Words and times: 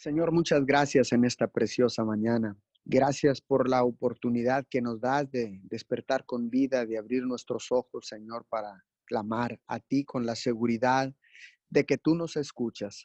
Señor, 0.00 0.32
muchas 0.32 0.64
gracias 0.64 1.12
en 1.12 1.26
esta 1.26 1.46
preciosa 1.46 2.06
mañana. 2.06 2.56
Gracias 2.86 3.42
por 3.42 3.68
la 3.68 3.84
oportunidad 3.84 4.66
que 4.66 4.80
nos 4.80 4.98
das 4.98 5.30
de 5.30 5.60
despertar 5.64 6.24
con 6.24 6.48
vida, 6.48 6.86
de 6.86 6.96
abrir 6.96 7.24
nuestros 7.24 7.70
ojos, 7.70 8.06
Señor, 8.06 8.46
para 8.48 8.82
clamar 9.04 9.60
a 9.66 9.78
ti 9.78 10.06
con 10.06 10.24
la 10.24 10.36
seguridad 10.36 11.14
de 11.68 11.84
que 11.84 11.98
tú 11.98 12.14
nos 12.14 12.36
escuchas. 12.36 13.04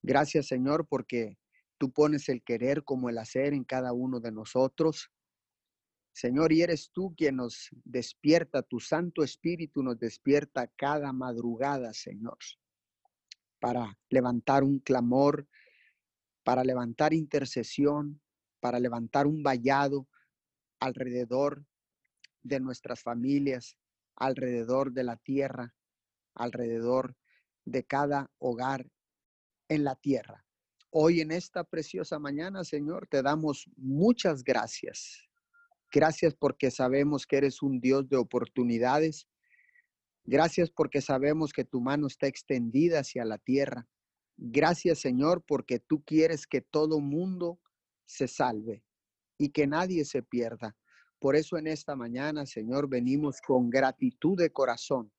Gracias, 0.00 0.46
Señor, 0.46 0.86
porque 0.86 1.38
tú 1.76 1.90
pones 1.90 2.28
el 2.28 2.44
querer 2.44 2.84
como 2.84 3.08
el 3.08 3.18
hacer 3.18 3.52
en 3.52 3.64
cada 3.64 3.92
uno 3.92 4.20
de 4.20 4.30
nosotros. 4.30 5.10
Señor, 6.12 6.52
y 6.52 6.62
eres 6.62 6.92
tú 6.92 7.16
quien 7.16 7.34
nos 7.34 7.70
despierta, 7.82 8.62
tu 8.62 8.78
Santo 8.78 9.24
Espíritu 9.24 9.82
nos 9.82 9.98
despierta 9.98 10.68
cada 10.76 11.12
madrugada, 11.12 11.92
Señor, 11.92 12.38
para 13.58 13.98
levantar 14.08 14.62
un 14.62 14.78
clamor, 14.78 15.48
para 16.44 16.62
levantar 16.62 17.12
intercesión, 17.12 18.20
para 18.60 18.78
levantar 18.78 19.26
un 19.26 19.42
vallado 19.42 20.06
alrededor 20.78 21.64
de 22.42 22.60
nuestras 22.60 23.02
familias, 23.02 23.76
alrededor 24.16 24.92
de 24.92 25.04
la 25.04 25.16
tierra, 25.16 25.74
alrededor 26.34 27.16
de 27.64 27.84
cada 27.84 28.30
hogar 28.38 28.86
en 29.68 29.84
la 29.84 29.96
tierra. 29.96 30.44
Hoy 30.90 31.20
en 31.20 31.32
esta 31.32 31.64
preciosa 31.64 32.18
mañana, 32.18 32.62
Señor, 32.62 33.08
te 33.08 33.22
damos 33.22 33.68
muchas 33.76 34.44
gracias. 34.44 35.26
Gracias 35.90 36.34
porque 36.34 36.70
sabemos 36.70 37.26
que 37.26 37.38
eres 37.38 37.62
un 37.62 37.80
Dios 37.80 38.08
de 38.08 38.16
oportunidades. 38.16 39.26
Gracias 40.24 40.70
porque 40.70 41.00
sabemos 41.00 41.52
que 41.52 41.64
tu 41.64 41.80
mano 41.80 42.06
está 42.06 42.26
extendida 42.26 43.00
hacia 43.00 43.24
la 43.24 43.38
tierra. 43.38 43.88
Gracias, 44.36 44.98
Señor, 45.00 45.44
porque 45.46 45.78
tú 45.78 46.02
quieres 46.04 46.46
que 46.46 46.60
todo 46.60 47.00
mundo 47.00 47.60
se 48.04 48.28
salve 48.28 48.84
y 49.38 49.50
que 49.50 49.66
nadie 49.66 50.04
se 50.04 50.22
pierda. 50.22 50.76
Por 51.18 51.36
eso 51.36 51.56
en 51.56 51.66
esta 51.66 51.96
mañana, 51.96 52.44
Señor, 52.44 52.88
venimos 52.88 53.40
con 53.40 53.70
gratitud 53.70 54.36
de 54.36 54.50
corazón, 54.50 55.12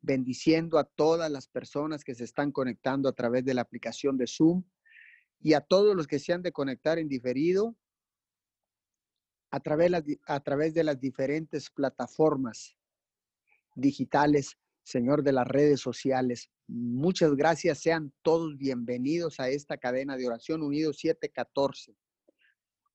bendiciendo 0.00 0.78
a 0.78 0.84
todas 0.84 1.30
las 1.30 1.48
personas 1.48 2.04
que 2.04 2.14
se 2.14 2.24
están 2.24 2.52
conectando 2.52 3.08
a 3.08 3.12
través 3.12 3.44
de 3.44 3.54
la 3.54 3.62
aplicación 3.62 4.16
de 4.16 4.26
Zoom 4.26 4.62
y 5.40 5.52
a 5.52 5.60
todos 5.60 5.94
los 5.94 6.06
que 6.06 6.18
se 6.18 6.32
han 6.32 6.42
de 6.42 6.52
conectar 6.52 6.98
en 6.98 7.08
diferido 7.08 7.76
a 9.50 9.60
través, 9.60 9.92
a 10.26 10.40
través 10.40 10.74
de 10.74 10.84
las 10.84 11.00
diferentes 11.00 11.70
plataformas 11.70 12.76
digitales, 13.74 14.56
Señor, 14.88 15.22
de 15.22 15.32
las 15.32 15.46
redes 15.46 15.80
sociales. 15.80 16.48
Muchas 16.66 17.36
gracias. 17.36 17.80
Sean 17.80 18.10
todos 18.22 18.56
bienvenidos 18.56 19.38
a 19.38 19.50
esta 19.50 19.76
cadena 19.76 20.16
de 20.16 20.26
oración 20.26 20.62
Unidos 20.62 20.96
714. 21.00 21.94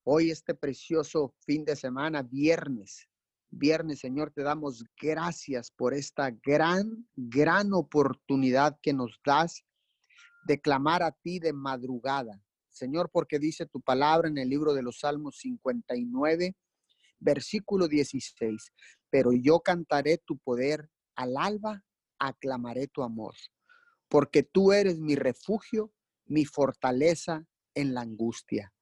Hoy 0.03 0.31
este 0.31 0.55
precioso 0.55 1.35
fin 1.45 1.63
de 1.63 1.75
semana, 1.75 2.23
viernes. 2.23 3.07
Viernes, 3.51 3.99
Señor, 3.99 4.31
te 4.31 4.41
damos 4.41 4.83
gracias 4.99 5.69
por 5.69 5.93
esta 5.93 6.31
gran, 6.31 7.07
gran 7.15 7.71
oportunidad 7.73 8.75
que 8.81 8.93
nos 8.93 9.21
das 9.23 9.63
de 10.47 10.59
clamar 10.59 11.03
a 11.03 11.11
ti 11.11 11.37
de 11.37 11.53
madrugada. 11.53 12.41
Señor, 12.69 13.11
porque 13.13 13.37
dice 13.37 13.67
tu 13.67 13.79
palabra 13.81 14.27
en 14.27 14.39
el 14.39 14.49
libro 14.49 14.73
de 14.73 14.81
los 14.81 14.97
Salmos 15.01 15.37
59, 15.37 16.55
versículo 17.19 17.87
16, 17.87 18.73
pero 19.11 19.31
yo 19.31 19.59
cantaré 19.59 20.17
tu 20.17 20.39
poder 20.39 20.89
al 21.15 21.37
alba 21.37 21.83
aclamaré 22.19 22.87
tu 22.87 23.03
amor, 23.03 23.35
porque 24.07 24.43
tú 24.43 24.71
eres 24.71 24.99
mi 24.99 25.15
refugio, 25.15 25.91
mi 26.25 26.45
fortaleza 26.45 27.45
en 27.75 27.93
la 27.93 28.01
angustia. 28.01 28.73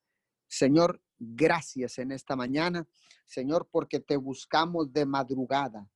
Señor, 0.47 1.01
gracias 1.17 1.97
en 1.97 2.11
esta 2.11 2.35
mañana, 2.35 2.87
Señor, 3.25 3.69
porque 3.71 3.99
te 3.99 4.17
buscamos 4.17 4.91
de 4.91 5.05
madrugada. 5.05 5.89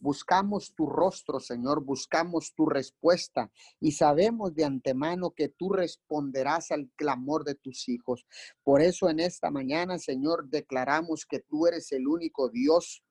Buscamos 0.00 0.74
tu 0.76 0.86
rostro, 0.86 1.40
Señor, 1.40 1.82
buscamos 1.84 2.54
tu 2.54 2.66
respuesta 2.66 3.50
y 3.80 3.92
sabemos 3.92 4.54
de 4.54 4.64
antemano 4.64 5.32
que 5.32 5.48
tú 5.48 5.70
responderás 5.70 6.70
al 6.70 6.88
clamor 6.94 7.44
de 7.44 7.56
tus 7.56 7.88
hijos. 7.88 8.24
Por 8.62 8.80
eso 8.80 9.08
en 9.08 9.18
esta 9.18 9.50
mañana, 9.50 9.98
Señor, 9.98 10.48
declaramos 10.48 11.26
que 11.26 11.40
tú 11.40 11.66
eres 11.66 11.90
el 11.90 12.06
único 12.06 12.48
Dios 12.48 13.02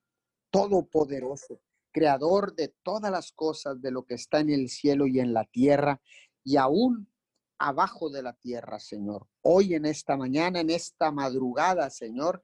todopoderoso, 0.50 1.60
creador 1.92 2.56
de 2.56 2.74
todas 2.84 3.12
las 3.12 3.32
cosas, 3.32 3.82
de 3.82 3.92
lo 3.92 4.06
que 4.06 4.16
está 4.16 4.40
en 4.40 4.50
el 4.50 4.70
cielo 4.70 5.08
y 5.08 5.20
en 5.20 5.34
la 5.34 5.46
tierra, 5.46 6.02
y 6.44 6.58
aún 6.58 7.10
abajo 7.60 8.10
de 8.10 8.24
la 8.24 8.34
tierra, 8.34 8.80
Señor. 8.80 9.28
Hoy 9.42 9.74
en 9.74 9.86
esta 9.86 10.16
mañana, 10.16 10.60
en 10.60 10.70
esta 10.70 11.12
madrugada, 11.12 11.90
Señor, 11.90 12.42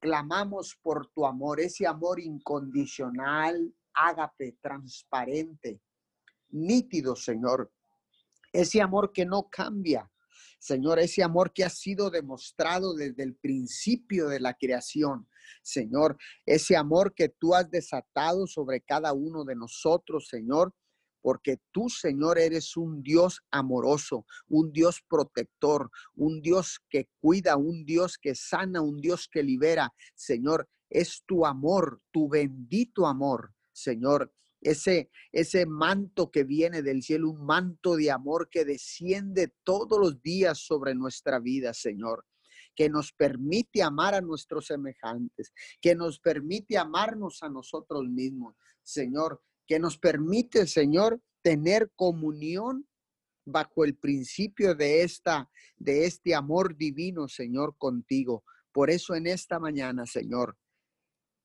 clamamos 0.00 0.76
por 0.82 1.08
tu 1.08 1.26
amor, 1.26 1.60
ese 1.60 1.86
amor 1.86 2.20
incondicional, 2.20 3.74
ágape, 3.94 4.58
transparente, 4.60 5.80
nítido, 6.50 7.16
Señor. 7.16 7.72
Ese 8.52 8.80
amor 8.80 9.12
que 9.12 9.26
no 9.26 9.48
cambia, 9.50 10.10
Señor, 10.58 10.98
ese 10.98 11.22
amor 11.22 11.52
que 11.52 11.64
ha 11.64 11.70
sido 11.70 12.10
demostrado 12.10 12.94
desde 12.94 13.22
el 13.22 13.34
principio 13.34 14.28
de 14.28 14.40
la 14.40 14.54
creación. 14.54 15.28
Señor, 15.62 16.16
ese 16.44 16.76
amor 16.76 17.14
que 17.14 17.28
tú 17.28 17.54
has 17.54 17.70
desatado 17.70 18.46
sobre 18.46 18.80
cada 18.80 19.12
uno 19.12 19.44
de 19.44 19.56
nosotros, 19.56 20.28
Señor, 20.28 20.72
porque 21.26 21.58
tú, 21.72 21.88
Señor, 21.88 22.38
eres 22.38 22.76
un 22.76 23.02
Dios 23.02 23.40
amoroso, 23.50 24.24
un 24.46 24.70
Dios 24.70 25.02
protector, 25.08 25.90
un 26.14 26.40
Dios 26.40 26.78
que 26.88 27.08
cuida, 27.20 27.56
un 27.56 27.84
Dios 27.84 28.16
que 28.16 28.36
sana, 28.36 28.80
un 28.80 29.00
Dios 29.00 29.28
que 29.28 29.42
libera. 29.42 29.92
Señor, 30.14 30.68
es 30.88 31.24
tu 31.26 31.44
amor, 31.44 32.00
tu 32.12 32.28
bendito 32.28 33.08
amor, 33.08 33.52
Señor, 33.72 34.32
ese, 34.60 35.10
ese 35.32 35.66
manto 35.66 36.30
que 36.30 36.44
viene 36.44 36.82
del 36.82 37.02
cielo, 37.02 37.30
un 37.30 37.44
manto 37.44 37.96
de 37.96 38.12
amor 38.12 38.48
que 38.48 38.64
desciende 38.64 39.52
todos 39.64 39.98
los 39.98 40.22
días 40.22 40.58
sobre 40.58 40.94
nuestra 40.94 41.40
vida, 41.40 41.74
Señor 41.74 42.24
que 42.76 42.88
nos 42.88 43.12
permite 43.12 43.82
amar 43.82 44.14
a 44.14 44.20
nuestros 44.20 44.66
semejantes, 44.66 45.52
que 45.80 45.94
nos 45.94 46.20
permite 46.20 46.78
amarnos 46.78 47.42
a 47.42 47.48
nosotros 47.48 48.04
mismos, 48.08 48.54
Señor, 48.82 49.42
que 49.66 49.78
nos 49.80 49.98
permite, 49.98 50.66
Señor, 50.66 51.20
tener 51.42 51.90
comunión 51.96 52.86
bajo 53.44 53.84
el 53.84 53.96
principio 53.96 54.74
de 54.74 55.02
esta 55.02 55.50
de 55.76 56.04
este 56.06 56.34
amor 56.34 56.76
divino, 56.76 57.28
Señor, 57.28 57.76
contigo. 57.78 58.44
Por 58.72 58.90
eso 58.90 59.14
en 59.14 59.26
esta 59.26 59.58
mañana, 59.58 60.04
Señor, 60.06 60.56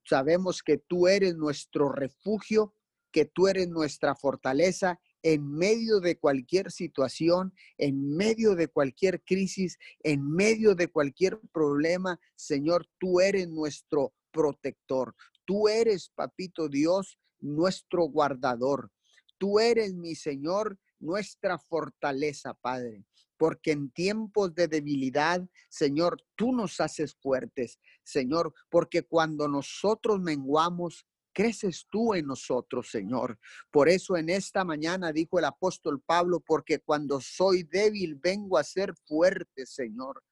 sabemos 0.04 0.62
que 0.62 0.78
tú 0.78 1.08
eres 1.08 1.36
nuestro 1.36 1.90
refugio 1.90 2.76
que 3.12 3.26
tú 3.26 3.48
eres 3.48 3.68
nuestra 3.68 4.16
fortaleza 4.16 5.00
en 5.24 5.52
medio 5.52 6.00
de 6.00 6.18
cualquier 6.18 6.72
situación, 6.72 7.54
en 7.78 8.16
medio 8.16 8.56
de 8.56 8.68
cualquier 8.68 9.24
crisis, 9.24 9.78
en 10.04 10.30
medio 10.32 10.76
de 10.76 10.88
cualquier 10.88 11.40
problema. 11.52 12.20
Señor, 12.36 12.88
tú 13.00 13.20
eres 13.20 13.48
nuestro 13.48 14.14
protector. 14.32 15.16
Tú 15.46 15.68
eres, 15.68 16.10
papito 16.16 16.70
Dios, 16.70 17.20
nuestro 17.40 18.06
guardador. 18.06 18.92
Tú 19.38 19.60
eres, 19.60 19.94
mi 19.94 20.16
Señor, 20.16 20.80
nuestra 21.00 21.58
fortaleza, 21.58 22.54
Padre. 22.54 23.06
Porque 23.38 23.72
en 23.72 23.90
tiempos 23.90 24.54
de 24.54 24.68
debilidad, 24.68 25.48
Señor, 25.68 26.24
tú 26.36 26.52
nos 26.52 26.80
haces 26.80 27.16
fuertes, 27.16 27.80
Señor, 28.04 28.54
porque 28.70 29.02
cuando 29.02 29.48
nosotros 29.48 30.20
menguamos, 30.20 31.08
creces 31.34 31.86
tú 31.90 32.14
en 32.14 32.28
nosotros, 32.28 32.90
Señor. 32.90 33.38
Por 33.72 33.90
eso 33.90 34.18
en 34.18 34.30
esta 34.30 34.64
mañana 34.64 35.12
dijo 35.12 35.40
el 35.40 35.46
apóstol 35.46 36.02
Pablo, 36.02 36.40
porque 36.40 36.80
cuando 36.80 37.20
soy 37.22 37.64
débil 37.64 38.16
vengo 38.16 38.58
a 38.58 38.64
ser 38.64 38.94
fuerte, 39.06 39.66
Señor. 39.66 40.24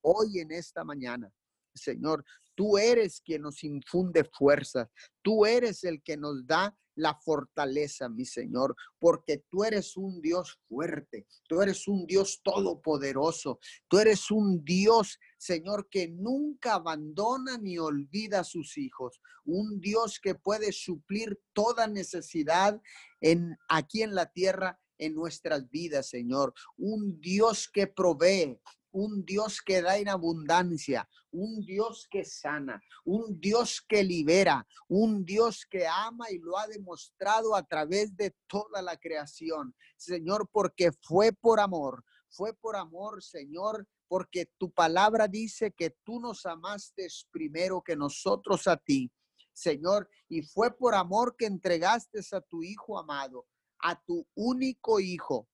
Hoy 0.00 0.40
en 0.40 0.52
esta 0.52 0.84
mañana, 0.84 1.30
Señor, 1.74 2.24
tú 2.54 2.78
eres 2.78 3.20
quien 3.20 3.42
nos 3.42 3.62
infunde 3.64 4.24
fuerza. 4.24 4.90
Tú 5.22 5.46
eres 5.46 5.84
el 5.84 6.02
que 6.02 6.16
nos 6.16 6.46
da 6.46 6.76
la 6.98 7.14
fortaleza, 7.14 8.08
mi 8.08 8.24
Señor, 8.24 8.74
porque 8.98 9.44
tú 9.48 9.64
eres 9.64 9.96
un 9.96 10.20
Dios 10.20 10.58
fuerte, 10.68 11.26
tú 11.48 11.62
eres 11.62 11.86
un 11.86 12.06
Dios 12.06 12.40
todopoderoso, 12.42 13.60
tú 13.88 13.98
eres 13.98 14.30
un 14.30 14.64
Dios, 14.64 15.18
Señor, 15.38 15.88
que 15.88 16.08
nunca 16.08 16.74
abandona 16.74 17.56
ni 17.56 17.78
olvida 17.78 18.40
a 18.40 18.44
sus 18.44 18.76
hijos, 18.76 19.20
un 19.44 19.80
Dios 19.80 20.18
que 20.20 20.34
puede 20.34 20.72
suplir 20.72 21.40
toda 21.52 21.86
necesidad 21.86 22.80
en 23.20 23.56
aquí 23.68 24.02
en 24.02 24.14
la 24.14 24.30
tierra 24.32 24.78
en 24.98 25.14
nuestras 25.14 25.70
vidas, 25.70 26.08
Señor. 26.08 26.52
Un 26.76 27.20
Dios 27.20 27.70
que 27.72 27.86
provee, 27.86 28.60
un 28.98 29.24
Dios 29.24 29.62
que 29.62 29.80
da 29.80 29.96
en 29.96 30.08
abundancia, 30.08 31.08
un 31.30 31.64
Dios 31.64 32.08
que 32.10 32.24
sana, 32.24 32.82
un 33.04 33.40
Dios 33.40 33.80
que 33.88 34.02
libera, 34.02 34.66
un 34.88 35.24
Dios 35.24 35.64
que 35.70 35.86
ama 35.86 36.30
y 36.30 36.38
lo 36.38 36.58
ha 36.58 36.66
demostrado 36.66 37.54
a 37.54 37.62
través 37.62 38.16
de 38.16 38.34
toda 38.48 38.82
la 38.82 38.96
creación. 38.96 39.74
Señor, 39.96 40.48
porque 40.50 40.90
fue 41.02 41.32
por 41.32 41.60
amor, 41.60 42.04
fue 42.28 42.52
por 42.54 42.74
amor, 42.74 43.22
Señor, 43.22 43.86
porque 44.08 44.50
tu 44.58 44.72
palabra 44.72 45.28
dice 45.28 45.70
que 45.70 45.94
tú 46.02 46.18
nos 46.18 46.44
amaste 46.44 47.06
primero 47.30 47.82
que 47.82 47.94
nosotros 47.94 48.66
a 48.66 48.76
ti, 48.76 49.12
Señor, 49.52 50.08
y 50.28 50.42
fue 50.42 50.76
por 50.76 50.94
amor 50.94 51.36
que 51.36 51.46
entregaste 51.46 52.20
a 52.32 52.40
tu 52.40 52.62
Hijo 52.64 52.98
amado, 52.98 53.46
a 53.78 54.00
tu 54.02 54.26
único 54.34 54.98
Hijo. 54.98 55.48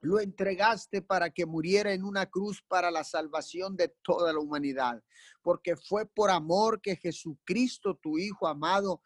Lo 0.00 0.18
entregaste 0.18 1.02
para 1.02 1.30
que 1.30 1.46
muriera 1.46 1.92
en 1.92 2.04
una 2.04 2.26
cruz 2.26 2.62
para 2.66 2.90
la 2.90 3.04
salvación 3.04 3.76
de 3.76 3.94
toda 4.02 4.32
la 4.32 4.40
humanidad, 4.40 5.02
porque 5.42 5.76
fue 5.76 6.06
por 6.06 6.30
amor 6.30 6.80
que 6.80 6.96
Jesucristo, 6.96 7.98
tu 8.00 8.18
Hijo 8.18 8.46
amado, 8.46 9.02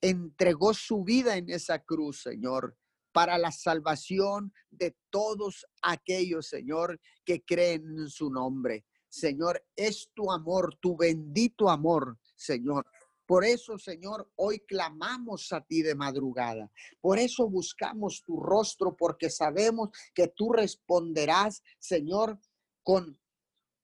entregó 0.00 0.72
su 0.74 1.04
vida 1.04 1.36
en 1.36 1.50
esa 1.50 1.78
cruz, 1.78 2.22
Señor 2.22 2.76
para 3.16 3.38
la 3.38 3.50
salvación 3.50 4.52
de 4.70 4.94
todos 5.08 5.64
aquellos, 5.80 6.48
Señor, 6.48 7.00
que 7.24 7.42
creen 7.42 7.98
en 7.98 8.10
su 8.10 8.28
nombre. 8.28 8.84
Señor, 9.08 9.64
es 9.74 10.10
tu 10.12 10.30
amor, 10.30 10.76
tu 10.82 10.98
bendito 10.98 11.70
amor, 11.70 12.18
Señor. 12.34 12.84
Por 13.26 13.44
eso, 13.44 13.76
Señor, 13.76 14.30
hoy 14.36 14.60
clamamos 14.60 15.52
a 15.52 15.60
ti 15.60 15.82
de 15.82 15.94
madrugada. 15.94 16.70
Por 17.00 17.18
eso 17.18 17.48
buscamos 17.48 18.22
tu 18.24 18.40
rostro, 18.40 18.96
porque 18.96 19.30
sabemos 19.30 19.90
que 20.14 20.28
tú 20.28 20.52
responderás, 20.52 21.62
Señor, 21.78 22.38
con 22.82 23.18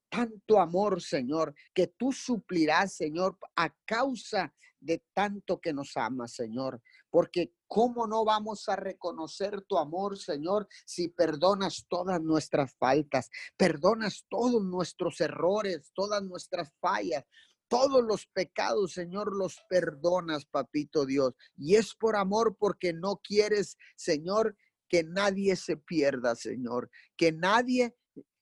tanto 0.08 0.60
amor, 0.60 1.02
Señor, 1.02 1.54
que 1.74 1.88
tú 1.88 2.12
suplirás, 2.12 2.94
Señor, 2.94 3.36
a 3.56 3.74
causa 3.84 4.54
de 4.78 5.02
tanto 5.14 5.60
que 5.60 5.72
nos 5.72 5.96
amas, 5.96 6.34
Señor. 6.34 6.82
Porque 7.10 7.54
¿cómo 7.66 8.06
no 8.06 8.24
vamos 8.24 8.68
a 8.68 8.76
reconocer 8.76 9.62
tu 9.62 9.78
amor, 9.78 10.18
Señor, 10.18 10.68
si 10.84 11.08
perdonas 11.08 11.86
todas 11.88 12.20
nuestras 12.20 12.74
faltas, 12.74 13.30
perdonas 13.56 14.26
todos 14.28 14.62
nuestros 14.62 15.20
errores, 15.20 15.90
todas 15.94 16.22
nuestras 16.22 16.70
fallas? 16.80 17.24
Todos 17.72 18.04
los 18.04 18.26
pecados, 18.26 18.92
Señor, 18.92 19.34
los 19.34 19.56
perdonas, 19.66 20.44
papito 20.44 21.06
Dios. 21.06 21.32
Y 21.56 21.76
es 21.76 21.94
por 21.94 22.16
amor 22.16 22.54
porque 22.58 22.92
no 22.92 23.22
quieres, 23.24 23.78
Señor, 23.96 24.58
que 24.90 25.04
nadie 25.04 25.56
se 25.56 25.78
pierda, 25.78 26.36
Señor. 26.36 26.90
Que 27.16 27.32
nadie 27.32 27.96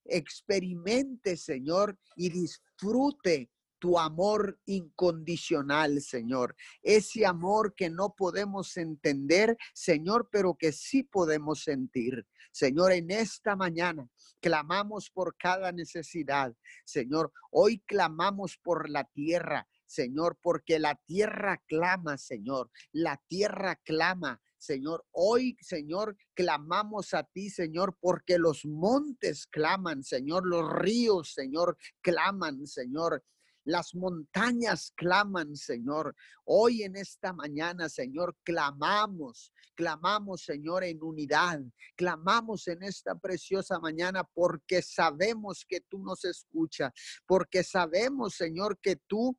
experimente, 0.05 1.37
Señor, 1.37 1.97
y 2.17 2.31
disfrute 2.31 3.53
tu 3.81 3.99
amor 3.99 4.61
incondicional, 4.67 6.01
Señor. 6.01 6.55
Ese 6.83 7.27
amor 7.27 7.75
que 7.75 7.91
no 7.91 8.15
podemos 8.15 8.77
entender, 8.77 9.57
Señor, 9.75 10.29
pero 10.31 10.55
que 10.55 10.71
sí 10.71 11.03
podemos 11.03 11.65
sentir. 11.65 12.27
Señor, 12.53 12.93
en 12.93 13.11
esta 13.11 13.57
mañana 13.57 14.09
clamamos 14.41 15.11
por 15.11 15.37
cada 15.37 15.73
necesidad. 15.73 16.55
Señor, 16.85 17.33
hoy 17.51 17.81
clamamos 17.87 18.57
por 18.59 18.89
la 18.89 19.05
tierra. 19.05 19.67
Señor, 19.87 20.39
porque 20.41 20.79
la 20.79 20.95
tierra 21.07 21.61
clama, 21.67 22.17
Señor. 22.19 22.71
La 22.93 23.21
tierra 23.29 23.77
clama. 23.77 24.41
Señor. 24.61 25.07
Hoy, 25.11 25.57
Señor, 25.61 26.17
clamamos 26.35 27.15
a 27.15 27.25
ti, 27.25 27.49
Señor, 27.51 27.97
porque 27.99 28.39
los 28.39 28.65
montes 28.67 29.47
claman, 29.47 30.05
Señor, 30.05 30.47
los 30.47 30.71
ríos, 30.71 31.33
Señor, 31.33 31.79
claman, 32.03 32.67
Señor. 32.67 33.25
Las 33.71 33.95
montañas 33.95 34.93
claman, 34.97 35.55
Señor. 35.55 36.17
Hoy 36.45 36.83
en 36.83 36.97
esta 36.97 37.33
mañana, 37.33 37.89
Señor, 37.89 38.37
clamamos, 38.43 39.53
clamamos, 39.77 40.43
Señor, 40.43 40.83
en 40.83 41.01
unidad. 41.01 41.61
Clamamos 41.95 42.67
en 42.67 42.83
esta 42.83 43.15
preciosa 43.15 43.79
mañana 43.79 44.25
porque 44.25 44.83
sabemos 44.83 45.65
que 45.69 45.83
tú 45.83 46.01
nos 46.01 46.25
escuchas, 46.25 46.93
porque 47.29 47.63
sabemos, 47.63 48.35
Señor, 48.35 48.77
que 48.81 48.97
tú 48.97 49.39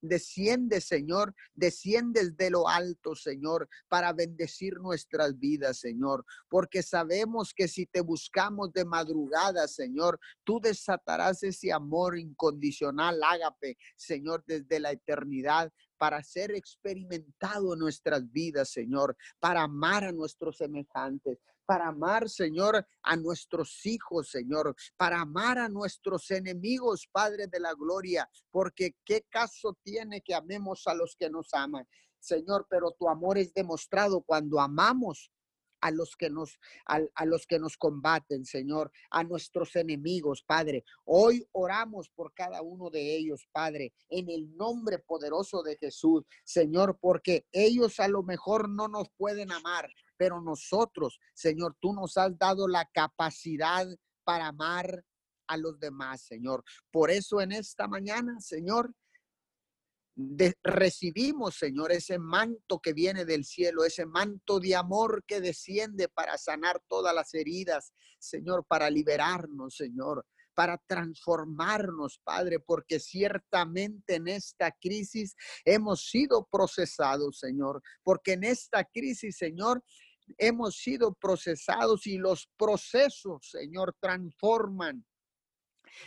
desciende, 0.00 0.80
Señor, 0.80 1.34
desciendes 1.54 2.36
de 2.36 2.50
lo 2.50 2.68
alto, 2.68 3.14
Señor, 3.14 3.68
para 3.88 4.12
bendecir 4.12 4.78
nuestras 4.80 5.38
vidas, 5.38 5.78
Señor, 5.78 6.24
porque 6.48 6.82
sabemos 6.82 7.52
que 7.54 7.68
si 7.68 7.86
te 7.86 8.00
buscamos 8.00 8.72
de 8.72 8.84
madrugada, 8.84 9.68
Señor, 9.68 10.18
tú 10.44 10.60
desatarás 10.60 11.42
ese 11.42 11.72
amor 11.72 12.18
incondicional, 12.18 13.20
ágape, 13.22 13.76
Señor, 13.96 14.44
desde 14.46 14.80
la 14.80 14.92
eternidad 14.92 15.72
para 15.96 16.22
ser 16.22 16.50
experimentado 16.52 17.72
en 17.72 17.80
nuestras 17.80 18.30
vidas, 18.30 18.70
Señor, 18.70 19.16
para 19.40 19.62
amar 19.62 20.04
a 20.04 20.12
nuestros 20.12 20.58
semejantes, 20.58 21.38
para 21.66 21.88
amar, 21.88 22.28
Señor, 22.28 22.86
a 23.02 23.16
nuestros 23.16 23.84
hijos, 23.84 24.30
Señor, 24.30 24.74
para 24.96 25.20
amar 25.20 25.58
a 25.58 25.68
nuestros 25.68 26.30
enemigos, 26.30 27.08
Padre 27.10 27.48
de 27.48 27.60
la 27.60 27.74
Gloria, 27.74 28.28
porque 28.50 28.94
qué 29.04 29.26
caso 29.28 29.76
tiene 29.82 30.22
que 30.22 30.34
amemos 30.34 30.86
a 30.86 30.94
los 30.94 31.16
que 31.16 31.28
nos 31.28 31.52
aman. 31.52 31.86
Señor, 32.18 32.66
pero 32.70 32.92
tu 32.92 33.08
amor 33.08 33.38
es 33.38 33.52
demostrado 33.52 34.22
cuando 34.22 34.60
amamos 34.60 35.30
a 35.80 35.90
los 35.90 36.16
que 36.16 36.30
nos 36.30 36.58
a, 36.86 37.24
los 37.24 37.46
que 37.46 37.58
nos 37.58 37.76
combaten, 37.76 38.44
Señor, 38.44 38.90
a 39.10 39.22
nuestros 39.22 39.76
enemigos, 39.76 40.42
Padre. 40.42 40.84
Hoy 41.04 41.46
oramos 41.52 42.08
por 42.08 42.32
cada 42.34 42.62
uno 42.62 42.90
de 42.90 43.16
ellos, 43.16 43.48
Padre, 43.52 43.92
en 44.08 44.30
el 44.30 44.56
nombre 44.56 44.98
poderoso 44.98 45.62
de 45.62 45.76
Jesús, 45.76 46.24
Señor, 46.44 46.98
porque 47.00 47.46
ellos 47.52 48.00
a 48.00 48.08
lo 48.08 48.22
mejor 48.22 48.68
no 48.68 48.88
nos 48.88 49.10
pueden 49.16 49.52
amar, 49.52 49.88
pero 50.16 50.40
nosotros, 50.40 51.18
Señor, 51.34 51.76
tú 51.80 51.92
nos 51.92 52.16
has 52.16 52.36
dado 52.38 52.68
la 52.68 52.84
capacidad 52.92 53.86
para 54.24 54.48
amar 54.48 55.04
a 55.46 55.56
los 55.56 55.78
demás, 55.78 56.22
Señor. 56.22 56.64
Por 56.90 57.10
eso 57.10 57.40
en 57.40 57.52
esta 57.52 57.86
mañana, 57.86 58.40
Señor, 58.40 58.92
recibimos, 60.62 61.56
Señor, 61.56 61.92
ese 61.92 62.18
manto 62.18 62.80
que 62.80 62.94
viene 62.94 63.24
del 63.24 63.44
cielo, 63.44 63.84
ese 63.84 64.06
manto 64.06 64.58
de 64.60 64.74
amor 64.74 65.24
que 65.26 65.40
desciende 65.40 66.08
para 66.08 66.38
sanar 66.38 66.80
todas 66.88 67.14
las 67.14 67.34
heridas, 67.34 67.92
Señor, 68.18 68.64
para 68.66 68.88
liberarnos, 68.88 69.76
Señor, 69.76 70.24
para 70.54 70.78
transformarnos, 70.86 72.18
Padre, 72.24 72.60
porque 72.60 72.98
ciertamente 72.98 74.14
en 74.14 74.28
esta 74.28 74.72
crisis 74.72 75.36
hemos 75.66 76.08
sido 76.08 76.48
procesados, 76.50 77.38
Señor, 77.38 77.82
porque 78.02 78.32
en 78.32 78.44
esta 78.44 78.84
crisis, 78.84 79.36
Señor, 79.36 79.84
hemos 80.38 80.76
sido 80.76 81.14
procesados 81.14 82.06
y 82.06 82.18
los 82.18 82.48
procesos, 82.56 83.48
Señor, 83.50 83.96
transforman 84.00 85.04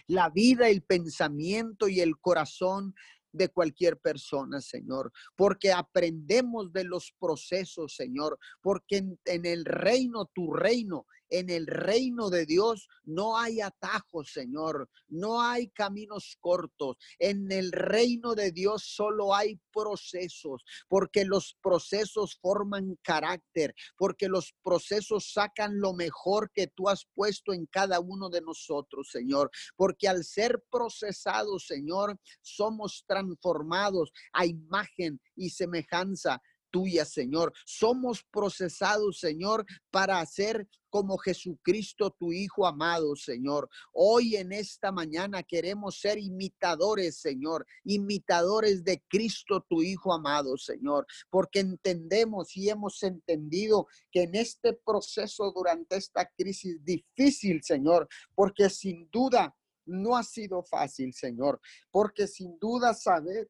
la 0.07 0.29
vida, 0.29 0.69
el 0.69 0.83
pensamiento 0.83 1.87
y 1.87 1.99
el 2.01 2.17
corazón 2.19 2.93
de 3.31 3.49
cualquier 3.49 3.97
persona, 3.97 4.59
Señor, 4.61 5.11
porque 5.35 5.71
aprendemos 5.71 6.73
de 6.73 6.83
los 6.83 7.13
procesos, 7.19 7.95
Señor, 7.95 8.39
porque 8.61 9.03
en, 9.25 9.45
el 9.45 9.65
reino, 9.65 10.25
tu 10.33 10.51
reino, 10.53 11.05
en 11.29 11.49
el 11.49 11.67
reino 11.67 12.29
de 12.29 12.45
Dios 12.45 12.87
no 13.03 13.37
hay 13.37 13.61
atajos, 13.61 14.31
Señor, 14.31 14.89
no 15.07 15.41
hay 15.41 15.69
caminos 15.69 16.37
cortos. 16.39 16.97
En 17.17 17.51
el 17.51 17.71
reino 17.71 18.35
de 18.35 18.51
Dios 18.51 18.83
solo 18.85 19.33
hay 19.33 19.59
procesos, 19.71 20.63
porque 20.87 21.25
los 21.25 21.57
procesos 21.61 22.37
forman 22.41 22.97
carácter, 23.03 23.73
porque 23.97 24.27
los 24.27 24.53
procesos 24.63 25.31
sacan 25.33 25.79
lo 25.79 25.93
mejor 25.93 26.51
que 26.53 26.67
tú 26.67 26.89
has 26.89 27.05
puesto 27.13 27.53
en 27.53 27.65
cada 27.67 27.99
uno 27.99 28.29
de 28.29 28.41
nosotros, 28.41 29.09
Señor, 29.11 29.49
porque 29.75 30.07
al 30.07 30.23
ser 30.23 30.63
procesados, 30.71 31.65
Señor, 31.67 32.19
somos 32.41 33.03
transformados 33.07 34.11
a 34.33 34.45
imagen 34.45 35.19
y 35.35 35.49
semejanza 35.49 36.41
tuya, 36.71 37.05
Señor. 37.05 37.53
Somos 37.65 38.23
procesados, 38.31 39.19
Señor, 39.19 39.65
para 39.91 40.19
hacer 40.19 40.67
como 40.89 41.17
Jesucristo, 41.17 42.11
tu 42.11 42.31
Hijo 42.31 42.65
amado, 42.65 43.15
Señor. 43.15 43.69
Hoy 43.93 44.35
en 44.35 44.51
esta 44.51 44.91
mañana 44.91 45.43
queremos 45.43 45.99
ser 45.99 46.17
imitadores, 46.17 47.17
Señor, 47.17 47.65
imitadores 47.83 48.83
de 48.83 49.01
Cristo, 49.07 49.65
tu 49.69 49.81
Hijo 49.81 50.13
amado, 50.13 50.57
Señor, 50.57 51.05
porque 51.29 51.59
entendemos 51.59 52.55
y 52.57 52.69
hemos 52.69 53.01
entendido 53.03 53.87
que 54.11 54.23
en 54.23 54.35
este 54.35 54.73
proceso 54.73 55.51
durante 55.55 55.97
esta 55.97 56.29
crisis 56.35 56.83
difícil, 56.83 57.61
Señor, 57.63 58.07
porque 58.35 58.69
sin 58.69 59.09
duda 59.11 59.55
no 59.85 60.15
ha 60.15 60.23
sido 60.23 60.63
fácil, 60.63 61.13
Señor, 61.13 61.59
porque 61.91 62.27
sin 62.27 62.57
duda 62.59 62.93
sabe, 62.93 63.47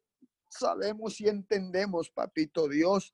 sabemos 0.50 1.20
y 1.22 1.28
entendemos, 1.28 2.10
papito 2.10 2.68
Dios, 2.68 3.14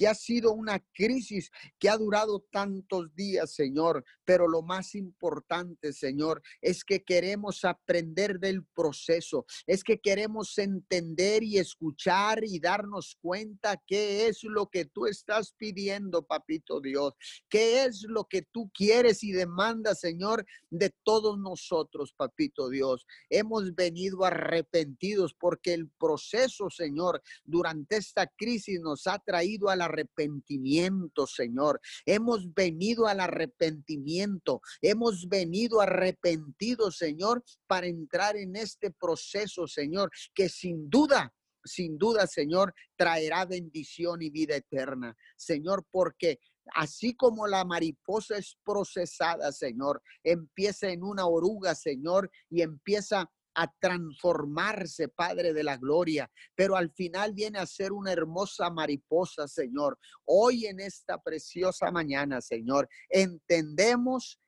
que 0.00 0.08
ha 0.08 0.14
sido 0.14 0.54
una 0.54 0.82
crisis 0.94 1.50
que 1.78 1.90
ha 1.90 1.98
durado 1.98 2.40
tantos 2.50 3.14
días, 3.14 3.52
Señor. 3.52 4.02
Pero 4.24 4.48
lo 4.48 4.62
más 4.62 4.94
importante, 4.94 5.92
Señor, 5.92 6.40
es 6.62 6.84
que 6.84 7.04
queremos 7.04 7.66
aprender 7.66 8.40
del 8.40 8.64
proceso, 8.64 9.44
es 9.66 9.84
que 9.84 9.98
queremos 9.98 10.56
entender 10.56 11.42
y 11.42 11.58
escuchar 11.58 12.44
y 12.44 12.60
darnos 12.60 13.14
cuenta 13.20 13.76
qué 13.86 14.26
es 14.26 14.42
lo 14.42 14.70
que 14.70 14.86
tú 14.86 15.04
estás 15.04 15.52
pidiendo, 15.52 16.22
papito 16.22 16.80
Dios, 16.80 17.12
qué 17.50 17.84
es 17.84 18.06
lo 18.08 18.24
que 18.24 18.40
tú 18.40 18.70
quieres 18.72 19.22
y 19.22 19.32
demandas, 19.32 20.00
Señor, 20.00 20.46
de 20.70 20.94
todos 21.02 21.38
nosotros, 21.38 22.14
papito 22.16 22.70
Dios. 22.70 23.04
Hemos 23.28 23.74
venido 23.74 24.24
arrepentidos 24.24 25.34
porque 25.38 25.74
el 25.74 25.90
proceso, 25.90 26.70
Señor, 26.70 27.20
durante 27.44 27.96
esta 27.96 28.26
crisis 28.26 28.80
nos 28.80 29.06
ha 29.06 29.18
traído 29.18 29.68
al 29.68 29.89
arrepentimiento, 29.90 31.26
Señor. 31.26 31.80
Hemos 32.06 32.52
venido 32.54 33.06
al 33.06 33.20
arrepentimiento, 33.20 34.60
hemos 34.80 35.28
venido 35.28 35.80
arrepentidos, 35.80 36.96
Señor, 36.96 37.44
para 37.66 37.86
entrar 37.86 38.36
en 38.36 38.56
este 38.56 38.90
proceso, 38.90 39.66
Señor, 39.66 40.10
que 40.34 40.48
sin 40.48 40.88
duda 40.88 41.32
sin 41.64 41.98
duda, 41.98 42.26
Señor, 42.26 42.74
traerá 42.96 43.44
bendición 43.44 44.22
y 44.22 44.30
vida 44.30 44.56
eterna. 44.56 45.14
Señor, 45.36 45.84
porque 45.90 46.38
así 46.74 47.14
como 47.14 47.46
la 47.46 47.64
mariposa 47.64 48.36
es 48.38 48.56
procesada, 48.64 49.52
Señor, 49.52 50.02
empieza 50.24 50.88
en 50.88 51.02
una 51.02 51.26
oruga, 51.26 51.74
Señor, 51.74 52.30
y 52.48 52.62
empieza 52.62 53.30
a 53.54 53.72
transformarse, 53.78 55.08
Padre 55.08 55.52
de 55.52 55.62
la 55.62 55.76
Gloria, 55.76 56.30
pero 56.54 56.76
al 56.76 56.90
final 56.90 57.32
viene 57.32 57.58
a 57.58 57.66
ser 57.66 57.92
una 57.92 58.12
hermosa 58.12 58.70
mariposa, 58.70 59.48
Señor. 59.48 59.98
Hoy 60.24 60.66
en 60.66 60.80
esta 60.80 61.20
preciosa 61.20 61.90
mañana, 61.90 62.40
Señor, 62.40 62.88
entendemos, 63.08 64.40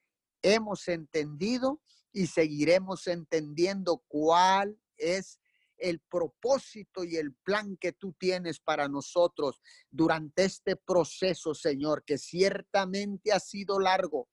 hemos 0.42 0.88
entendido 0.88 1.80
y 2.12 2.26
seguiremos 2.26 3.06
entendiendo 3.06 4.02
cuál 4.08 4.78
es 4.96 5.38
el 5.78 6.00
propósito 6.00 7.04
y 7.04 7.16
el 7.16 7.34
plan 7.34 7.76
que 7.76 7.92
tú 7.92 8.14
tienes 8.18 8.60
para 8.60 8.88
nosotros 8.88 9.60
durante 9.90 10.44
este 10.44 10.76
proceso, 10.76 11.54
Señor, 11.54 12.04
que 12.04 12.18
ciertamente 12.18 13.32
ha 13.32 13.40
sido 13.40 13.80
largo. 13.80 14.28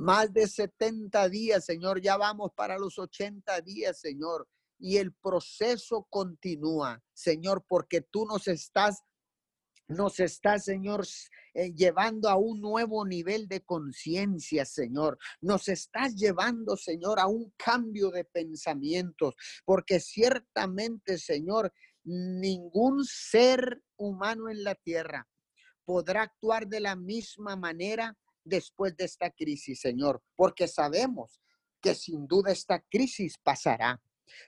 Más 0.00 0.32
de 0.32 0.48
70 0.48 1.28
días, 1.28 1.66
Señor, 1.66 2.00
ya 2.00 2.16
vamos 2.16 2.52
para 2.56 2.78
los 2.78 2.98
80 2.98 3.60
días, 3.60 4.00
Señor. 4.00 4.48
Y 4.78 4.96
el 4.96 5.12
proceso 5.12 6.06
continúa, 6.08 7.02
Señor, 7.12 7.66
porque 7.68 8.00
tú 8.00 8.24
nos 8.24 8.48
estás 8.48 9.02
nos 9.88 10.18
está, 10.20 10.58
Señor, 10.58 11.04
eh, 11.52 11.74
llevando 11.74 12.30
a 12.30 12.36
un 12.36 12.60
nuevo 12.62 13.04
nivel 13.04 13.46
de 13.46 13.60
conciencia, 13.60 14.64
Señor. 14.64 15.18
Nos 15.42 15.68
estás 15.68 16.14
llevando, 16.14 16.78
Señor, 16.78 17.18
a 17.20 17.26
un 17.26 17.52
cambio 17.58 18.10
de 18.10 18.24
pensamientos, 18.24 19.34
porque 19.66 20.00
ciertamente, 20.00 21.18
Señor, 21.18 21.74
ningún 22.04 23.04
ser 23.04 23.82
humano 23.96 24.48
en 24.48 24.64
la 24.64 24.76
tierra 24.76 25.28
podrá 25.84 26.22
actuar 26.22 26.68
de 26.68 26.80
la 26.80 26.96
misma 26.96 27.56
manera 27.56 28.16
después 28.44 28.96
de 28.96 29.04
esta 29.04 29.30
crisis, 29.30 29.80
Señor, 29.80 30.22
porque 30.36 30.68
sabemos 30.68 31.40
que 31.80 31.94
sin 31.94 32.26
duda 32.26 32.52
esta 32.52 32.80
crisis 32.80 33.38
pasará. 33.42 34.00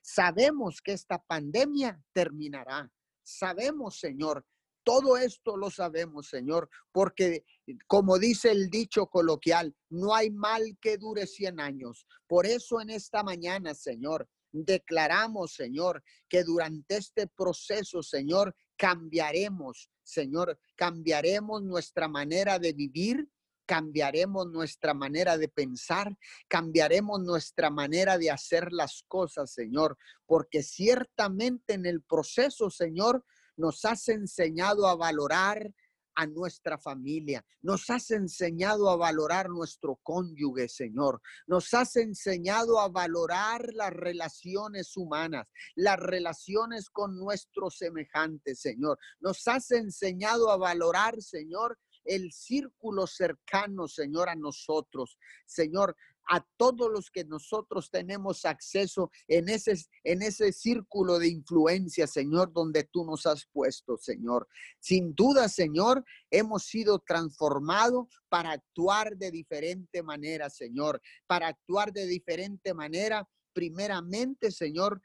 Sabemos 0.03 0.81
que 0.81 0.93
esta 0.93 1.19
pandemia 1.19 2.01
terminará. 2.13 2.91
Sabemos, 3.23 3.99
Señor, 3.99 4.45
todo 4.85 5.17
esto 5.17 5.57
lo 5.57 5.71
sabemos, 5.71 6.29
Señor, 6.29 6.69
porque 6.91 7.45
como 7.87 8.19
dice 8.19 8.51
el 8.51 8.69
dicho 8.69 9.07
coloquial, 9.07 9.75
no 9.91 10.15
hay 10.15 10.31
mal 10.31 10.77
que 10.81 10.99
dure 10.99 11.27
100 11.27 11.61
años. 11.61 12.07
Por 12.27 12.47
eso 12.47 12.81
en 12.81 12.91
esta 12.91 13.23
mañana, 13.23 13.75
Señor, 13.75 14.29
declaramos, 14.51 15.55
Señor, 15.55 16.03
que 16.29 16.43
durante 16.45 16.97
este 16.97 17.27
proceso, 17.27 18.03
Señor, 18.03 18.55
cambiaremos, 18.77 19.89
Señor, 20.03 20.59
cambiaremos 20.75 21.63
nuestra 21.63 22.09
manera 22.09 22.59
de 22.59 22.73
vivir, 22.73 23.29
cambiaremos 23.67 24.47
nuestra 24.49 24.95
manera 24.95 25.39
de 25.39 25.49
pensar, 25.49 26.17
cambiaremos 26.49 27.21
nuestra 27.21 27.71
manera 27.71 28.19
de 28.19 28.31
hacer 28.31 28.73
las 28.73 29.05
cosas, 29.09 29.53
Señor, 29.53 29.97
porque 30.27 30.63
ciertamente 30.63 31.75
en 31.75 31.87
el 31.87 32.03
proceso, 32.03 32.71
Señor, 32.71 33.25
nos 33.57 33.85
has 33.85 34.09
enseñado 34.09 34.87
a 34.87 34.97
valorar 34.97 35.73
a 36.15 36.27
nuestra 36.27 36.79
familia. 36.79 37.45
Nos 37.63 37.89
has 37.91 38.11
enseñado 38.11 38.91
a 38.91 38.97
valorar 38.97 39.49
nuestro 39.49 39.99
cónyuge, 40.03 40.69
Señor. 40.69 41.21
Nos 41.47 41.73
has 41.75 41.97
enseñado 41.97 42.81
a 42.81 42.89
valorar 42.89 43.73
las 43.73 43.93
relaciones 43.93 44.97
humanas, 44.97 45.47
las 45.75 45.99
relaciones 45.99 46.91
con 46.91 47.17
nuestros 47.17 47.79
semejantes, 47.79 48.61
Señor. 48.61 48.99
Nos 49.21 49.47
has 49.49 49.71
enseñado 49.71 50.51
a 50.51 50.57
valorar, 50.57 51.21
Señor, 51.23 51.79
el 52.05 52.33
círculo 52.33 53.07
cercano, 53.07 53.89
Señor, 53.89 54.29
a 54.29 54.35
nosotros. 54.35 55.19
Señor, 55.47 55.97
a 56.29 56.47
todos 56.57 56.91
los 56.91 57.11
que 57.11 57.25
nosotros 57.25 57.91
tenemos 57.91 58.45
acceso 58.45 59.11
en 59.27 59.49
ese, 59.49 59.75
en 60.05 60.23
ese 60.23 60.53
círculo 60.53 61.19
de 61.19 61.29
influencia, 61.29 62.07
Señor, 62.07 62.53
donde 62.53 62.85
tú 62.85 63.05
nos 63.05 63.27
has 63.27 63.47
puesto, 63.47 63.97
Señor. 63.97 64.49
Sin 64.79 65.15
duda, 65.15 65.49
Señor, 65.49 66.05
hemos 66.31 66.65
sido 66.65 67.01
transformados 67.01 68.07
para 68.29 68.53
actuar 68.53 69.17
de 69.17 69.31
diferente 69.31 70.03
manera, 70.03 70.49
Señor, 70.49 71.01
para 71.27 71.49
actuar 71.49 71.93
de 71.93 72.07
diferente 72.07 72.73
manera 72.75 73.29
primeramente, 73.53 74.51
Señor, 74.51 75.03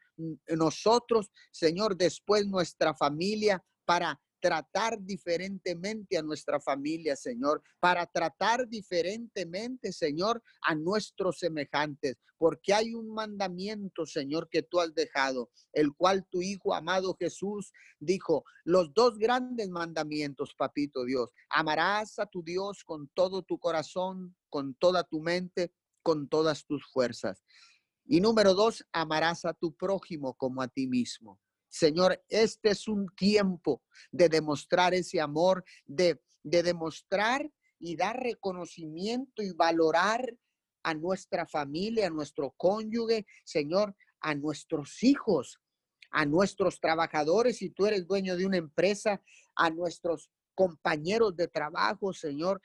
nosotros, 0.48 1.32
Señor, 1.52 1.98
después 1.98 2.48
nuestra 2.48 2.94
familia, 2.94 3.64
para 3.86 4.20
tratar 4.40 5.00
diferentemente 5.02 6.18
a 6.18 6.22
nuestra 6.22 6.60
familia, 6.60 7.16
Señor, 7.16 7.62
para 7.80 8.06
tratar 8.06 8.68
diferentemente, 8.68 9.92
Señor, 9.92 10.42
a 10.62 10.76
nuestros 10.76 11.40
semejantes, 11.40 12.18
porque 12.38 12.74
hay 12.74 12.94
un 12.94 13.14
mandamiento, 13.14 14.06
Señor, 14.06 14.50
que 14.50 14.64
tú 14.64 14.80
has 14.80 14.94
dejado, 14.94 15.50
el 15.74 15.94
cual 15.96 16.26
tu 16.30 16.42
Hijo 16.42 16.74
amado 16.74 17.16
Jesús 17.20 17.72
dijo, 18.00 18.44
los 18.64 18.94
dos 18.94 19.18
grandes 19.18 19.70
mandamientos, 19.70 20.54
papito 20.56 21.04
Dios, 21.04 21.30
amarás 21.50 22.20
a 22.20 22.26
tu 22.26 22.44
Dios 22.44 22.84
con 22.84 23.10
todo 23.14 23.42
tu 23.42 23.58
corazón, 23.60 24.36
con 24.50 24.76
toda 24.76 25.04
tu 25.04 25.22
mente, 25.22 25.74
con 26.04 26.30
todas 26.30 26.66
tus 26.66 26.86
fuerzas. 26.86 27.44
Y 28.06 28.22
número 28.22 28.54
dos, 28.54 28.86
amarás 28.94 29.44
a 29.44 29.54
tu 29.54 29.76
prójimo 29.76 30.34
como 30.36 30.62
a 30.62 30.68
ti 30.68 30.88
mismo. 30.88 31.42
Señor, 31.70 32.24
este 32.30 32.70
es 32.70 32.88
un 32.88 33.08
tiempo 33.16 33.84
de 34.12 34.30
demostrar 34.30 34.94
ese 34.94 35.20
amor, 35.22 35.64
de, 35.86 36.22
de 36.44 36.64
demostrar 36.64 37.50
y 37.80 37.96
dar 37.96 38.20
reconocimiento 38.20 39.44
y 39.44 39.52
valorar 39.52 40.36
a 40.84 40.94
nuestra 40.94 41.46
familia, 41.46 42.08
a 42.08 42.12
nuestro 42.12 42.54
cónyuge, 42.58 43.26
Señor, 43.44 43.96
a 44.22 44.34
nuestros 44.36 45.04
hijos, 45.04 45.60
a 46.12 46.26
nuestros 46.26 46.80
trabajadores, 46.80 47.58
si 47.58 47.70
tú 47.70 47.86
eres 47.86 48.08
dueño 48.08 48.38
de 48.38 48.46
una 48.46 48.58
empresa, 48.58 49.22
a 49.56 49.70
nuestros 49.70 50.32
compañeros 50.56 51.36
de 51.36 51.48
trabajo, 51.48 52.14
Señor. 52.14 52.62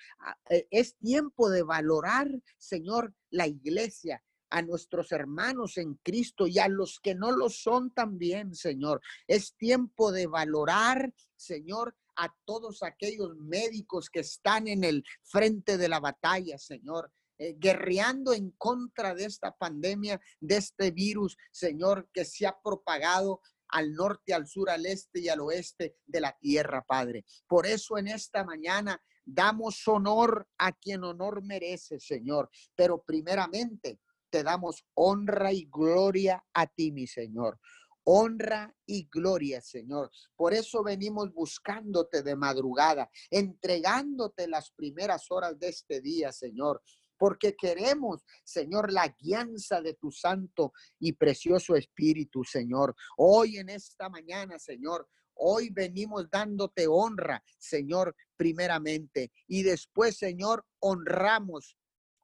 Eh, 0.49 0.66
es 0.71 0.97
tiempo 0.97 1.50
de 1.50 1.62
valorar, 1.62 2.28
Señor, 2.56 3.14
la 3.30 3.47
iglesia, 3.47 4.23
a 4.52 4.61
nuestros 4.61 5.11
hermanos 5.12 5.78
en 5.78 5.94
Cristo 6.02 6.47
y 6.47 6.59
a 6.59 6.68
los 6.68 7.00
que 7.00 7.14
no 7.14 7.32
lo 7.32 7.49
son 7.49 7.90
también, 7.90 8.54
Señor. 8.54 9.00
Es 9.26 9.56
tiempo 9.56 10.12
de 10.12 10.26
valorar, 10.26 11.12
Señor, 11.37 11.97
a 12.16 12.28
todos 12.44 12.82
aquellos 12.82 13.35
médicos 13.38 14.11
que 14.11 14.21
están 14.21 14.68
en 14.68 14.85
el 14.85 15.02
frente 15.23 15.78
de 15.78 15.88
la 15.88 16.00
batalla, 16.00 16.59
Señor. 16.59 17.11
Eh, 17.38 17.56
guerreando 17.59 18.35
en 18.35 18.50
contra 18.52 19.14
de 19.14 19.25
esta 19.25 19.56
pandemia, 19.56 20.21
de 20.38 20.56
este 20.59 20.90
virus, 20.90 21.38
Señor, 21.50 22.11
que 22.12 22.26
se 22.26 22.47
ha 22.47 22.61
propagado 22.62 23.40
al 23.68 23.94
norte, 23.94 24.35
al 24.35 24.47
sur, 24.47 24.68
al 24.68 24.85
este 24.85 25.21
y 25.21 25.30
al 25.30 25.40
oeste 25.40 25.97
de 26.06 26.21
la 26.21 26.37
tierra, 26.38 26.85
Padre. 26.87 27.25
Por 27.49 27.66
eso 27.66 27.97
en 27.97 28.09
esta 28.09 28.44
mañana 28.44 29.02
damos 29.25 29.88
honor 29.88 30.47
a 30.59 30.73
quien 30.73 31.04
honor 31.04 31.42
merece, 31.42 31.99
Señor. 31.99 32.50
Pero 32.76 33.02
primeramente 33.02 33.99
te 34.33 34.43
damos 34.43 34.85
honra 34.95 35.53
y 35.53 35.69
gloria 35.71 36.43
a 36.55 36.67
ti, 36.67 36.91
mi 36.91 37.07
Señor. 37.07 37.61
Honra 38.05 38.75
y 38.87 39.09
gloria, 39.09 39.61
Señor. 39.61 40.11
Por 40.35 40.55
eso 40.55 40.83
venimos 40.83 41.33
buscándote 41.33 42.23
de 42.23 42.35
madrugada, 42.35 43.11
entregándote 43.31 44.49
las 44.49 44.73
primeras 44.73 45.31
horas 45.31 45.57
de 45.61 45.69
este 45.69 46.01
día, 46.01 46.33
Señor 46.33 46.83
porque 47.19 47.55
queremos, 47.55 48.25
Señor, 48.43 48.93
la 48.93 49.07
guianza 49.07 49.81
de 49.81 49.95
tu 49.95 50.11
santo 50.11 50.73
y 50.99 51.12
precioso 51.12 51.77
Espíritu, 51.77 52.43
Señor. 52.43 52.97
Hoy 53.17 53.59
en 53.59 53.69
esta 53.69 54.09
mañana, 54.09 54.59
Señor, 54.59 55.09
Hoy 55.35 55.71
venimos 55.71 56.31
dándote 56.31 56.87
honra, 56.87 57.43
Señor, 57.59 58.15
primeramente. 58.37 59.33
Y 59.49 59.62
después, 59.62 60.17
Señor, 60.17 60.65
honramos 60.79 61.77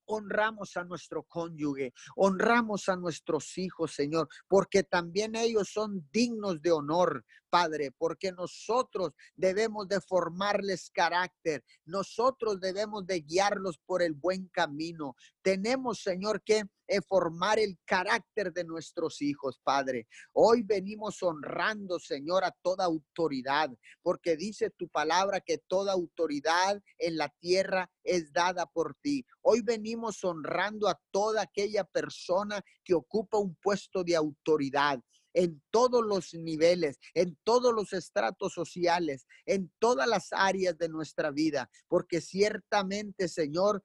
honramos 0.08 0.76
a 0.76 0.84
nuestro 0.84 1.22
cónyuge, 1.22 1.92
honramos 2.16 2.88
a 2.88 2.96
nuestros 2.96 3.56
hijos, 3.58 3.94
Señor, 3.94 4.28
porque 4.48 4.82
también 4.82 5.36
ellos 5.36 5.70
son 5.72 6.08
dignos 6.12 6.60
de 6.60 6.72
honor, 6.72 7.24
Padre, 7.50 7.92
porque 7.96 8.32
nosotros 8.32 9.12
debemos 9.36 9.88
de 9.88 10.00
formarles 10.00 10.90
carácter, 10.90 11.64
nosotros 11.84 12.60
debemos 12.60 13.06
de 13.06 13.20
guiarlos 13.20 13.78
por 13.86 14.02
el 14.02 14.14
buen 14.14 14.48
camino. 14.48 15.14
Tenemos, 15.42 16.02
Señor, 16.02 16.42
que 16.42 16.64
eh, 16.90 17.02
formar 17.02 17.58
el 17.58 17.78
carácter 17.84 18.50
de 18.50 18.64
nuestros 18.64 19.20
hijos, 19.20 19.60
Padre. 19.62 20.08
Hoy 20.32 20.62
venimos 20.62 21.22
honrando, 21.22 21.98
Señor, 21.98 22.44
a 22.44 22.56
toda 22.62 22.86
autoridad, 22.86 23.70
porque 24.00 24.36
dice 24.36 24.70
tu 24.70 24.88
palabra 24.88 25.42
que 25.42 25.58
toda 25.58 25.92
autoridad 25.92 26.82
en 26.96 27.18
la 27.18 27.28
tierra 27.40 27.90
es 28.04 28.32
dada 28.32 28.64
por 28.64 28.94
ti. 29.02 29.26
Hoy 29.42 29.60
venimos 29.60 30.24
honrando 30.24 30.88
a 30.88 30.98
toda 31.10 31.42
aquella 31.42 31.84
persona 31.84 32.62
que 32.82 32.94
ocupa 32.94 33.36
un 33.36 33.54
puesto 33.56 34.02
de 34.02 34.16
autoridad 34.16 34.98
en 35.34 35.62
todos 35.70 36.04
los 36.04 36.34
niveles, 36.34 36.98
en 37.14 37.38
todos 37.44 37.74
los 37.74 37.92
estratos 37.92 38.52
sociales, 38.54 39.26
en 39.46 39.72
todas 39.78 40.08
las 40.08 40.28
áreas 40.32 40.76
de 40.78 40.88
nuestra 40.88 41.30
vida, 41.30 41.70
porque 41.88 42.20
ciertamente, 42.20 43.28
Señor, 43.28 43.82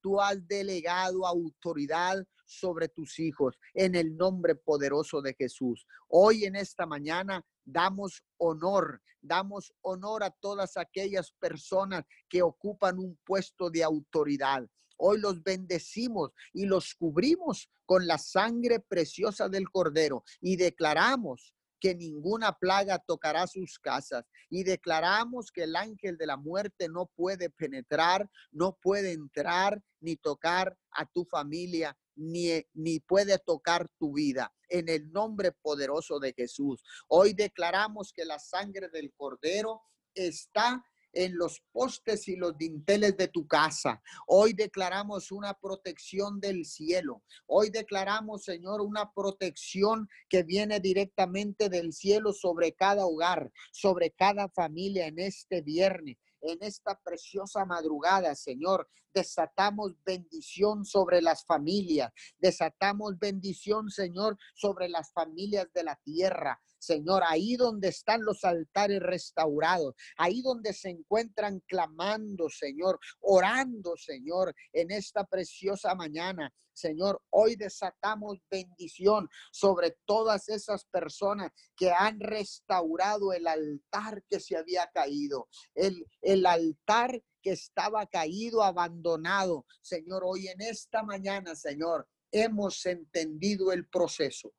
tú 0.00 0.20
has 0.20 0.46
delegado 0.46 1.26
autoridad 1.26 2.24
sobre 2.46 2.88
tus 2.88 3.18
hijos 3.18 3.58
en 3.72 3.94
el 3.94 4.16
nombre 4.16 4.54
poderoso 4.54 5.22
de 5.22 5.34
Jesús. 5.34 5.86
Hoy 6.08 6.44
en 6.44 6.56
esta 6.56 6.86
mañana 6.86 7.44
damos 7.64 8.22
honor, 8.36 9.00
damos 9.22 9.72
honor 9.80 10.22
a 10.22 10.30
todas 10.30 10.76
aquellas 10.76 11.32
personas 11.32 12.04
que 12.28 12.42
ocupan 12.42 12.98
un 12.98 13.18
puesto 13.24 13.70
de 13.70 13.82
autoridad. 13.82 14.66
Hoy 14.96 15.20
los 15.20 15.42
bendecimos 15.42 16.30
y 16.52 16.66
los 16.66 16.94
cubrimos 16.94 17.68
con 17.86 18.06
la 18.06 18.18
sangre 18.18 18.80
preciosa 18.80 19.48
del 19.48 19.68
Cordero 19.70 20.24
y 20.40 20.56
declaramos 20.56 21.54
que 21.84 21.94
ninguna 21.94 22.56
plaga 22.58 22.98
tocará 22.98 23.46
sus 23.46 23.78
casas 23.78 24.24
y 24.48 24.64
declaramos 24.64 25.52
que 25.52 25.64
el 25.64 25.76
ángel 25.76 26.16
de 26.16 26.26
la 26.26 26.38
muerte 26.38 26.88
no 26.88 27.10
puede 27.14 27.50
penetrar, 27.50 28.30
no 28.52 28.78
puede 28.80 29.12
entrar 29.12 29.82
ni 30.00 30.16
tocar 30.16 30.78
a 30.92 31.04
tu 31.04 31.26
familia, 31.26 31.94
ni, 32.16 32.64
ni 32.72 33.00
puede 33.00 33.38
tocar 33.38 33.86
tu 33.98 34.14
vida. 34.14 34.50
En 34.70 34.88
el 34.88 35.12
nombre 35.12 35.52
poderoso 35.52 36.18
de 36.18 36.32
Jesús. 36.32 36.82
Hoy 37.06 37.34
declaramos 37.34 38.14
que 38.14 38.24
la 38.24 38.38
sangre 38.38 38.88
del 38.88 39.12
Cordero 39.12 39.82
está 40.14 40.82
en 41.14 41.36
los 41.36 41.62
postes 41.72 42.28
y 42.28 42.36
los 42.36 42.56
dinteles 42.56 43.16
de 43.16 43.28
tu 43.28 43.46
casa. 43.46 44.02
Hoy 44.26 44.52
declaramos 44.52 45.32
una 45.32 45.54
protección 45.54 46.40
del 46.40 46.64
cielo. 46.64 47.22
Hoy 47.46 47.70
declaramos, 47.70 48.44
Señor, 48.44 48.80
una 48.80 49.12
protección 49.12 50.08
que 50.28 50.42
viene 50.42 50.80
directamente 50.80 51.68
del 51.68 51.92
cielo 51.92 52.32
sobre 52.32 52.72
cada 52.72 53.06
hogar, 53.06 53.50
sobre 53.72 54.10
cada 54.10 54.48
familia 54.48 55.06
en 55.06 55.18
este 55.18 55.62
viernes 55.62 56.16
en 56.44 56.58
esta 56.60 56.98
preciosa 57.02 57.64
madrugada, 57.64 58.34
Señor. 58.34 58.88
Desatamos 59.14 59.92
bendición 60.04 60.84
sobre 60.84 61.22
las 61.22 61.44
familias. 61.44 62.12
Desatamos 62.38 63.16
bendición, 63.18 63.88
Señor, 63.88 64.36
sobre 64.54 64.88
las 64.88 65.12
familias 65.12 65.68
de 65.72 65.84
la 65.84 65.96
tierra. 66.02 66.60
Señor, 66.78 67.22
ahí 67.26 67.56
donde 67.56 67.88
están 67.88 68.22
los 68.24 68.44
altares 68.44 69.00
restaurados, 69.00 69.94
ahí 70.16 70.42
donde 70.42 70.72
se 70.72 70.90
encuentran 70.90 71.60
clamando, 71.60 72.50
Señor, 72.50 72.98
orando, 73.20 73.96
Señor, 73.96 74.54
en 74.72 74.90
esta 74.90 75.24
preciosa 75.24 75.94
mañana. 75.94 76.52
Señor, 76.74 77.22
hoy 77.30 77.54
desatamos 77.54 78.38
bendición 78.50 79.28
sobre 79.52 79.96
todas 80.04 80.48
esas 80.48 80.84
personas 80.86 81.52
que 81.76 81.92
han 81.92 82.18
restaurado 82.18 83.32
el 83.32 83.46
altar 83.46 84.24
que 84.28 84.40
se 84.40 84.56
había 84.56 84.90
caído, 84.92 85.48
el, 85.74 86.04
el 86.20 86.44
altar 86.46 87.22
que 87.44 87.52
estaba 87.52 88.06
caído, 88.06 88.62
abandonado. 88.62 89.66
Señor, 89.82 90.22
hoy 90.24 90.48
en 90.48 90.62
esta 90.62 91.02
mañana, 91.02 91.54
Señor, 91.54 92.08
hemos 92.32 92.86
entendido 92.86 93.70
el 93.70 93.86
proceso. 93.86 94.54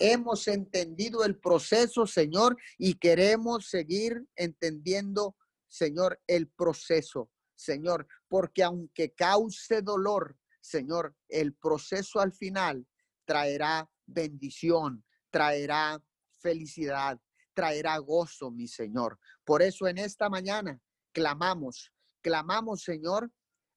Hemos 0.00 0.48
entendido 0.48 1.24
el 1.24 1.38
proceso, 1.38 2.08
Señor, 2.08 2.56
y 2.76 2.94
queremos 2.94 3.68
seguir 3.68 4.26
entendiendo, 4.34 5.36
Señor, 5.68 6.20
el 6.26 6.48
proceso, 6.48 7.30
Señor, 7.54 8.08
porque 8.26 8.64
aunque 8.64 9.14
cause 9.14 9.80
dolor, 9.80 10.36
Señor, 10.60 11.14
el 11.28 11.54
proceso 11.54 12.18
al 12.18 12.32
final 12.32 12.84
traerá 13.24 13.88
bendición, 14.06 15.04
traerá 15.30 16.02
felicidad, 16.40 17.20
traerá 17.54 17.96
gozo, 17.98 18.50
mi 18.50 18.66
Señor. 18.66 19.20
Por 19.44 19.62
eso 19.62 19.86
en 19.86 19.98
esta 19.98 20.28
mañana 20.28 20.80
clamamos, 21.12 21.92
clamamos, 22.22 22.82
Señor, 22.82 23.30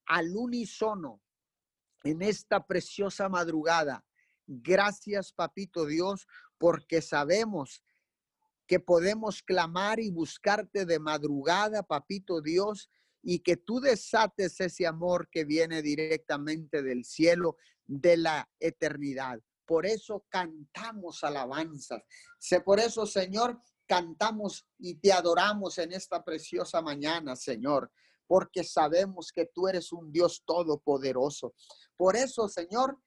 al 0.06 0.36
unísono 0.36 1.22
en 2.04 2.22
esta 2.22 2.66
preciosa 2.66 3.28
madrugada. 3.28 4.04
Gracias, 4.46 5.32
Papito 5.32 5.86
Dios, 5.86 6.26
porque 6.58 7.02
sabemos 7.02 7.82
que 8.66 8.80
podemos 8.80 9.42
clamar 9.42 10.00
y 10.00 10.10
buscarte 10.10 10.86
de 10.86 10.98
madrugada, 10.98 11.82
Papito 11.82 12.40
Dios, 12.40 12.90
y 13.22 13.40
que 13.40 13.56
tú 13.56 13.80
desates 13.80 14.60
ese 14.60 14.86
amor 14.86 15.28
que 15.30 15.44
viene 15.44 15.82
directamente 15.82 16.82
del 16.82 17.04
cielo, 17.04 17.56
de 17.84 18.16
la 18.16 18.48
eternidad. 18.60 19.40
Por 19.64 19.84
eso 19.84 20.24
cantamos 20.28 21.24
alabanzas. 21.24 22.02
Por 22.64 22.78
eso, 22.78 23.04
Señor, 23.04 23.60
cantamos 23.86 24.66
y 24.78 24.96
te 24.96 25.12
adoramos 25.12 25.78
en 25.78 25.92
esta 25.92 26.22
preciosa 26.24 26.82
mañana, 26.82 27.36
Señor, 27.36 27.90
porque 28.26 28.64
sabemos 28.64 29.32
que 29.32 29.46
tú 29.46 29.68
eres 29.68 29.92
un 29.92 30.12
Dios 30.12 30.42
todopoderoso. 30.44 31.54
Por 31.96 32.16
eso, 32.16 32.48
Señor, 32.48 32.98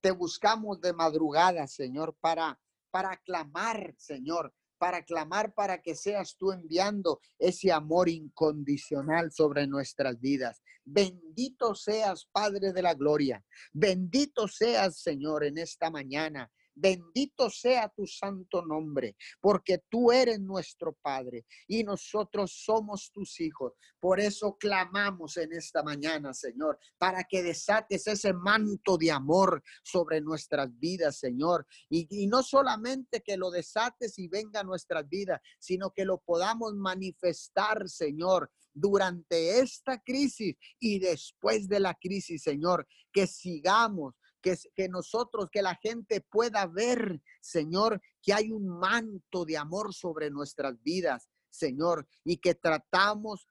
te 0.00 0.10
buscamos 0.10 0.80
de 0.80 0.92
madrugada, 0.92 1.66
Señor, 1.66 2.16
para 2.20 2.58
para 2.92 3.16
clamar, 3.16 3.94
Señor, 3.96 4.54
para 4.78 5.04
clamar 5.04 5.54
para 5.54 5.80
que 5.80 5.96
seas 5.96 6.36
tú 6.36 6.52
enviando 6.52 7.20
ese 7.38 7.72
amor 7.72 8.08
incondicional 8.08 9.32
sobre 9.32 9.66
nuestras 9.66 10.20
vidas. 10.20 10.62
Bendito 10.84 11.74
seas, 11.74 12.26
Padre 12.30 12.72
de 12.72 12.82
la 12.82 12.94
Gloria. 12.94 13.44
Bendito 13.72 14.46
seas, 14.46 15.00
Señor, 15.00 15.44
en 15.44 15.58
esta 15.58 15.90
mañana. 15.90 16.52
Bendito 16.74 17.50
sea 17.50 17.88
tu 17.88 18.06
santo 18.06 18.64
nombre, 18.64 19.16
porque 19.40 19.78
tú 19.90 20.10
eres 20.10 20.40
nuestro 20.40 20.94
Padre 21.02 21.44
y 21.68 21.84
nosotros 21.84 22.52
somos 22.64 23.10
tus 23.12 23.40
hijos. 23.40 23.74
Por 24.00 24.20
eso 24.20 24.56
clamamos 24.58 25.36
en 25.36 25.52
esta 25.52 25.82
mañana, 25.82 26.32
Señor, 26.32 26.78
para 26.98 27.24
que 27.24 27.42
desates 27.42 28.06
ese 28.06 28.32
manto 28.32 28.96
de 28.96 29.10
amor 29.10 29.62
sobre 29.84 30.20
nuestras 30.20 30.68
vidas, 30.78 31.18
Señor. 31.18 31.66
Y, 31.88 32.26
no 32.26 32.42
solamente 32.42 33.20
que 33.20 33.36
lo 33.36 33.50
desates 33.50 34.18
y 34.18 34.28
venga 34.28 34.60
a 34.60 34.64
nuestras 34.64 35.08
vidas, 35.08 35.40
sino 35.58 35.90
que 35.90 36.04
lo 36.04 36.18
podamos 36.18 36.74
manifestar, 36.74 37.88
Señor, 37.88 38.50
durante 38.74 39.60
esta 39.60 40.00
crisis 40.02 40.56
y 40.80 40.98
después 40.98 41.68
de 41.68 41.80
la 41.80 41.94
crisis, 41.94 42.42
Señor, 42.42 42.86
que 43.12 43.26
sigamos 43.26 44.14
que, 44.42 44.88
nosotros, 44.88 45.48
que 45.50 45.62
la 45.62 45.76
gente 45.76 46.20
pueda 46.20 46.66
ver, 46.66 47.22
Señor, 47.40 48.00
que 48.20 48.34
hay 48.34 48.50
un 48.50 48.68
manto 48.68 49.44
de 49.44 49.56
amor 49.56 49.94
sobre 49.94 50.30
nuestras 50.30 50.82
vidas, 50.82 51.28
Señor, 51.48 52.06
y 52.24 52.38
que 52.38 52.54
tratamos 52.54 53.46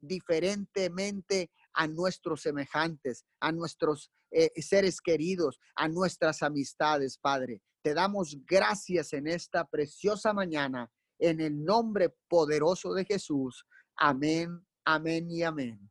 diferentemente 0.00 1.50
a 1.74 1.86
nuestros 1.86 2.42
semejantes, 2.42 3.24
a 3.40 3.52
nuestros 3.52 4.10
eh, 4.30 4.50
seres 4.62 5.00
queridos, 5.00 5.58
a 5.74 5.88
nuestras 5.88 6.42
amistades, 6.42 7.18
Padre. 7.18 7.62
Te 7.82 7.94
damos 7.94 8.36
gracias 8.46 9.12
en 9.12 9.26
esta 9.26 9.64
preciosa 9.64 10.32
mañana, 10.32 10.90
en 11.18 11.40
el 11.40 11.64
nombre 11.64 12.14
poderoso 12.28 12.94
de 12.94 13.04
Jesús. 13.04 13.66
Amén, 13.96 14.64
amén 14.84 15.30
y 15.30 15.42
amén. 15.42 15.90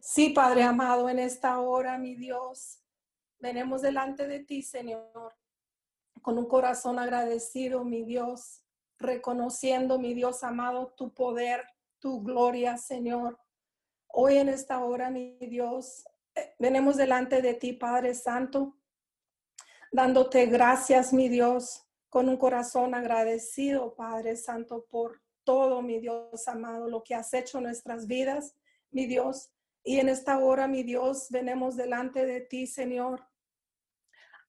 Sí, 0.00 0.30
Padre 0.30 0.64
amado, 0.64 1.08
en 1.08 1.20
esta 1.20 1.60
hora, 1.60 1.96
mi 1.96 2.16
Dios, 2.16 2.81
Venemos 3.42 3.82
delante 3.82 4.28
de 4.28 4.38
ti, 4.38 4.62
Señor, 4.62 5.34
con 6.22 6.38
un 6.38 6.46
corazón 6.46 7.00
agradecido, 7.00 7.82
mi 7.82 8.04
Dios, 8.04 8.62
reconociendo, 9.00 9.98
mi 9.98 10.14
Dios 10.14 10.44
amado, 10.44 10.94
tu 10.96 11.12
poder, 11.12 11.64
tu 11.98 12.22
gloria, 12.22 12.78
Señor. 12.78 13.40
Hoy 14.06 14.36
en 14.36 14.48
esta 14.48 14.84
hora, 14.84 15.10
mi 15.10 15.38
Dios, 15.40 16.04
eh, 16.36 16.54
venemos 16.60 16.96
delante 16.96 17.42
de 17.42 17.54
ti, 17.54 17.72
Padre 17.72 18.14
Santo, 18.14 18.76
dándote 19.90 20.46
gracias, 20.46 21.12
mi 21.12 21.28
Dios, 21.28 21.84
con 22.10 22.28
un 22.28 22.36
corazón 22.36 22.94
agradecido, 22.94 23.96
Padre 23.96 24.36
Santo, 24.36 24.86
por 24.88 25.20
todo, 25.42 25.82
mi 25.82 25.98
Dios 25.98 26.46
amado, 26.46 26.88
lo 26.88 27.02
que 27.02 27.16
has 27.16 27.34
hecho 27.34 27.58
en 27.58 27.64
nuestras 27.64 28.06
vidas, 28.06 28.54
mi 28.92 29.06
Dios. 29.06 29.50
Y 29.82 29.98
en 29.98 30.08
esta 30.08 30.38
hora, 30.38 30.68
mi 30.68 30.84
Dios, 30.84 31.26
venemos 31.28 31.74
delante 31.74 32.24
de 32.24 32.40
ti, 32.40 32.68
Señor, 32.68 33.31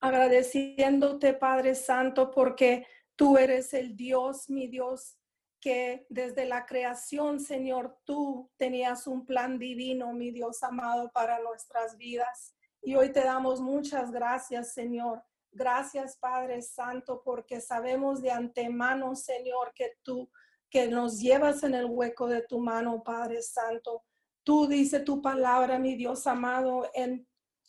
agradeciéndote, 0.03 1.33
Padre 1.33 1.75
Santo, 1.75 2.29
porque 2.29 2.85
tú 3.15 3.37
eres 3.37 3.73
el 3.73 3.95
Dios, 3.95 4.49
mi 4.49 4.67
Dios, 4.67 5.17
que 5.61 6.05
desde 6.09 6.45
la 6.45 6.65
creación, 6.65 7.39
Señor, 7.39 7.97
tú 8.03 8.51
tenías 8.57 9.07
un 9.07 9.25
plan 9.25 9.57
divino, 9.57 10.11
mi 10.11 10.29
Dios 10.31 10.61
amado, 10.61 11.09
para 11.13 11.39
nuestras 11.39 11.95
vidas. 11.95 12.53
Y 12.81 12.95
hoy 12.95 13.13
te 13.13 13.21
damos 13.21 13.61
muchas 13.61 14.11
gracias, 14.11 14.73
Señor. 14.73 15.23
Gracias, 15.53 16.17
Padre 16.17 16.61
Santo, 16.61 17.21
porque 17.23 17.61
sabemos 17.61 18.21
de 18.21 18.31
antemano, 18.31 19.15
Señor, 19.15 19.71
que 19.73 19.93
tú, 20.03 20.29
que 20.69 20.89
nos 20.89 21.21
llevas 21.21 21.63
en 21.63 21.75
el 21.75 21.85
hueco 21.85 22.27
de 22.27 22.41
tu 22.41 22.59
mano, 22.59 23.01
Padre 23.03 23.41
Santo. 23.41 24.03
Tú 24.43 24.67
dice 24.67 24.99
tu 24.99 25.21
palabra, 25.21 25.79
mi 25.79 25.95
Dios 25.95 26.27
amado, 26.27 26.89
en 26.93 27.25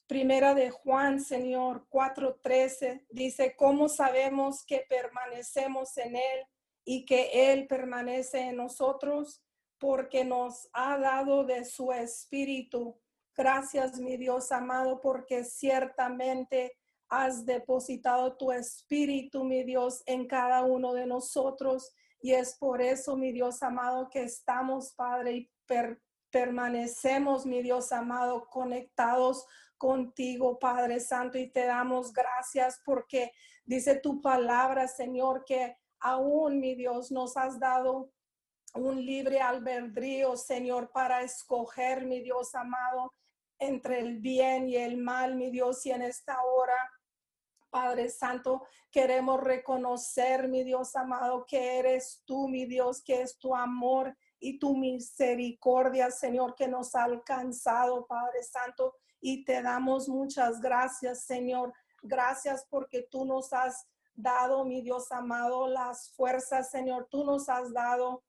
Primera 0.06 0.54
de 0.54 0.70
Juan, 0.70 1.18
Señor, 1.18 1.86
4:13, 1.88 3.06
dice, 3.08 3.56
¿cómo 3.56 3.88
sabemos 3.88 4.64
que 4.66 4.84
permanecemos 4.88 5.96
en 5.96 6.16
Él 6.16 6.46
y 6.84 7.06
que 7.06 7.52
Él 7.52 7.66
permanece 7.66 8.40
en 8.40 8.56
nosotros? 8.56 9.42
Porque 9.78 10.24
nos 10.24 10.68
ha 10.74 10.98
dado 10.98 11.44
de 11.44 11.64
su 11.64 11.90
espíritu. 11.90 13.00
Gracias, 13.34 13.98
mi 13.98 14.18
Dios 14.18 14.52
amado, 14.52 15.00
porque 15.00 15.42
ciertamente 15.42 16.76
has 17.08 17.46
depositado 17.46 18.36
tu 18.36 18.52
espíritu, 18.52 19.42
mi 19.42 19.64
Dios, 19.64 20.02
en 20.04 20.26
cada 20.26 20.64
uno 20.64 20.92
de 20.92 21.06
nosotros. 21.06 21.94
Y 22.20 22.32
es 22.32 22.56
por 22.58 22.82
eso, 22.82 23.16
mi 23.16 23.32
Dios 23.32 23.62
amado, 23.62 24.10
que 24.10 24.22
estamos, 24.22 24.92
Padre, 24.94 25.32
y 25.32 25.50
permanecemos, 26.30 27.46
mi 27.46 27.62
Dios 27.62 27.90
amado, 27.92 28.48
conectados 28.50 29.46
contigo, 29.78 30.58
Padre 30.58 31.00
Santo, 31.00 31.38
y 31.38 31.50
te 31.50 31.66
damos 31.66 32.12
gracias 32.12 32.80
porque 32.84 33.32
dice 33.64 33.96
tu 33.96 34.20
palabra, 34.20 34.88
Señor, 34.88 35.44
que 35.44 35.76
aún, 36.00 36.60
mi 36.60 36.74
Dios, 36.74 37.10
nos 37.10 37.36
has 37.36 37.58
dado 37.58 38.12
un 38.74 39.04
libre 39.04 39.40
albedrío, 39.40 40.36
Señor, 40.36 40.90
para 40.90 41.22
escoger, 41.22 42.04
mi 42.04 42.20
Dios 42.20 42.54
amado, 42.54 43.14
entre 43.58 44.00
el 44.00 44.18
bien 44.18 44.68
y 44.68 44.76
el 44.76 44.96
mal, 44.96 45.36
mi 45.36 45.50
Dios, 45.50 45.84
y 45.86 45.92
en 45.92 46.02
esta 46.02 46.42
hora. 46.42 46.76
Padre 47.70 48.08
Santo, 48.08 48.62
queremos 48.90 49.40
reconocer, 49.40 50.48
mi 50.48 50.62
Dios 50.62 50.94
amado, 50.94 51.44
que 51.44 51.78
eres 51.78 52.22
tú, 52.24 52.48
mi 52.48 52.66
Dios, 52.66 53.02
que 53.02 53.22
es 53.22 53.38
tu 53.38 53.54
amor 53.54 54.16
y 54.38 54.58
tu 54.58 54.76
misericordia, 54.76 56.10
Señor, 56.10 56.54
que 56.54 56.68
nos 56.68 56.94
ha 56.94 57.04
alcanzado, 57.04 58.06
Padre 58.06 58.42
Santo. 58.42 58.94
Y 59.26 59.42
te 59.42 59.62
damos 59.62 60.06
muchas 60.06 60.60
gracias, 60.60 61.24
Señor. 61.24 61.72
Gracias 62.02 62.66
porque 62.68 63.08
tú 63.10 63.24
nos 63.24 63.54
has 63.54 63.86
dado, 64.14 64.66
mi 64.66 64.82
Dios 64.82 65.10
amado, 65.10 65.66
las 65.66 66.10
fuerzas, 66.10 66.70
Señor. 66.70 67.08
Tú 67.10 67.24
nos 67.24 67.48
has 67.48 67.72
dado 67.72 68.22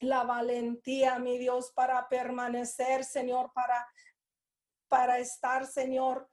la 0.00 0.24
valentía, 0.24 1.20
mi 1.20 1.38
Dios, 1.38 1.70
para 1.70 2.08
permanecer, 2.08 3.04
Señor, 3.04 3.52
para 3.54 3.86
para 4.88 5.18
estar, 5.18 5.66
Señor, 5.66 6.28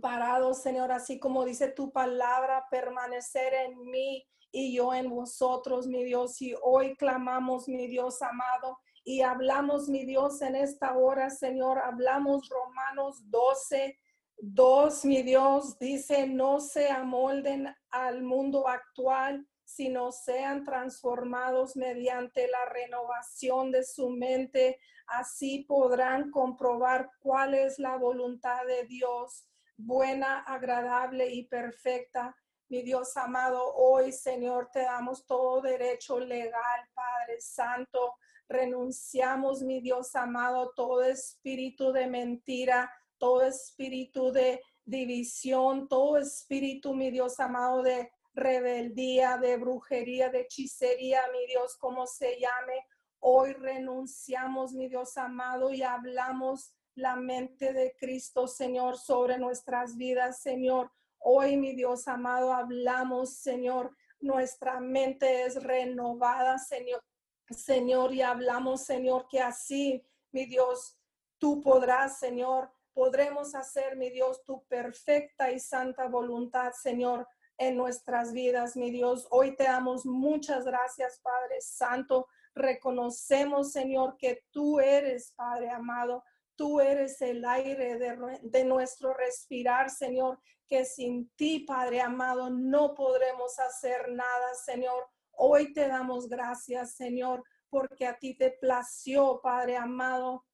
parado, 0.00 0.54
Señor, 0.54 0.90
así 0.90 1.18
como 1.18 1.44
dice 1.44 1.68
tu 1.68 1.92
palabra, 1.92 2.66
permanecer 2.70 3.52
en 3.52 3.84
mí 3.90 4.26
y 4.50 4.74
yo 4.74 4.94
en 4.94 5.10
vosotros, 5.10 5.86
mi 5.86 6.04
Dios. 6.04 6.40
Y 6.40 6.54
hoy 6.62 6.96
clamamos, 6.96 7.68
mi 7.68 7.86
Dios 7.86 8.22
amado, 8.22 8.78
y 9.04 9.20
hablamos, 9.20 9.88
mi 9.88 10.06
Dios, 10.06 10.40
en 10.40 10.56
esta 10.56 10.96
hora, 10.96 11.28
Señor, 11.28 11.78
hablamos 11.78 12.48
Romanos 12.48 13.30
12. 13.30 13.98
2, 14.38 15.04
mi 15.04 15.22
Dios, 15.22 15.78
dice, 15.78 16.26
no 16.26 16.58
se 16.58 16.90
amolden 16.90 17.74
al 17.90 18.22
mundo 18.22 18.66
actual, 18.66 19.46
sino 19.64 20.10
sean 20.10 20.64
transformados 20.64 21.76
mediante 21.76 22.48
la 22.48 22.64
renovación 22.66 23.70
de 23.70 23.84
su 23.84 24.10
mente. 24.10 24.80
Así 25.06 25.64
podrán 25.64 26.30
comprobar 26.30 27.10
cuál 27.20 27.54
es 27.54 27.78
la 27.78 27.96
voluntad 27.96 28.64
de 28.66 28.84
Dios, 28.84 29.46
buena, 29.76 30.40
agradable 30.40 31.28
y 31.28 31.46
perfecta. 31.46 32.34
Mi 32.68 32.82
Dios 32.82 33.16
amado, 33.16 33.74
hoy, 33.74 34.12
Señor, 34.12 34.70
te 34.72 34.80
damos 34.80 35.26
todo 35.26 35.60
derecho 35.60 36.18
legal, 36.18 36.80
Padre 36.94 37.40
Santo. 37.40 38.14
Renunciamos, 38.48 39.62
mi 39.62 39.80
Dios 39.80 40.14
amado, 40.14 40.72
todo 40.74 41.02
espíritu 41.02 41.92
de 41.92 42.06
mentira, 42.06 42.90
todo 43.18 43.42
espíritu 43.42 44.32
de 44.32 44.60
división, 44.84 45.88
todo 45.88 46.18
espíritu, 46.18 46.94
mi 46.94 47.10
Dios 47.10 47.40
amado, 47.40 47.82
de 47.82 48.10
rebeldía, 48.34 49.38
de 49.38 49.56
brujería, 49.56 50.28
de 50.28 50.42
hechicería, 50.42 51.22
mi 51.32 51.46
Dios, 51.46 51.76
como 51.78 52.06
se 52.06 52.38
llame. 52.38 52.86
Hoy 53.20 53.52
renunciamos, 53.54 54.72
mi 54.74 54.88
Dios 54.88 55.16
amado, 55.16 55.72
y 55.72 55.82
hablamos 55.82 56.74
la 56.94 57.16
mente 57.16 57.72
de 57.72 57.96
Cristo, 57.98 58.46
Señor, 58.46 58.98
sobre 58.98 59.38
nuestras 59.38 59.96
vidas, 59.96 60.42
Señor. 60.42 60.92
Hoy, 61.18 61.56
mi 61.56 61.74
Dios 61.74 62.06
amado, 62.06 62.52
hablamos, 62.52 63.38
Señor, 63.38 63.96
nuestra 64.20 64.80
mente 64.80 65.44
es 65.44 65.62
renovada, 65.62 66.58
Señor. 66.58 67.02
Señor, 67.50 68.14
y 68.14 68.22
hablamos, 68.22 68.82
Señor, 68.82 69.26
que 69.28 69.40
así, 69.40 70.04
mi 70.32 70.46
Dios, 70.46 70.98
tú 71.38 71.60
podrás, 71.60 72.18
Señor, 72.18 72.70
podremos 72.92 73.54
hacer, 73.54 73.96
mi 73.96 74.10
Dios, 74.10 74.42
tu 74.44 74.64
perfecta 74.64 75.50
y 75.50 75.58
santa 75.58 76.08
voluntad, 76.08 76.72
Señor 76.72 77.26
en 77.58 77.76
nuestras 77.76 78.32
vidas, 78.32 78.76
mi 78.76 78.90
Dios. 78.90 79.26
Hoy 79.30 79.56
te 79.56 79.64
damos 79.64 80.04
muchas 80.06 80.64
gracias, 80.64 81.20
Padre 81.20 81.60
Santo. 81.60 82.26
Reconocemos, 82.54 83.72
Señor, 83.72 84.16
que 84.16 84.44
tú 84.50 84.80
eres, 84.80 85.32
Padre 85.36 85.70
amado. 85.70 86.24
Tú 86.56 86.80
eres 86.80 87.20
el 87.20 87.44
aire 87.44 87.98
de, 88.42 88.64
nuestro 88.64 89.12
respirar, 89.12 89.90
Señor, 89.90 90.38
que 90.68 90.84
sin 90.84 91.28
ti, 91.30 91.60
Padre 91.60 92.00
amado, 92.00 92.48
no 92.48 92.94
podremos 92.94 93.58
hacer 93.58 94.08
nada, 94.10 94.54
Señor. 94.64 95.08
Hoy 95.36 95.72
te 95.72 95.88
damos 95.88 96.28
gracias, 96.28 96.94
Señor, 96.96 97.42
porque 97.68 98.06
a 98.06 98.18
ti 98.18 98.36
te 98.36 98.50
plació, 98.50 99.40
Padre 99.42 99.76
amado, 99.76 100.44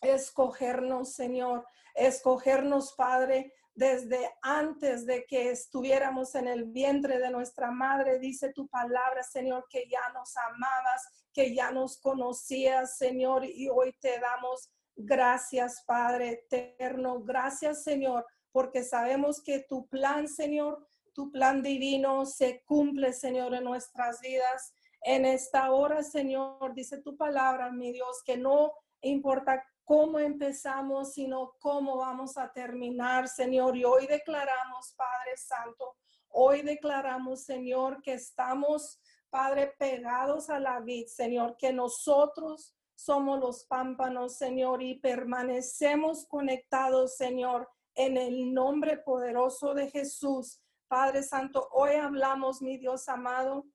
escogernos, 0.00 1.14
Señor, 1.14 1.66
escogernos, 1.94 2.94
Padre, 2.94 3.52
desde 3.74 4.30
antes 4.42 5.04
de 5.04 5.24
que 5.26 5.50
estuviéramos 5.50 6.34
en 6.34 6.46
el 6.46 6.64
vientre 6.66 7.18
de 7.18 7.30
nuestra 7.30 7.70
madre. 7.70 8.18
Dice 8.18 8.52
tu 8.52 8.68
palabra, 8.68 9.22
Señor, 9.22 9.66
que 9.68 9.88
ya 9.88 10.12
nos 10.12 10.36
amabas, 10.36 11.08
que 11.32 11.54
ya 11.54 11.72
nos 11.72 12.00
conocías, 12.00 12.96
Señor, 12.96 13.44
y 13.44 13.68
hoy 13.68 13.92
te 14.00 14.20
damos 14.20 14.70
gracias, 14.94 15.82
Padre 15.86 16.44
eterno. 16.48 17.20
Gracias, 17.22 17.82
Señor, 17.82 18.24
porque 18.52 18.84
sabemos 18.84 19.42
que 19.42 19.60
tu 19.68 19.88
plan, 19.88 20.28
Señor, 20.28 20.86
tu 21.14 21.30
plan 21.30 21.62
divino 21.62 22.26
se 22.26 22.62
cumple, 22.64 23.12
Señor, 23.12 23.54
en 23.54 23.64
nuestras 23.64 24.20
vidas. 24.20 24.74
En 25.00 25.24
esta 25.24 25.70
hora, 25.70 26.02
Señor, 26.02 26.74
dice 26.74 27.00
tu 27.02 27.16
palabra, 27.16 27.70
mi 27.70 27.92
Dios, 27.92 28.22
que 28.24 28.36
no 28.36 28.72
importa 29.00 29.64
cómo 29.84 30.18
empezamos, 30.18 31.12
sino 31.12 31.54
cómo 31.60 31.98
vamos 31.98 32.36
a 32.36 32.50
terminar, 32.52 33.28
Señor. 33.28 33.76
Y 33.76 33.84
hoy 33.84 34.06
declaramos, 34.06 34.94
Padre 34.96 35.36
Santo, 35.36 35.96
hoy 36.30 36.62
declaramos, 36.62 37.44
Señor, 37.44 38.02
que 38.02 38.14
estamos, 38.14 39.00
Padre, 39.30 39.74
pegados 39.78 40.50
a 40.50 40.58
la 40.58 40.80
vid, 40.80 41.06
Señor, 41.06 41.56
que 41.58 41.72
nosotros 41.72 42.74
somos 42.94 43.40
los 43.40 43.64
pámpanos, 43.66 44.36
Señor, 44.36 44.82
y 44.82 44.98
permanecemos 44.98 46.26
conectados, 46.26 47.16
Señor, 47.16 47.68
en 47.94 48.16
el 48.16 48.52
nombre 48.52 48.96
poderoso 48.96 49.74
de 49.74 49.90
Jesús. 49.90 50.63
Padre 50.88 51.22
Santo, 51.22 51.68
hoy 51.72 51.94
hablamos, 51.94 52.62
mi 52.62 52.78
Dios 52.78 53.08
amado, 53.08 53.66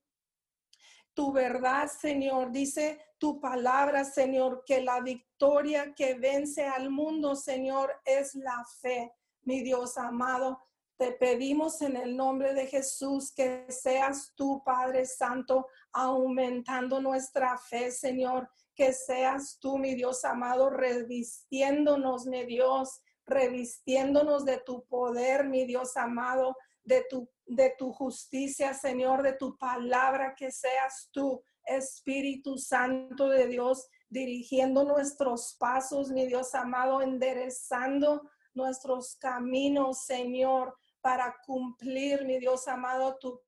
tu 1.14 1.32
verdad, 1.32 1.88
Señor. 1.88 2.52
Dice 2.52 3.00
tu 3.18 3.40
palabra, 3.40 4.04
Señor, 4.04 4.64
que 4.64 4.80
la 4.80 5.00
victoria 5.00 5.94
que 5.94 6.14
vence 6.14 6.66
al 6.66 6.90
mundo, 6.90 7.36
Señor, 7.36 7.92
es 8.04 8.34
la 8.34 8.64
fe. 8.80 9.12
Mi 9.42 9.62
Dios 9.62 9.98
amado, 9.98 10.58
te 10.96 11.12
pedimos 11.12 11.80
en 11.82 11.96
el 11.96 12.16
nombre 12.16 12.54
de 12.54 12.66
Jesús 12.66 13.32
que 13.34 13.66
seas 13.70 14.32
tú, 14.36 14.62
Padre 14.64 15.06
Santo, 15.06 15.66
aumentando 15.92 17.00
nuestra 17.00 17.56
fe, 17.58 17.90
Señor. 17.90 18.50
Que 18.74 18.92
seas 18.92 19.58
tú, 19.60 19.78
mi 19.78 19.94
Dios 19.94 20.24
amado, 20.24 20.70
revistiéndonos, 20.70 22.26
mi 22.26 22.44
Dios, 22.44 23.00
revistiéndonos 23.26 24.44
de 24.44 24.58
tu 24.58 24.86
poder, 24.86 25.44
mi 25.44 25.64
Dios 25.64 25.96
amado, 25.96 26.56
de 26.84 27.04
tu, 27.08 27.28
de 27.46 27.74
tu 27.78 27.92
justicia, 27.92 28.74
Señor, 28.74 29.22
de 29.22 29.34
tu 29.34 29.56
palabra, 29.56 30.34
que 30.36 30.50
seas 30.50 31.08
tú, 31.12 31.42
Espíritu 31.64 32.56
Santo 32.58 33.28
de 33.28 33.46
Dios, 33.46 33.88
dirigiendo 34.08 34.84
nuestros 34.84 35.56
pasos, 35.58 36.10
mi 36.10 36.26
Dios 36.26 36.54
amado, 36.54 37.02
enderezando 37.02 38.22
nuestros 38.54 39.16
caminos, 39.16 40.04
Señor, 40.04 40.76
para 41.00 41.36
cumplir, 41.46 42.24
mi 42.24 42.38
Dios 42.38 42.66
amado, 42.66 43.16
tu 43.18 43.40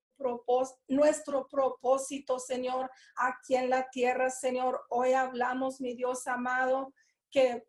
nuestro 0.89 1.49
propósito, 1.49 2.39
Señor, 2.39 2.91
aquí 3.17 3.57
en 3.57 3.71
la 3.71 3.89
tierra, 3.91 4.31
Señor. 4.31 4.81
Hoy 4.91 5.13
hablamos, 5.13 5.81
mi 5.81 5.95
Dios 5.95 6.27
amado, 6.27 6.93
que 7.31 7.67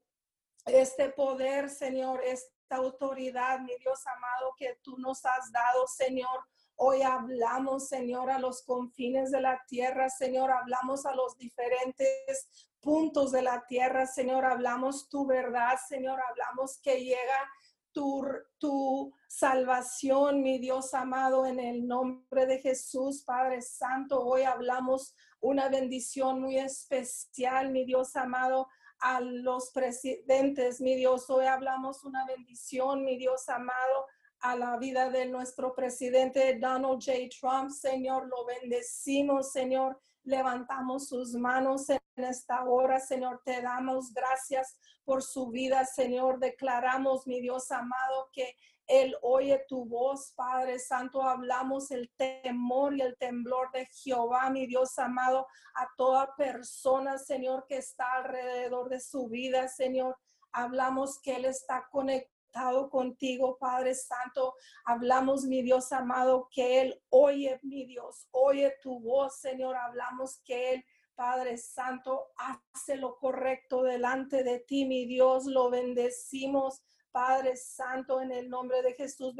este 0.65 1.09
poder, 1.09 1.69
Señor, 1.69 2.21
esta 2.63 2.77
autoridad, 2.77 3.59
mi 3.59 3.75
Dios 3.77 3.99
amado, 4.07 4.53
que 4.57 4.77
tú 4.81 4.97
nos 4.97 5.25
has 5.25 5.51
dado, 5.51 5.85
Señor. 5.87 6.39
Hoy 6.75 7.01
hablamos, 7.01 7.89
Señor, 7.89 8.31
a 8.31 8.39
los 8.39 8.63
confines 8.63 9.31
de 9.31 9.41
la 9.41 9.61
tierra, 9.67 10.09
Señor, 10.09 10.49
hablamos 10.51 11.05
a 11.05 11.13
los 11.13 11.37
diferentes 11.37 12.71
puntos 12.79 13.31
de 13.31 13.41
la 13.41 13.65
tierra, 13.67 14.07
Señor, 14.07 14.45
hablamos 14.45 15.09
tu 15.09 15.25
verdad, 15.25 15.77
Señor, 15.87 16.19
hablamos 16.21 16.79
que 16.81 17.03
llega 17.03 17.49
tu, 17.91 18.25
tu 18.57 19.13
salvación, 19.27 20.41
mi 20.41 20.57
Dios 20.57 20.93
amado, 20.93 21.45
en 21.45 21.59
el 21.59 21.87
nombre 21.87 22.45
de 22.45 22.59
Jesús, 22.59 23.23
Padre 23.23 23.61
Santo. 23.61 24.25
Hoy 24.25 24.43
hablamos 24.43 25.15
una 25.41 25.69
bendición 25.69 26.41
muy 26.41 26.57
especial, 26.57 27.71
mi 27.71 27.85
Dios 27.85 28.15
amado, 28.15 28.67
a 29.03 29.19
los 29.19 29.69
presidentes, 29.71 30.79
mi 30.79 30.95
Dios. 30.95 31.29
Hoy 31.29 31.45
hablamos 31.45 32.05
una 32.05 32.25
bendición, 32.25 33.03
mi 33.03 33.17
Dios 33.17 33.49
amado, 33.49 34.07
a 34.39 34.55
la 34.55 34.77
vida 34.77 35.09
de 35.09 35.25
nuestro 35.25 35.75
presidente 35.75 36.57
Donald 36.57 37.03
J. 37.03 37.11
Trump, 37.37 37.69
Señor. 37.69 38.27
Lo 38.29 38.45
bendecimos, 38.45 39.51
Señor. 39.51 39.99
Levantamos 40.23 41.09
sus 41.09 41.33
manos 41.33 41.87
esta 42.15 42.63
hora, 42.65 42.99
Señor. 42.99 43.41
Te 43.43 43.61
damos 43.61 44.13
gracias 44.13 44.77
por 45.03 45.23
su 45.23 45.49
vida, 45.49 45.85
Señor. 45.85 46.39
Declaramos, 46.39 47.25
mi 47.27 47.41
Dios 47.41 47.71
amado, 47.71 48.29
que 48.31 48.55
él 48.87 49.15
oye 49.21 49.63
tu 49.67 49.85
voz, 49.85 50.33
Padre 50.35 50.77
Santo. 50.77 51.23
Hablamos 51.23 51.89
el 51.91 52.11
temor 52.17 52.95
y 52.95 53.01
el 53.01 53.17
temblor 53.17 53.71
de 53.71 53.87
Jehová, 54.03 54.49
mi 54.49 54.67
Dios 54.67 54.97
amado, 54.99 55.47
a 55.75 55.87
toda 55.97 56.35
persona, 56.35 57.17
Señor, 57.17 57.65
que 57.67 57.77
está 57.77 58.15
alrededor 58.15 58.89
de 58.89 58.99
su 58.99 59.29
vida, 59.29 59.67
Señor. 59.67 60.17
Hablamos 60.51 61.19
que 61.21 61.35
Él 61.35 61.45
está 61.45 61.87
conectado 61.91 62.89
contigo, 62.89 63.57
Padre 63.57 63.95
Santo. 63.95 64.53
Hablamos, 64.85 65.45
mi 65.45 65.63
Dios 65.63 65.91
amado, 65.91 66.49
que 66.51 66.81
Él 66.81 67.01
oye, 67.09 67.59
mi 67.63 67.85
Dios, 67.85 68.27
oye 68.31 68.75
tu 68.81 68.99
voz, 68.99 69.39
Señor. 69.39 69.77
Hablamos 69.77 70.41
que 70.43 70.73
Él 70.73 70.85
Padre 71.15 71.57
Santo, 71.57 72.31
hace 72.37 72.95
lo 72.95 73.17
correcto 73.17 73.83
delante 73.83 74.43
de 74.43 74.59
ti, 74.59 74.85
mi 74.85 75.05
Dios, 75.05 75.45
lo 75.45 75.69
bendecimos. 75.69 76.81
Padre 77.11 77.55
Santo, 77.55 78.21
en 78.21 78.31
el 78.31 78.49
nombre 78.49 78.81
de 78.81 78.93
Jesús, 78.95 79.35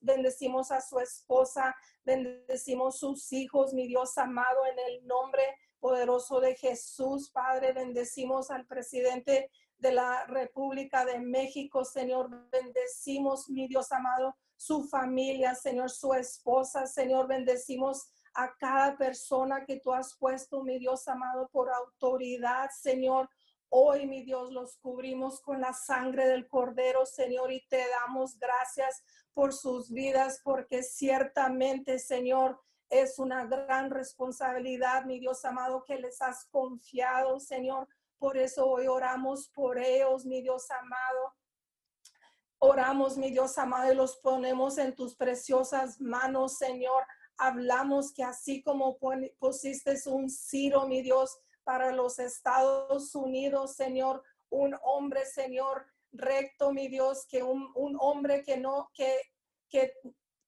bendecimos 0.00 0.70
a 0.70 0.80
su 0.80 1.00
esposa, 1.00 1.74
bendecimos 2.04 3.00
sus 3.00 3.32
hijos, 3.32 3.74
mi 3.74 3.88
Dios 3.88 4.16
amado, 4.16 4.64
en 4.66 4.78
el 4.78 5.06
nombre 5.06 5.42
poderoso 5.80 6.40
de 6.40 6.54
Jesús, 6.54 7.30
Padre, 7.30 7.72
bendecimos 7.72 8.50
al 8.50 8.66
presidente 8.66 9.50
de 9.78 9.92
la 9.92 10.24
República 10.26 11.04
de 11.04 11.18
México, 11.18 11.84
Señor, 11.84 12.30
bendecimos, 12.50 13.50
mi 13.50 13.66
Dios 13.66 13.90
amado, 13.92 14.36
su 14.56 14.84
familia, 14.84 15.54
Señor, 15.54 15.90
su 15.90 16.14
esposa, 16.14 16.86
Señor, 16.86 17.26
bendecimos 17.26 18.08
a 18.36 18.54
cada 18.58 18.96
persona 18.96 19.64
que 19.64 19.80
tú 19.80 19.92
has 19.92 20.14
puesto, 20.18 20.62
mi 20.62 20.78
Dios 20.78 21.08
amado, 21.08 21.48
por 21.48 21.70
autoridad, 21.70 22.68
Señor. 22.70 23.30
Hoy, 23.70 24.06
mi 24.06 24.22
Dios, 24.22 24.52
los 24.52 24.76
cubrimos 24.76 25.40
con 25.40 25.60
la 25.60 25.72
sangre 25.72 26.28
del 26.28 26.46
Cordero, 26.46 27.06
Señor, 27.06 27.50
y 27.50 27.66
te 27.66 27.82
damos 27.88 28.38
gracias 28.38 29.02
por 29.32 29.54
sus 29.54 29.90
vidas, 29.90 30.40
porque 30.44 30.82
ciertamente, 30.82 31.98
Señor, 31.98 32.60
es 32.90 33.18
una 33.18 33.46
gran 33.46 33.90
responsabilidad, 33.90 35.04
mi 35.06 35.18
Dios 35.18 35.44
amado, 35.44 35.84
que 35.84 35.96
les 35.96 36.20
has 36.20 36.44
confiado, 36.46 37.40
Señor. 37.40 37.88
Por 38.18 38.36
eso 38.36 38.66
hoy 38.66 38.86
oramos 38.86 39.48
por 39.48 39.78
ellos, 39.78 40.26
mi 40.26 40.42
Dios 40.42 40.70
amado. 40.70 41.34
Oramos, 42.58 43.16
mi 43.16 43.30
Dios 43.30 43.56
amado, 43.58 43.92
y 43.92 43.96
los 43.96 44.18
ponemos 44.18 44.76
en 44.78 44.94
tus 44.94 45.16
preciosas 45.16 46.00
manos, 46.00 46.58
Señor 46.58 47.02
hablamos 47.38 48.12
que 48.12 48.24
así 48.24 48.62
como 48.62 48.98
pusiste 49.38 49.94
un 50.06 50.30
Ciro, 50.30 50.86
mi 50.86 51.02
Dios, 51.02 51.38
para 51.64 51.92
los 51.92 52.18
Estados 52.18 53.14
Unidos, 53.14 53.74
Señor, 53.74 54.22
un 54.50 54.76
hombre, 54.82 55.26
Señor, 55.26 55.86
recto, 56.12 56.72
mi 56.72 56.88
Dios, 56.88 57.26
que 57.28 57.42
un, 57.42 57.72
hombre 57.98 58.42
que 58.42 58.56
no, 58.56 58.90
que, 58.94 59.20
que 59.68 59.92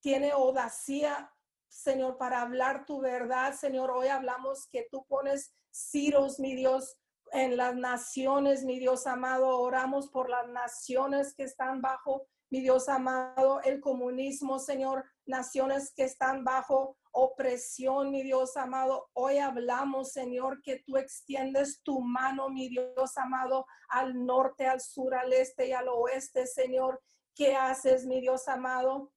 tiene 0.00 0.30
audacia, 0.30 1.32
Señor, 1.68 2.16
para 2.16 2.42
hablar 2.42 2.86
tu 2.86 3.00
verdad, 3.00 3.54
Señor. 3.54 3.90
Hoy 3.90 4.08
hablamos 4.08 4.68
que 4.68 4.86
tú 4.90 5.04
pones 5.06 5.54
Ciros, 5.70 6.40
mi 6.40 6.54
Dios, 6.54 6.96
en 7.32 7.56
las 7.56 7.74
naciones, 7.74 8.64
mi 8.64 8.78
Dios 8.78 9.06
amado. 9.06 9.60
Oramos 9.60 10.08
por 10.08 10.30
las 10.30 10.48
naciones 10.48 11.34
que 11.34 11.42
están 11.44 11.80
bajo 11.82 12.26
mi 12.50 12.60
Dios 12.60 12.88
amado, 12.88 13.60
el 13.62 13.80
comunismo, 13.80 14.58
Señor, 14.58 15.04
naciones 15.26 15.92
que 15.94 16.04
están 16.04 16.44
bajo 16.44 16.96
opresión, 17.12 18.10
mi 18.10 18.22
Dios 18.22 18.56
amado. 18.56 19.08
Hoy 19.12 19.38
hablamos, 19.38 20.12
Señor, 20.12 20.62
que 20.62 20.82
tú 20.86 20.96
extiendes 20.96 21.82
tu 21.82 22.00
mano, 22.00 22.48
mi 22.48 22.68
Dios 22.68 23.16
amado, 23.16 23.66
al 23.88 24.24
norte, 24.24 24.66
al 24.66 24.80
sur, 24.80 25.14
al 25.14 25.32
este 25.32 25.68
y 25.68 25.72
al 25.72 25.88
oeste, 25.88 26.46
Señor. 26.46 27.02
¿Qué 27.34 27.54
haces, 27.54 28.06
mi 28.06 28.20
Dios 28.20 28.48
amado? 28.48 29.12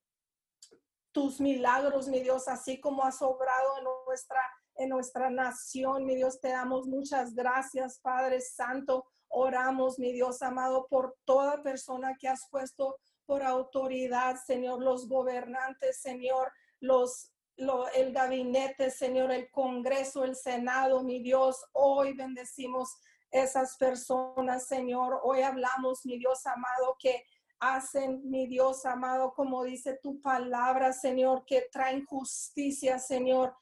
Tus 1.12 1.40
milagros, 1.40 2.08
mi 2.08 2.20
Dios, 2.20 2.48
así 2.48 2.80
como 2.80 3.04
has 3.04 3.20
obrado 3.22 3.78
en 3.78 3.84
nuestra 4.06 4.40
en 4.76 4.88
nuestra 4.88 5.30
nación, 5.30 6.04
mi 6.06 6.16
Dios, 6.16 6.40
te 6.40 6.48
damos 6.48 6.86
muchas 6.86 7.34
gracias, 7.34 7.98
Padre 8.00 8.40
Santo. 8.40 9.04
Oramos, 9.28 9.98
mi 9.98 10.12
Dios 10.12 10.42
amado, 10.42 10.86
por 10.88 11.16
toda 11.24 11.62
persona 11.62 12.16
que 12.18 12.28
has 12.28 12.48
puesto 12.50 12.96
por 13.26 13.42
autoridad, 13.42 14.36
Señor, 14.44 14.82
los 14.82 15.08
gobernantes, 15.08 16.00
Señor, 16.00 16.52
los 16.80 17.32
el 17.94 18.12
gabinete, 18.12 18.90
Señor, 18.90 19.30
el 19.30 19.50
Congreso, 19.50 20.24
el 20.24 20.34
Senado, 20.34 21.02
mi 21.02 21.22
Dios, 21.22 21.64
hoy 21.72 22.14
bendecimos 22.14 22.96
esas 23.30 23.76
personas, 23.76 24.66
Señor. 24.66 25.20
Hoy 25.22 25.42
hablamos, 25.42 26.04
mi 26.04 26.18
Dios 26.18 26.46
amado, 26.46 26.96
que 26.98 27.24
hacen, 27.60 28.28
mi 28.28 28.46
Dios 28.46 28.84
amado, 28.84 29.32
como 29.34 29.62
dice 29.64 29.98
tu 30.02 30.20
palabra, 30.20 30.92
Señor, 30.92 31.44
que 31.46 31.68
traen 31.70 32.04
justicia, 32.04 32.98
Señor, 32.98 33.54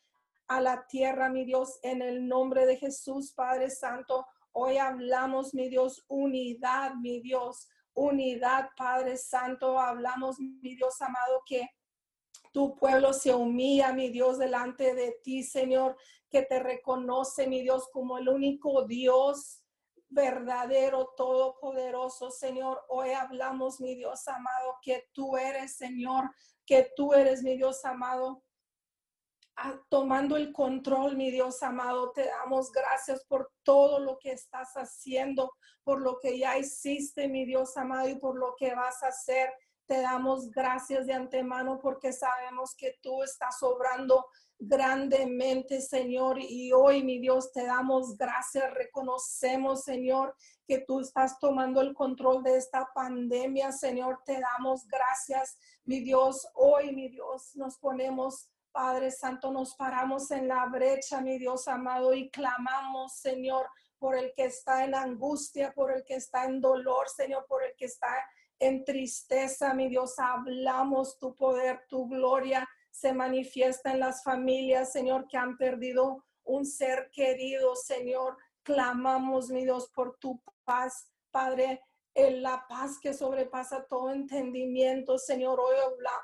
a 0.48 0.60
la 0.60 0.86
tierra, 0.86 1.28
mi 1.28 1.44
Dios, 1.44 1.78
en 1.82 2.02
el 2.02 2.26
nombre 2.26 2.66
de 2.66 2.76
Jesús, 2.76 3.32
Padre 3.32 3.70
Santo. 3.70 4.26
Hoy 4.52 4.78
hablamos, 4.78 5.54
mi 5.54 5.68
Dios, 5.68 6.04
unidad, 6.08 6.94
mi 6.94 7.20
Dios 7.20 7.68
unidad, 8.00 8.70
Padre 8.76 9.16
Santo. 9.16 9.78
Hablamos, 9.78 10.38
mi 10.38 10.74
Dios 10.74 11.00
amado, 11.02 11.42
que 11.46 11.68
tu 12.52 12.74
pueblo 12.74 13.12
se 13.12 13.34
humilla, 13.34 13.92
mi 13.92 14.08
Dios, 14.08 14.38
delante 14.38 14.94
de 14.94 15.16
ti, 15.22 15.42
Señor, 15.42 15.96
que 16.28 16.42
te 16.42 16.58
reconoce, 16.58 17.46
mi 17.46 17.62
Dios, 17.62 17.88
como 17.92 18.18
el 18.18 18.28
único 18.28 18.84
Dios 18.86 19.62
verdadero, 20.08 21.12
todopoderoso, 21.16 22.30
Señor. 22.30 22.82
Hoy 22.88 23.10
hablamos, 23.10 23.80
mi 23.80 23.94
Dios 23.94 24.26
amado, 24.26 24.78
que 24.82 25.08
tú 25.12 25.36
eres, 25.36 25.76
Señor, 25.76 26.30
que 26.66 26.90
tú 26.96 27.12
eres, 27.12 27.42
mi 27.42 27.56
Dios 27.56 27.84
amado, 27.84 28.42
tomando 29.88 30.36
el 30.36 30.52
control, 30.52 31.16
mi 31.16 31.30
Dios 31.30 31.62
amado. 31.62 32.12
Te 32.12 32.26
damos 32.26 32.70
gracias 32.72 33.24
por 33.24 33.50
todo 33.62 34.00
lo 34.00 34.18
que 34.18 34.32
estás 34.32 34.72
haciendo, 34.74 35.52
por 35.82 36.00
lo 36.00 36.18
que 36.18 36.38
ya 36.38 36.58
hiciste, 36.58 37.28
mi 37.28 37.44
Dios 37.44 37.76
amado, 37.76 38.08
y 38.08 38.18
por 38.18 38.36
lo 38.38 38.54
que 38.56 38.74
vas 38.74 39.02
a 39.02 39.08
hacer. 39.08 39.52
Te 39.86 40.00
damos 40.00 40.50
gracias 40.50 41.06
de 41.06 41.14
antemano 41.14 41.80
porque 41.80 42.12
sabemos 42.12 42.74
que 42.76 42.98
tú 43.02 43.22
estás 43.22 43.62
obrando 43.62 44.26
grandemente, 44.60 45.80
Señor. 45.80 46.38
Y 46.38 46.72
hoy, 46.72 47.02
mi 47.02 47.18
Dios, 47.18 47.50
te 47.52 47.64
damos 47.64 48.16
gracias. 48.16 48.72
Reconocemos, 48.72 49.82
Señor, 49.82 50.36
que 50.66 50.78
tú 50.86 51.00
estás 51.00 51.38
tomando 51.40 51.80
el 51.80 51.94
control 51.94 52.42
de 52.44 52.56
esta 52.56 52.88
pandemia, 52.94 53.72
Señor. 53.72 54.20
Te 54.24 54.38
damos 54.38 54.86
gracias, 54.86 55.58
mi 55.84 56.00
Dios. 56.00 56.46
Hoy, 56.54 56.94
mi 56.94 57.08
Dios, 57.08 57.56
nos 57.56 57.78
ponemos 57.78 58.48
Padre 58.72 59.10
Santo, 59.10 59.50
nos 59.50 59.74
paramos 59.74 60.30
en 60.30 60.48
la 60.48 60.66
brecha, 60.66 61.20
mi 61.20 61.38
Dios 61.38 61.68
amado, 61.68 62.14
y 62.14 62.30
clamamos, 62.30 63.16
Señor, 63.16 63.66
por 63.98 64.16
el 64.16 64.32
que 64.34 64.44
está 64.44 64.84
en 64.84 64.94
angustia, 64.94 65.72
por 65.72 65.92
el 65.92 66.04
que 66.04 66.14
está 66.14 66.44
en 66.44 66.60
dolor, 66.60 67.08
Señor, 67.08 67.46
por 67.46 67.62
el 67.62 67.74
que 67.76 67.86
está 67.86 68.08
en 68.58 68.84
tristeza, 68.84 69.74
mi 69.74 69.88
Dios, 69.88 70.18
hablamos 70.18 71.18
tu 71.18 71.34
poder, 71.34 71.84
tu 71.88 72.08
gloria 72.08 72.68
se 72.90 73.12
manifiesta 73.12 73.92
en 73.92 74.00
las 74.00 74.22
familias, 74.22 74.92
Señor, 74.92 75.26
que 75.26 75.38
han 75.38 75.56
perdido 75.56 76.24
un 76.44 76.66
ser 76.66 77.10
querido, 77.12 77.74
Señor. 77.76 78.36
Clamamos, 78.62 79.48
mi 79.50 79.64
Dios, 79.64 79.90
por 79.94 80.18
tu 80.18 80.42
paz, 80.64 81.10
Padre 81.30 81.80
en 82.14 82.42
la 82.42 82.66
paz 82.68 82.98
que 83.00 83.14
sobrepasa 83.14 83.86
todo 83.88 84.10
entendimiento, 84.10 85.18
Señor. 85.18 85.60
Hoy 85.60 85.76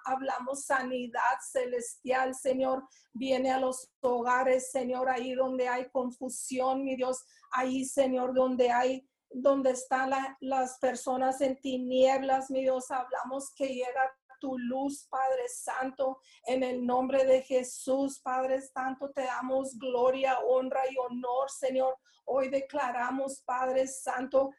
hablamos 0.05 0.65
sanidad 0.65 1.39
celestial, 1.51 2.35
Señor. 2.35 2.85
Viene 3.13 3.53
a 3.53 3.61
los 3.61 3.91
hogares, 4.01 4.71
Señor, 4.71 5.09
ahí 5.09 5.35
donde 5.35 5.69
hay 5.69 5.89
confusión, 5.91 6.85
mi 6.85 6.97
Dios. 6.97 7.25
Ahí, 7.53 7.85
Señor, 7.85 8.35
donde 8.35 8.71
hay, 8.71 9.09
donde 9.31 9.71
están 9.71 10.11
las 10.41 10.79
personas 10.79 11.41
en 11.41 11.61
tinieblas, 11.61 12.51
mi 12.51 12.63
Dios. 12.63 12.91
Hablamos 12.91 13.53
que 13.55 13.69
llega 13.69 14.13
tu 14.41 14.59
luz, 14.59 15.07
Padre 15.09 15.49
Santo, 15.49 16.19
en 16.45 16.63
el 16.63 16.85
nombre 16.85 17.25
de 17.25 17.43
Jesús, 17.43 18.21
Padre 18.21 18.61
Santo, 18.61 19.11
te 19.11 19.23
damos 19.23 19.79
gloria, 19.79 20.39
honra 20.41 20.83
y 20.91 20.97
honor, 20.99 21.51
Señor. 21.51 21.97
Hoy 22.27 22.49
declaramos, 22.49 23.43
Padre 23.47 23.87
Santo, 23.87 24.51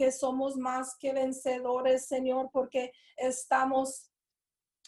que 0.00 0.10
somos 0.10 0.56
más 0.56 0.96
que 0.98 1.12
vencedores, 1.12 2.06
Señor, 2.06 2.48
porque 2.54 2.90
estamos 3.18 4.10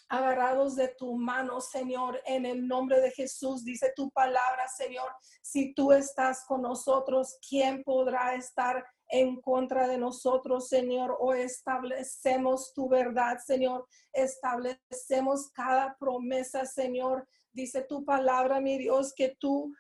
agarrados 0.09 0.75
de 0.75 0.89
tu 0.89 1.17
mano, 1.17 1.61
Señor, 1.61 2.19
en 2.25 2.47
el 2.47 2.67
nombre 2.67 2.99
de 2.99 3.11
Jesús. 3.11 3.63
Dice 3.63 3.93
tu 3.95 4.11
palabra, 4.11 4.67
Señor, 4.75 5.11
si 5.43 5.75
tú 5.75 5.93
estás 5.93 6.47
con 6.47 6.63
nosotros, 6.63 7.37
¿quién 7.47 7.83
podrá 7.83 8.35
estar 8.37 8.83
en 9.09 9.39
contra 9.43 9.87
de 9.87 9.99
nosotros, 9.99 10.71
Señor? 10.71 11.15
O 11.21 11.35
establecemos 11.35 12.73
tu 12.73 12.89
verdad, 12.89 13.37
Señor. 13.45 13.87
Establecemos 14.15 15.51
cada 15.53 15.95
promesa, 15.99 16.65
Señor. 16.65 17.29
Dice 17.53 17.83
tu 17.83 18.03
palabra, 18.03 18.63
mi 18.63 18.79
Dios, 18.79 19.13
que 19.15 19.37
tú 19.39 19.75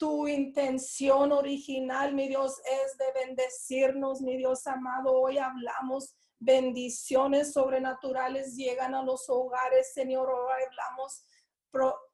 tu 0.00 0.26
intención 0.26 1.30
original, 1.30 2.14
mi 2.14 2.26
Dios, 2.26 2.58
es 2.64 2.96
de 2.96 3.04
bendecirnos, 3.20 4.22
mi 4.22 4.38
Dios 4.38 4.66
amado. 4.66 5.12
Hoy 5.12 5.36
hablamos 5.36 6.16
bendiciones 6.38 7.52
sobrenaturales 7.52 8.56
llegan 8.56 8.94
a 8.94 9.02
los 9.02 9.28
hogares, 9.28 9.92
Señor. 9.92 10.30
Hoy 10.30 10.62
hablamos 10.66 11.22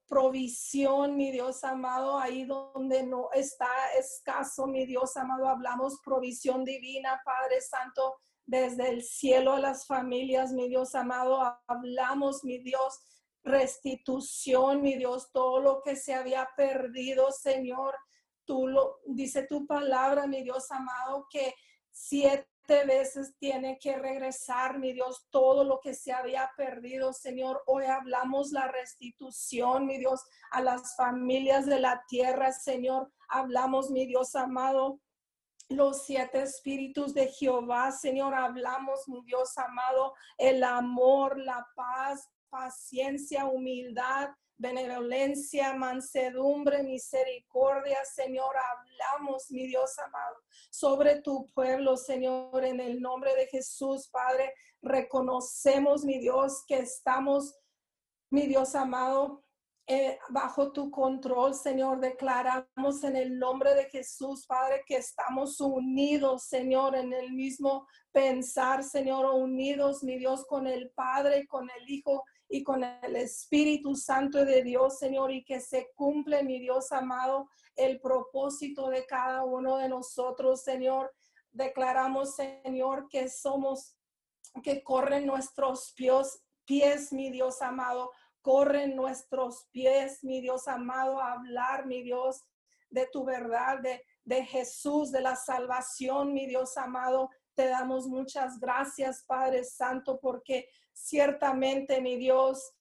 provisión, 0.09 1.16
mi 1.16 1.31
Dios 1.31 1.62
amado, 1.62 2.18
ahí 2.18 2.44
donde 2.44 3.05
no 3.05 3.29
está 3.33 3.68
escaso, 3.96 4.66
mi 4.66 4.85
Dios 4.85 5.16
amado. 5.16 5.49
Hablamos 5.49 6.01
provisión 6.05 6.64
divina, 6.64 7.22
Padre 7.25 7.61
Santo, 7.61 8.16
desde 8.44 8.88
el 8.88 9.05
cielo 9.05 9.53
a 9.53 9.61
las 9.61 9.87
familias, 9.87 10.51
mi 10.51 10.68
Dios 10.68 10.92
amado. 10.96 11.40
Hablamos, 11.68 12.42
mi 12.42 12.59
Dios 12.59 12.99
restitución, 13.47 14.83
mi 14.83 14.97
Dios, 14.97 15.31
todo 15.33 15.61
lo 15.61 15.81
que 15.83 15.97
se 15.97 16.13
había 16.13 16.49
perdido, 16.57 17.31
Señor. 17.31 17.97
Tú 18.45 18.67
lo 18.67 18.99
dice 19.07 19.47
tu 19.47 19.67
palabra, 19.67 20.27
mi 20.27 20.43
Dios 20.43 20.71
amado, 20.71 21.27
que 21.31 21.55
siete 21.91 22.85
veces 22.85 23.37
tiene 23.39 23.79
que 23.81 23.97
regresar, 23.97 24.79
mi 24.79 24.93
Dios, 24.93 25.29
todo 25.31 25.65
lo 25.65 25.81
que 25.81 25.95
se 25.95 26.13
había 26.13 26.51
perdido, 26.57 27.13
Señor. 27.13 27.63
Hoy 27.67 27.85
hablamos 27.85 28.51
la 28.51 28.69
restitución, 28.69 29.87
mi 29.87 29.99
Dios, 29.99 30.25
a 30.51 30.61
las 30.61 30.97
familias 30.97 31.67
de 31.67 31.81
la 31.81 32.03
tierra, 32.09 32.53
Señor. 32.53 33.13
Hablamos, 33.29 33.91
mi 33.91 34.07
Dios 34.07 34.35
amado, 34.35 35.01
los 35.69 36.05
siete 36.05 36.43
espíritus 36.43 37.15
de 37.15 37.29
Jehová, 37.29 37.91
Señor, 37.91 38.35
hablamos, 38.35 39.09
mi 39.09 39.23
Dios 39.25 39.57
amado, 39.59 40.15
el 40.39 40.63
amor, 40.63 41.39
la 41.39 41.67
paz, 41.75 42.29
paciencia, 42.57 43.45
humildad, 43.45 44.31
benevolencia, 44.57 45.75
mansedumbre, 45.75 46.83
misericordia, 46.83 47.99
Señor. 48.05 48.55
Hablamos, 48.57 49.51
mi 49.51 49.66
Dios 49.66 49.99
amado, 49.99 50.37
sobre 50.71 51.21
tu 51.21 51.47
pueblo, 51.55 51.97
Señor, 51.99 52.64
en 52.64 52.81
el 52.81 53.01
nombre 53.01 53.35
de 53.35 53.47
Jesús, 53.49 54.09
Padre. 54.09 54.55
Reconocemos, 54.81 56.05
mi 56.05 56.19
Dios, 56.19 56.64
que 56.66 56.79
estamos, 56.79 57.55
mi 58.31 58.47
Dios 58.47 58.75
amado, 58.75 59.45
eh, 59.88 60.19
bajo 60.31 60.73
tu 60.73 60.90
control, 60.90 61.55
Señor. 61.55 62.01
Declaramos 62.01 63.05
en 63.05 63.16
el 63.16 63.38
nombre 63.38 63.75
de 63.75 63.85
Jesús, 63.90 64.47
Padre, 64.47 64.83
que 64.87 64.97
estamos 64.97 65.61
unidos, 65.61 66.45
Señor, 66.45 66.97
en 66.97 67.12
el 67.12 67.33
mismo 67.33 67.87
pensar, 68.12 68.83
Señor, 68.83 69.27
unidos, 69.27 70.03
mi 70.03 70.19
Dios, 70.19 70.47
con 70.47 70.66
el 70.66 70.90
Padre, 70.92 71.47
con 71.47 71.69
el 71.71 71.90
Hijo 71.90 72.25
y 72.49 72.63
con 72.63 72.85
el 72.85 73.17
Espíritu 73.17 73.97
Santo 73.97 74.45
de 74.45 74.63
Dios, 74.63 74.99
Señor, 74.99 75.33
y 75.33 75.45
que 75.45 75.61
se 75.61 75.91
cumple, 75.95 76.43
mi 76.45 76.61
Dios 76.61 76.93
amado, 76.93 77.49
el 77.75 78.01
propósito 78.01 78.89
de 78.89 79.05
cada 79.05 79.45
uno 79.45 79.77
de 79.79 79.89
nosotros, 79.89 80.63
Señor. 80.63 81.13
Declaramos, 81.51 82.37
Señor, 82.37 83.09
que 83.09 83.29
somos, 83.29 83.97
que 84.63 84.83
corren 84.83 85.27
nuestros 85.27 85.93
pies, 85.97 86.43
pies, 86.65 87.13
mi 87.13 87.31
Dios 87.31 87.63
amado, 87.63 88.13
corren 88.43 88.95
nuestros 88.95 89.67
pies, 89.73 90.23
mi 90.23 90.41
Dios 90.41 90.69
amado, 90.69 91.21
hablar, 91.21 91.87
mi 91.87 92.03
Dios, 92.03 92.45
de 92.91 93.09
tu 93.13 93.25
verdad, 93.25 93.81
de, 93.81 94.05
de 94.25 94.45
Jesús, 94.45 95.11
de 95.11 95.21
la 95.21 95.35
salvación, 95.35 96.33
mi 96.33 96.47
Dios 96.47 96.77
amado. 96.77 97.29
Te 97.55 97.69
damos 97.69 98.07
muchas 98.07 98.61
gracias, 98.61 99.25
Padre 99.27 99.65
Santo, 99.65 100.21
porque 100.21 100.69
ciertamente, 100.97 102.01
mi 102.01 102.17
Dios, 102.17 102.73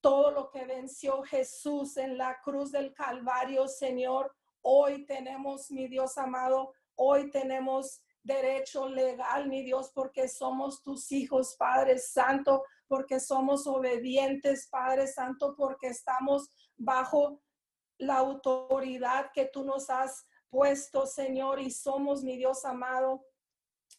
todo 0.00 0.30
lo 0.30 0.50
que 0.50 0.64
venció 0.64 1.22
Jesús 1.22 1.96
en 1.98 2.16
la 2.16 2.40
cruz 2.42 2.72
del 2.72 2.94
Calvario, 2.94 3.68
Señor, 3.68 4.34
hoy 4.62 5.04
tenemos, 5.04 5.70
mi 5.70 5.86
Dios 5.86 6.16
amado, 6.16 6.72
hoy 6.96 7.30
tenemos 7.30 8.02
derecho 8.22 8.88
legal, 8.88 9.48
mi 9.48 9.62
Dios, 9.62 9.92
porque 9.94 10.28
somos 10.28 10.82
tus 10.82 11.12
hijos, 11.12 11.54
Padre 11.58 11.98
Santo, 11.98 12.64
porque 12.88 13.20
somos 13.20 13.66
obedientes, 13.66 14.68
Padre 14.70 15.06
Santo, 15.06 15.54
porque 15.56 15.88
estamos 15.88 16.48
bajo 16.76 17.42
la 17.98 18.16
autoridad 18.16 19.30
que 19.32 19.44
tú 19.44 19.64
nos 19.64 19.90
has 19.90 20.26
puesto, 20.48 21.06
Señor, 21.06 21.60
y 21.60 21.70
somos, 21.70 22.24
mi 22.24 22.36
Dios 22.36 22.64
amado, 22.64 23.24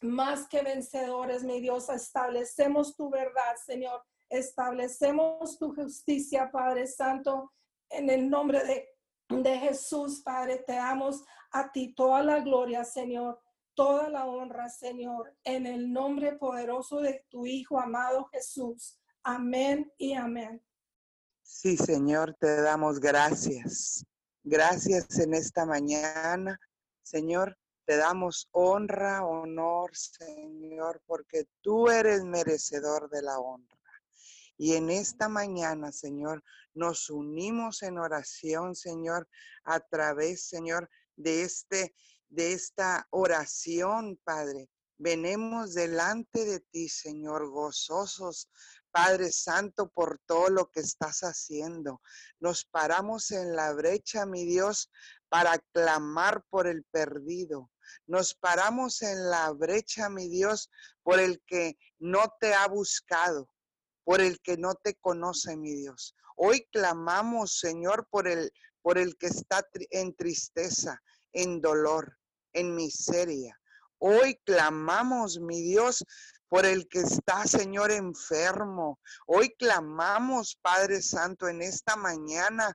más 0.04 0.46
que 0.48 0.62
vencedores, 0.62 1.42
mi 1.44 1.60
Dios. 1.60 1.88
Establecemos 1.88 2.96
tu 2.96 3.10
verdad, 3.10 3.56
Señor. 3.64 4.02
Establecemos 4.28 5.58
tu 5.58 5.74
justicia, 5.74 6.50
Padre 6.50 6.86
Santo, 6.86 7.52
en 7.90 8.10
el 8.10 8.28
nombre 8.28 8.64
de, 8.64 8.88
de 9.28 9.58
Jesús, 9.58 10.22
Padre. 10.22 10.64
Te 10.66 10.74
damos 10.74 11.24
a 11.50 11.70
ti 11.72 11.94
toda 11.94 12.22
la 12.22 12.40
gloria, 12.40 12.84
Señor 12.84 13.40
toda 13.74 14.08
la 14.08 14.26
honra, 14.26 14.68
Señor, 14.68 15.36
en 15.44 15.66
el 15.66 15.92
nombre 15.92 16.36
poderoso 16.36 17.00
de 17.00 17.24
tu 17.28 17.46
Hijo 17.46 17.78
amado 17.78 18.26
Jesús. 18.32 18.98
Amén 19.22 19.92
y 19.98 20.14
amén. 20.14 20.64
Sí, 21.42 21.76
Señor, 21.76 22.36
te 22.38 22.62
damos 22.62 23.00
gracias. 23.00 24.04
Gracias 24.42 25.18
en 25.18 25.34
esta 25.34 25.66
mañana, 25.66 26.58
Señor. 27.02 27.56
Te 27.84 27.96
damos 27.96 28.48
honra, 28.52 29.24
honor, 29.24 29.90
Señor, 29.94 31.02
porque 31.06 31.46
tú 31.60 31.88
eres 31.88 32.24
merecedor 32.24 33.10
de 33.10 33.22
la 33.22 33.38
honra. 33.38 33.78
Y 34.56 34.74
en 34.74 34.90
esta 34.90 35.28
mañana, 35.28 35.92
Señor, 35.92 36.42
nos 36.74 37.10
unimos 37.10 37.82
en 37.82 37.98
oración, 37.98 38.74
Señor, 38.74 39.28
a 39.64 39.80
través, 39.80 40.46
Señor, 40.48 40.88
de 41.16 41.42
este 41.42 41.94
de 42.34 42.52
esta 42.52 43.06
oración, 43.10 44.18
Padre. 44.24 44.68
Venemos 44.98 45.74
delante 45.74 46.44
de 46.44 46.60
ti, 46.60 46.88
Señor, 46.88 47.48
gozosos, 47.48 48.48
Padre 48.90 49.30
Santo, 49.30 49.88
por 49.88 50.20
todo 50.26 50.50
lo 50.50 50.70
que 50.70 50.80
estás 50.80 51.20
haciendo. 51.20 52.00
Nos 52.40 52.64
paramos 52.64 53.30
en 53.30 53.54
la 53.54 53.72
brecha, 53.72 54.26
mi 54.26 54.44
Dios, 54.44 54.90
para 55.28 55.58
clamar 55.72 56.44
por 56.50 56.66
el 56.66 56.84
perdido. 56.84 57.70
Nos 58.06 58.34
paramos 58.34 59.02
en 59.02 59.30
la 59.30 59.50
brecha, 59.52 60.08
mi 60.08 60.28
Dios, 60.28 60.70
por 61.02 61.20
el 61.20 61.42
que 61.46 61.76
no 61.98 62.34
te 62.40 62.54
ha 62.54 62.66
buscado, 62.68 63.48
por 64.04 64.20
el 64.20 64.40
que 64.40 64.56
no 64.56 64.74
te 64.74 64.94
conoce, 64.94 65.56
mi 65.56 65.74
Dios. 65.74 66.14
Hoy 66.36 66.66
clamamos, 66.72 67.58
Señor, 67.58 68.08
por 68.10 68.28
el, 68.28 68.52
por 68.82 68.98
el 68.98 69.16
que 69.16 69.26
está 69.26 69.66
en 69.90 70.14
tristeza, 70.14 71.00
en 71.32 71.60
dolor 71.60 72.18
en 72.54 72.74
miseria. 72.74 73.60
Hoy 73.98 74.40
clamamos, 74.44 75.38
mi 75.38 75.60
Dios, 75.60 76.04
por 76.48 76.64
el 76.64 76.88
que 76.88 77.00
está, 77.00 77.46
Señor, 77.46 77.90
enfermo. 77.90 79.00
Hoy 79.26 79.54
clamamos, 79.58 80.56
Padre 80.62 81.02
Santo, 81.02 81.48
en 81.48 81.62
esta 81.62 81.96
mañana 81.96 82.74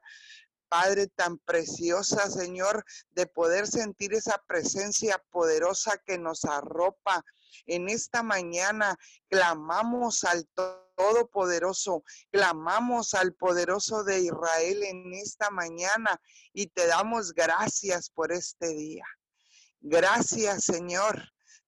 Padre, 0.70 1.07
tan 1.07 1.39
preciosa, 1.39 2.30
Señor, 2.30 2.86
de 3.11 3.26
poder 3.26 3.67
sentir 3.67 4.13
esa 4.13 4.41
presencia 4.47 5.22
poderosa 5.32 5.97
que 6.05 6.17
nos 6.17 6.45
arropa. 6.45 7.26
En 7.65 7.89
esta 7.89 8.24
mañana 8.24 8.97
clamamos 9.28 10.24
al 10.24 10.47
Todopoderoso, 10.95 12.03
clamamos 12.32 13.13
al 13.13 13.34
poderoso 13.34 14.03
de 14.03 14.20
Israel 14.20 14.84
en 14.84 15.13
esta 15.13 15.49
mañana 15.49 16.22
y 16.53 16.67
te 16.67 16.88
damos 16.88 17.34
gracias 17.34 18.09
por 18.09 18.32
este 18.32 18.67
día. 18.67 19.05
Gracias, 19.82 20.65
Señor. 20.65 21.24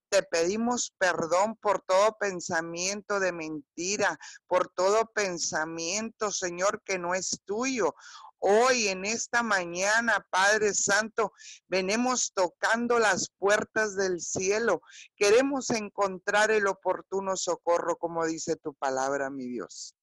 Te 0.10 0.24
pedimos 0.24 0.94
perdón 0.98 1.56
por 1.56 1.82
todo 1.84 2.18
pensamiento 2.20 3.22
de 3.22 3.32
mentira, 3.32 4.20
por 4.46 4.68
todo 4.68 5.06
pensamiento, 5.06 6.32
Señor, 6.32 6.82
que 6.84 7.00
no 7.00 7.16
es 7.16 7.40
tuyo. 7.46 7.96
Hoy 8.44 8.88
en 8.88 9.06
esta 9.06 9.44
mañana, 9.44 10.26
Padre 10.32 10.74
Santo, 10.74 11.32
venimos 11.68 12.32
tocando 12.34 12.98
las 12.98 13.30
puertas 13.38 13.96
del 13.96 14.20
cielo. 14.20 14.82
Queremos 15.16 15.70
encontrar 15.70 16.50
el 16.50 16.66
oportuno 16.66 17.38
socorro, 17.38 17.98
como 17.98 18.26
dice 18.26 18.56
tu 18.56 18.74
palabra, 18.74 19.30
mi 19.30 19.46
Dios. 19.46 19.96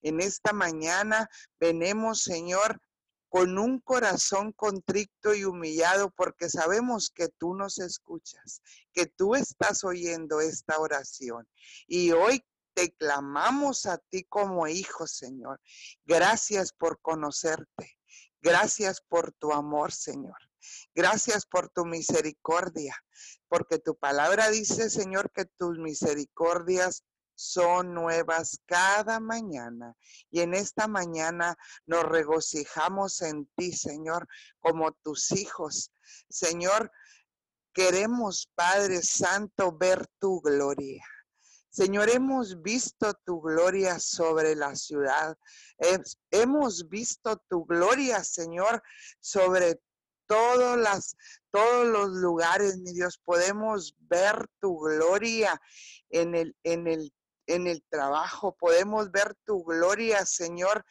En 0.00 0.20
esta 0.20 0.52
mañana 0.52 1.28
venimos, 1.58 2.22
Señor, 2.22 2.80
con 3.28 3.58
un 3.58 3.80
corazón 3.80 4.52
contrito 4.52 5.34
y 5.34 5.44
humillado, 5.44 6.10
porque 6.10 6.48
sabemos 6.48 7.10
que 7.10 7.26
tú 7.36 7.56
nos 7.56 7.80
escuchas, 7.80 8.62
que 8.92 9.06
tú 9.06 9.34
estás 9.34 9.82
oyendo 9.82 10.40
esta 10.40 10.78
oración. 10.78 11.48
Y 11.88 12.12
hoy 12.12 12.44
te 12.76 12.92
clamamos 12.92 13.86
a 13.86 13.96
ti 13.96 14.24
como 14.24 14.68
hijo, 14.68 15.06
Señor. 15.06 15.58
Gracias 16.04 16.74
por 16.74 17.00
conocerte. 17.00 17.98
Gracias 18.42 19.00
por 19.00 19.32
tu 19.32 19.52
amor, 19.52 19.92
Señor. 19.92 20.36
Gracias 20.94 21.46
por 21.46 21.70
tu 21.70 21.86
misericordia, 21.86 22.94
porque 23.48 23.78
tu 23.78 23.96
palabra 23.96 24.50
dice, 24.50 24.90
Señor, 24.90 25.32
que 25.32 25.46
tus 25.46 25.78
misericordias 25.78 27.02
son 27.34 27.94
nuevas 27.94 28.60
cada 28.66 29.20
mañana. 29.20 29.94
Y 30.30 30.40
en 30.40 30.52
esta 30.52 30.86
mañana 30.86 31.56
nos 31.86 32.04
regocijamos 32.04 33.22
en 33.22 33.46
ti, 33.56 33.72
Señor, 33.72 34.28
como 34.60 34.92
tus 34.92 35.32
hijos. 35.32 35.92
Señor, 36.28 36.92
queremos, 37.72 38.50
Padre 38.54 39.00
Santo, 39.02 39.72
ver 39.72 40.06
tu 40.18 40.42
gloria. 40.42 41.04
Señor, 41.76 42.08
hemos 42.08 42.62
visto 42.62 43.12
tu 43.26 43.38
gloria 43.38 44.00
sobre 44.00 44.56
la 44.56 44.74
ciudad. 44.74 45.36
Hemos 46.30 46.88
visto 46.88 47.36
tu 47.50 47.66
gloria, 47.66 48.24
Señor, 48.24 48.82
sobre 49.20 49.82
todos 50.26 50.78
los 50.78 52.12
lugares, 52.12 52.78
mi 52.78 52.94
Dios. 52.94 53.20
Podemos 53.22 53.94
ver 53.98 54.46
tu 54.58 54.78
gloria 54.78 55.60
en 56.08 56.34
el 56.34 57.84
trabajo, 57.90 58.56
podemos 58.56 59.10
ver 59.10 59.34
tu 59.44 59.62
gloria, 59.62 60.24
Señor. 60.24 60.82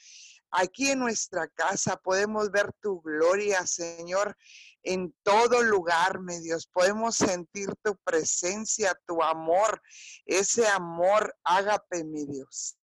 Aquí 0.52 0.92
en 0.92 1.00
nuestra 1.00 1.48
casa 1.48 1.98
podemos 1.98 2.52
ver 2.52 2.72
tu 2.80 3.02
gloria, 3.02 3.66
Señor, 3.66 4.38
en 4.86 5.14
todo 5.24 5.64
lugar, 5.64 6.20
mi 6.20 6.40
Dios. 6.40 6.68
Podemos 6.68 7.16
sentir 7.16 7.70
tu 7.84 7.98
presencia, 8.04 8.98
tu 9.06 9.22
amor, 9.22 9.82
ese 10.26 10.68
amor, 10.68 11.36
ágape, 11.44 12.04
mi 12.04 12.26
Dios. 12.26 12.78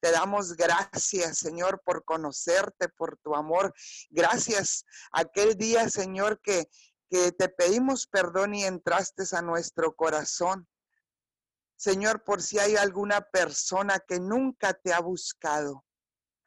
Te 0.00 0.10
damos 0.10 0.54
gracias, 0.54 1.38
Señor, 1.38 1.80
por 1.84 2.04
conocerte, 2.04 2.88
por 2.88 3.18
tu 3.18 3.36
amor. 3.36 3.72
Gracias 4.10 4.84
aquel 5.12 5.56
día, 5.56 5.88
Señor, 5.88 6.40
que, 6.42 6.68
que 7.08 7.30
te 7.30 7.48
pedimos 7.48 8.08
perdón 8.08 8.54
y 8.54 8.64
entraste 8.64 9.22
a 9.36 9.42
nuestro 9.42 9.94
corazón. 9.94 10.68
Señor, 11.76 12.24
por 12.24 12.42
si 12.42 12.58
hay 12.58 12.76
alguna 12.76 13.20
persona 13.20 14.00
que 14.00 14.18
nunca 14.18 14.74
te 14.74 14.92
ha 14.92 15.00
buscado. 15.00 15.84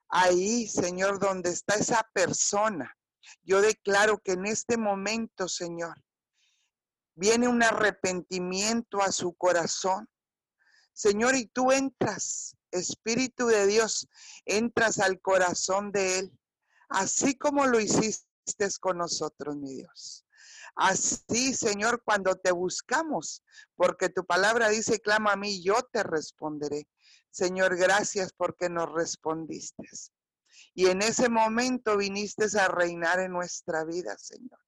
Ahí, 0.09 0.67
Señor, 0.67 1.19
donde 1.19 1.49
está 1.49 1.75
esa 1.75 2.09
persona, 2.13 2.95
yo 3.43 3.61
declaro 3.61 4.19
que 4.19 4.33
en 4.33 4.45
este 4.45 4.77
momento, 4.77 5.47
Señor, 5.47 5.95
viene 7.15 7.47
un 7.47 7.63
arrepentimiento 7.63 9.01
a 9.01 9.11
su 9.11 9.33
corazón. 9.33 10.09
Señor, 10.93 11.35
y 11.35 11.47
tú 11.47 11.71
entras, 11.71 12.55
Espíritu 12.71 13.47
de 13.47 13.67
Dios, 13.67 14.07
entras 14.45 14.99
al 14.99 15.19
corazón 15.21 15.91
de 15.91 16.19
Él, 16.19 16.39
así 16.89 17.37
como 17.37 17.65
lo 17.67 17.79
hiciste 17.79 18.25
con 18.79 18.97
nosotros, 18.97 19.55
mi 19.55 19.75
Dios. 19.75 20.25
Así, 20.75 21.53
Señor, 21.53 22.01
cuando 22.03 22.35
te 22.35 22.51
buscamos, 22.51 23.43
porque 23.75 24.09
tu 24.09 24.25
palabra 24.25 24.69
dice, 24.69 24.99
clama 24.99 25.31
a 25.31 25.37
mí, 25.37 25.63
yo 25.63 25.81
te 25.91 26.03
responderé. 26.03 26.87
Señor, 27.31 27.77
gracias 27.77 28.33
porque 28.33 28.69
nos 28.69 28.91
respondiste. 28.91 29.83
Y 30.75 30.87
en 30.87 31.01
ese 31.01 31.29
momento 31.29 31.95
viniste 31.95 32.45
a 32.59 32.67
reinar 32.67 33.19
en 33.19 33.31
nuestra 33.31 33.85
vida, 33.85 34.17
Señor. 34.17 34.59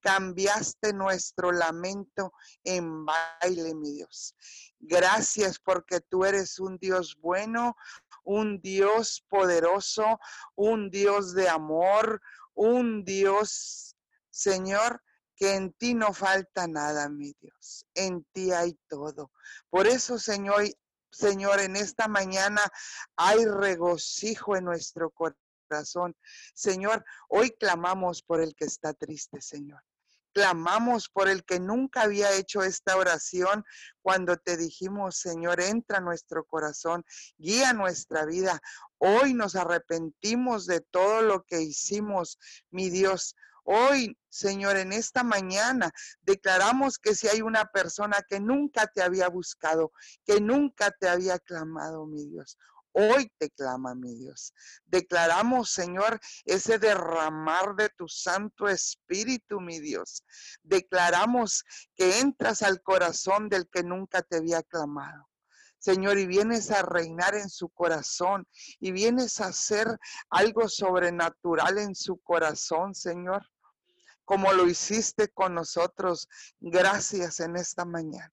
Cambiaste 0.00 0.94
nuestro 0.94 1.52
lamento 1.52 2.32
en 2.64 3.04
baile, 3.04 3.74
mi 3.74 3.92
Dios. 3.92 4.34
Gracias 4.78 5.58
porque 5.58 6.00
tú 6.00 6.24
eres 6.24 6.58
un 6.58 6.78
Dios 6.78 7.16
bueno, 7.20 7.76
un 8.24 8.60
Dios 8.62 9.22
poderoso, 9.28 10.18
un 10.56 10.90
Dios 10.90 11.34
de 11.34 11.50
amor, 11.50 12.22
un 12.54 13.04
Dios, 13.04 13.96
Señor, 14.30 15.02
que 15.36 15.54
en 15.54 15.74
ti 15.74 15.94
no 15.94 16.14
falta 16.14 16.66
nada, 16.66 17.10
mi 17.10 17.34
Dios. 17.38 17.86
En 17.94 18.24
ti 18.32 18.50
hay 18.52 18.78
todo. 18.88 19.30
Por 19.68 19.86
eso, 19.86 20.18
Señor, 20.18 20.64
Señor, 21.10 21.60
en 21.60 21.76
esta 21.76 22.08
mañana 22.08 22.62
hay 23.16 23.44
regocijo 23.44 24.56
en 24.56 24.64
nuestro 24.64 25.10
corazón. 25.10 25.49
Señor, 26.54 27.04
hoy 27.28 27.50
clamamos 27.50 28.22
por 28.22 28.40
el 28.40 28.54
que 28.54 28.64
está 28.64 28.92
triste, 28.92 29.40
Señor. 29.40 29.80
Clamamos 30.32 31.08
por 31.08 31.28
el 31.28 31.44
que 31.44 31.58
nunca 31.58 32.02
había 32.02 32.32
hecho 32.32 32.62
esta 32.62 32.96
oración 32.96 33.64
cuando 34.00 34.36
te 34.36 34.56
dijimos, 34.56 35.18
Señor, 35.18 35.60
entra 35.60 35.98
a 35.98 36.00
nuestro 36.00 36.44
corazón, 36.44 37.04
guía 37.36 37.72
nuestra 37.72 38.26
vida. 38.26 38.60
Hoy 38.98 39.34
nos 39.34 39.56
arrepentimos 39.56 40.66
de 40.66 40.80
todo 40.80 41.22
lo 41.22 41.44
que 41.44 41.60
hicimos, 41.60 42.38
mi 42.70 42.90
Dios. 42.90 43.34
Hoy, 43.64 44.16
Señor, 44.28 44.76
en 44.76 44.92
esta 44.92 45.24
mañana 45.24 45.92
declaramos 46.22 46.98
que 46.98 47.14
si 47.14 47.28
hay 47.28 47.42
una 47.42 47.66
persona 47.66 48.24
que 48.28 48.40
nunca 48.40 48.86
te 48.86 49.02
había 49.02 49.28
buscado, 49.28 49.92
que 50.24 50.40
nunca 50.40 50.90
te 50.92 51.08
había 51.08 51.38
clamado, 51.40 52.06
mi 52.06 52.24
Dios, 52.26 52.56
Hoy 52.92 53.30
te 53.38 53.50
clama, 53.50 53.94
mi 53.94 54.14
Dios. 54.16 54.52
Declaramos, 54.84 55.70
Señor, 55.70 56.20
ese 56.44 56.78
derramar 56.78 57.76
de 57.76 57.88
tu 57.90 58.08
Santo 58.08 58.68
Espíritu, 58.68 59.60
mi 59.60 59.80
Dios. 59.80 60.24
Declaramos 60.62 61.64
que 61.94 62.18
entras 62.20 62.62
al 62.62 62.82
corazón 62.82 63.48
del 63.48 63.68
que 63.68 63.82
nunca 63.82 64.22
te 64.22 64.38
había 64.38 64.62
clamado. 64.62 65.28
Señor, 65.78 66.18
y 66.18 66.26
vienes 66.26 66.70
a 66.70 66.82
reinar 66.82 67.34
en 67.34 67.48
su 67.48 67.70
corazón 67.70 68.46
y 68.80 68.92
vienes 68.92 69.40
a 69.40 69.46
hacer 69.46 69.86
algo 70.28 70.68
sobrenatural 70.68 71.78
en 71.78 71.94
su 71.94 72.18
corazón, 72.18 72.94
Señor 72.94 73.46
como 74.30 74.52
lo 74.52 74.68
hiciste 74.68 75.26
con 75.26 75.56
nosotros. 75.56 76.28
Gracias 76.60 77.40
en 77.40 77.56
esta 77.56 77.84
mañana. 77.84 78.32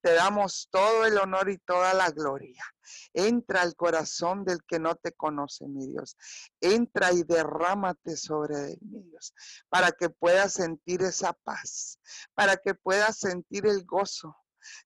Te 0.00 0.14
damos 0.14 0.66
todo 0.70 1.04
el 1.04 1.18
honor 1.18 1.50
y 1.50 1.58
toda 1.58 1.92
la 1.92 2.10
gloria. 2.10 2.64
Entra 3.12 3.62
al 3.62 3.74
corazón 3.76 4.44
del 4.44 4.62
que 4.66 4.78
no 4.78 4.94
te 4.94 5.12
conoce, 5.12 5.66
mi 5.66 5.86
Dios. 5.86 6.16
Entra 6.60 7.12
y 7.12 7.22
derrámate 7.22 8.16
sobre 8.16 8.72
él, 8.72 8.78
mi 8.82 9.02
Dios, 9.02 9.32
para 9.68 9.92
que 9.92 10.10
puedas 10.10 10.54
sentir 10.54 11.02
esa 11.02 11.32
paz, 11.32 11.98
para 12.34 12.56
que 12.56 12.74
puedas 12.74 13.18
sentir 13.18 13.66
el 13.66 13.84
gozo, 13.84 14.36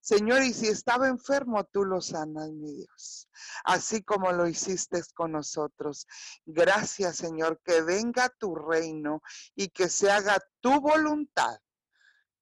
Señor, 0.01 0.43
y 0.43 0.53
si 0.53 0.69
estaba 0.69 1.09
enfermo, 1.09 1.65
tú 1.65 1.85
lo 1.85 2.01
sanas, 2.01 2.51
mi 2.51 2.73
Dios, 2.75 3.29
así 3.65 4.03
como 4.03 4.33
lo 4.33 4.47
hiciste 4.47 5.03
con 5.15 5.33
nosotros. 5.33 6.07
Gracias, 6.45 7.17
Señor, 7.17 7.61
que 7.65 7.83
venga 7.83 8.29
tu 8.29 8.55
reino 8.55 9.23
y 9.55 9.69
que 9.69 9.89
se 9.89 10.11
haga 10.11 10.39
tu 10.61 10.81
voluntad. 10.81 11.59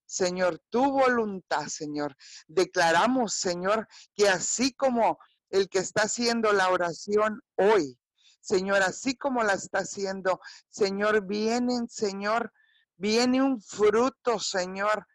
Señor, 0.07 0.59
tu 0.71 0.91
voluntad, 0.91 1.67
Señor. 1.67 2.17
Declaramos, 2.47 3.35
Señor, 3.35 3.87
que 4.15 4.29
así 4.29 4.73
como 4.73 5.19
el 5.51 5.69
que 5.69 5.79
está 5.79 6.03
haciendo 6.03 6.53
la 6.53 6.71
oración 6.71 7.43
hoy, 7.57 7.99
Señor, 8.41 8.83
así 8.83 9.17
como 9.17 9.43
la 9.43 9.55
está 9.55 9.81
haciendo, 9.81 10.41
Señor, 10.69 11.27
vienen, 11.27 11.89
Señor, 11.89 12.53
viene 12.97 13.43
un 13.43 13.61
fruto, 13.61 14.39
Señor, 14.39 15.07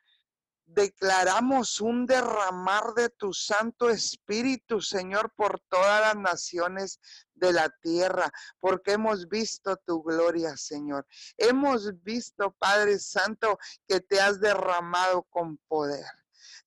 Declaramos 0.66 1.82
un 1.82 2.06
derramar 2.06 2.94
de 2.96 3.10
tu 3.10 3.32
Santo 3.34 3.90
Espíritu, 3.90 4.82
Señor, 4.82 5.32
por 5.36 5.60
todas 5.70 6.02
las 6.02 6.16
naciones 6.16 7.00
de 7.36 7.54
la 7.54 7.70
tierra, 7.82 8.32
porque 8.60 8.94
hemos 8.94 9.28
visto 9.28 9.76
tu 9.86 10.02
gloria, 10.02 10.58
Señor. 10.58 11.06
Hemos 11.38 12.02
visto, 12.02 12.56
Padre 12.58 12.98
Santo, 12.98 13.60
que 13.88 14.00
te 14.00 14.20
has 14.20 14.40
derramado 14.40 15.24
con 15.24 15.58
poder. 15.68 16.06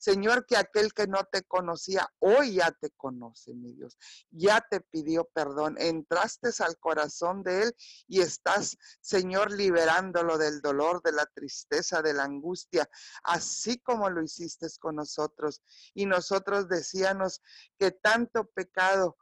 Señor, 0.07 0.46
que 0.46 0.57
aquel 0.57 0.92
que 0.94 1.09
no 1.09 1.24
te 1.24 1.42
conocía, 1.42 2.09
hoy 2.20 2.54
ya 2.54 2.70
te 2.70 2.92
conoce, 2.92 3.52
mi 3.54 3.72
Dios. 3.72 3.98
Ya 4.30 4.61
te 4.61 4.80
pidió 4.80 5.24
perdón. 5.24 5.74
Entraste 5.80 6.50
al 6.61 6.78
corazón 6.78 7.42
de 7.42 7.64
él 7.64 7.76
y 8.07 8.20
estás, 8.20 8.78
Señor, 9.00 9.50
liberándolo 9.50 10.38
del 10.38 10.61
dolor, 10.61 11.02
de 11.02 11.11
la 11.11 11.26
tristeza, 11.26 12.02
de 12.02 12.14
la 12.14 12.22
angustia, 12.22 12.88
así 13.24 13.78
como 13.78 14.09
lo 14.09 14.22
hiciste 14.22 14.68
con 14.78 14.94
nosotros. 14.94 15.61
Y 15.92 16.07
nosotros 16.07 16.68
decíamos 16.68 17.42
que 17.76 17.90
tanto 17.90 18.44
pecado 18.44 19.16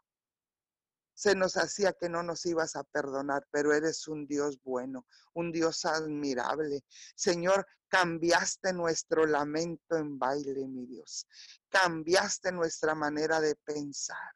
se 1.15 1.35
nos 1.35 1.57
hacía 1.57 1.93
que 1.93 2.09
no 2.09 2.23
nos 2.23 2.45
ibas 2.47 2.77
a 2.77 2.85
perdonar, 2.85 3.47
pero 3.51 3.73
eres 3.73 4.09
un 4.09 4.27
Dios 4.27 4.61
bueno, 4.62 5.07
un 5.35 5.53
Dios 5.53 5.85
admirable. 5.85 6.85
Señor, 7.15 7.67
cambiaste 7.89 8.73
nuestro 8.73 9.25
lamento 9.27 9.97
en 9.97 10.19
baile, 10.19 10.67
mi 10.67 10.87
Dios. 10.87 11.27
Cambiaste 11.69 12.53
nuestra 12.53 12.95
manera 12.95 13.41
de 13.41 13.55
pensar. 13.55 14.33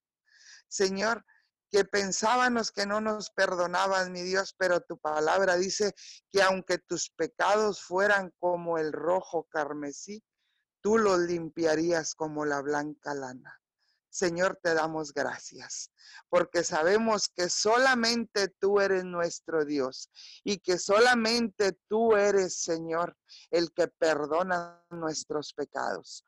Señor, 0.68 1.24
que 1.70 1.84
pensábamos 1.84 2.70
que 2.70 2.86
no 2.86 3.00
nos 3.00 3.30
perdonaban, 3.30 4.12
mi 4.12 4.22
Dios, 4.22 4.54
pero 4.56 4.80
tu 4.80 4.98
palabra 4.98 5.56
dice 5.56 5.94
que 6.30 6.42
aunque 6.42 6.78
tus 6.78 7.10
pecados 7.10 7.82
fueran 7.82 8.32
como 8.38 8.78
el 8.78 8.92
rojo 8.92 9.46
carmesí, 9.50 10.22
tú 10.80 10.96
los 10.98 11.18
limpiarías 11.18 12.14
como 12.14 12.44
la 12.44 12.62
blanca 12.62 13.14
lana. 13.14 13.60
Señor, 14.10 14.58
te 14.62 14.74
damos 14.74 15.12
gracias, 15.12 15.92
porque 16.28 16.64
sabemos 16.64 17.28
que 17.28 17.50
solamente 17.50 18.48
tú 18.58 18.80
eres 18.80 19.04
nuestro 19.04 19.64
Dios 19.64 20.10
y 20.44 20.58
que 20.58 20.78
solamente 20.78 21.78
tú 21.88 22.16
eres, 22.16 22.56
Señor, 22.56 23.16
el 23.50 23.72
que 23.72 23.88
perdona 23.88 24.82
nuestros 24.90 25.52
pecados. 25.52 26.24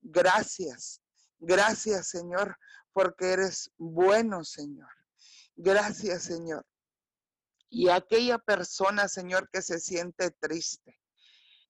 Gracias, 0.00 1.02
gracias, 1.38 2.08
Señor, 2.08 2.56
porque 2.92 3.32
eres 3.32 3.70
bueno, 3.76 4.44
Señor. 4.44 4.88
Gracias, 5.56 6.24
Señor. 6.24 6.64
Y 7.68 7.88
aquella 7.88 8.38
persona, 8.38 9.08
Señor, 9.08 9.50
que 9.50 9.62
se 9.62 9.80
siente 9.80 10.30
triste. 10.30 11.00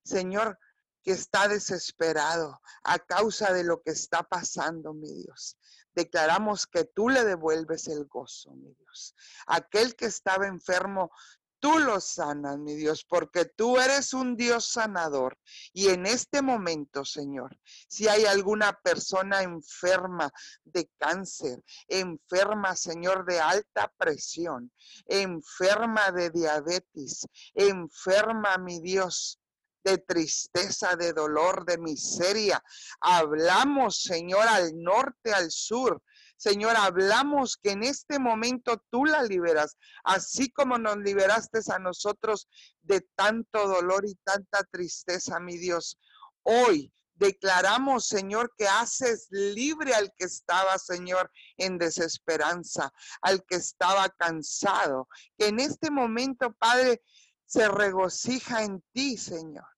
Señor, 0.04 0.59
que 1.07 1.12
está 1.12 1.46
desesperado 1.46 2.61
a 2.82 2.98
causa 2.98 3.52
de 3.52 3.62
lo 3.62 3.80
que 3.80 3.92
está 3.92 4.24
pasando, 4.24 4.92
mi 4.92 5.22
Dios. 5.22 5.57
Declaramos 5.94 6.66
que 6.66 6.82
tú 6.82 7.09
le 7.09 7.24
devuelves 7.24 7.86
el 7.86 8.07
gozo, 8.07 8.50
mi 8.54 8.74
Dios. 8.74 9.14
Aquel 9.46 9.94
que 9.94 10.07
estaba 10.07 10.48
enfermo, 10.48 11.12
tú 11.61 11.78
lo 11.78 12.00
sanas, 12.00 12.59
mi 12.59 12.74
Dios, 12.74 13.04
porque 13.04 13.44
tú 13.44 13.78
eres 13.78 14.14
un 14.14 14.34
Dios 14.36 14.66
sanador. 14.66 15.38
Y 15.72 15.90
en 15.90 16.07
este 16.07 16.42
momento, 16.42 17.04
Señor, 17.04 17.57
si 17.86 18.09
hay 18.09 18.24
alguna 18.24 18.72
persona 18.72 19.42
enferma 19.42 20.32
de 20.64 20.90
cáncer, 20.98 21.62
enferma, 21.86 22.74
Señor, 22.74 23.24
de 23.26 23.38
alta 23.38 23.92
presión, 23.96 24.72
enferma 25.07 26.11
de 26.11 26.30
diabetes, 26.30 27.28
enferma, 27.54 28.59
mi 28.59 28.80
Dios, 28.80 29.38
de 29.87 29.99
tristeza, 29.99 30.97
de 30.97 31.12
dolor, 31.12 31.64
de 31.64 31.78
miseria. 31.78 32.61
Hablamos, 33.01 34.03
Señor, 34.03 34.49
al 34.49 34.72
norte, 34.82 35.32
al 35.32 35.53
sur. 35.53 36.03
Señor, 36.37 36.74
hablamos 36.76 37.57
que 37.57 37.70
en 37.70 37.84
este 37.84 38.18
momento 38.18 38.82
tú 38.91 39.05
la 39.05 39.22
liberas, 39.22 39.76
así 40.03 40.51
como 40.51 40.76
nos 40.76 40.97
liberaste 40.97 41.61
a 41.72 41.78
nosotros 41.78 42.49
de 42.82 43.01
tanto 43.14 43.68
dolor 43.68 44.05
y 44.05 44.16
tanta 44.24 44.64
tristeza, 44.64 45.39
mi 45.39 45.57
Dios. 45.57 45.99
Hoy 46.43 46.93
declaramos, 47.14 48.09
Señor, 48.09 48.53
que 48.59 48.66
haces 48.66 49.28
libre 49.30 49.95
al 49.95 50.12
que 50.18 50.24
estaba, 50.24 50.78
Señor, 50.78 51.30
en 51.59 51.78
desesperanza, 51.78 52.93
al 53.22 53.45
que 53.47 53.55
estaba 53.55 54.09
cansado, 54.09 55.09
que 55.39 55.47
en 55.47 55.61
este 55.61 55.93
momento, 55.93 56.53
Padre, 56.59 57.03
se 57.47 57.68
regocija 57.68 58.64
en 58.64 58.82
ti, 58.93 59.16
Señor 59.16 59.76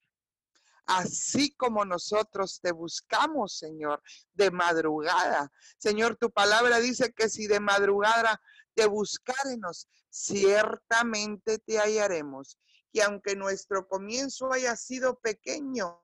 así 0.88 1.54
como 1.54 1.84
nosotros 1.84 2.60
te 2.62 2.72
buscamos, 2.72 3.58
Señor, 3.58 4.02
de 4.32 4.50
madrugada. 4.50 5.52
Señor, 5.76 6.16
tu 6.16 6.30
palabra 6.30 6.80
dice 6.80 7.12
que 7.12 7.28
si 7.28 7.46
de 7.46 7.60
madrugada 7.60 8.40
te 8.74 8.86
buscáremos, 8.86 9.86
ciertamente 10.08 11.58
te 11.58 11.78
hallaremos. 11.78 12.58
Que 12.90 13.02
aunque 13.02 13.36
nuestro 13.36 13.86
comienzo 13.86 14.50
haya 14.50 14.74
sido 14.76 15.20
pequeño, 15.20 16.02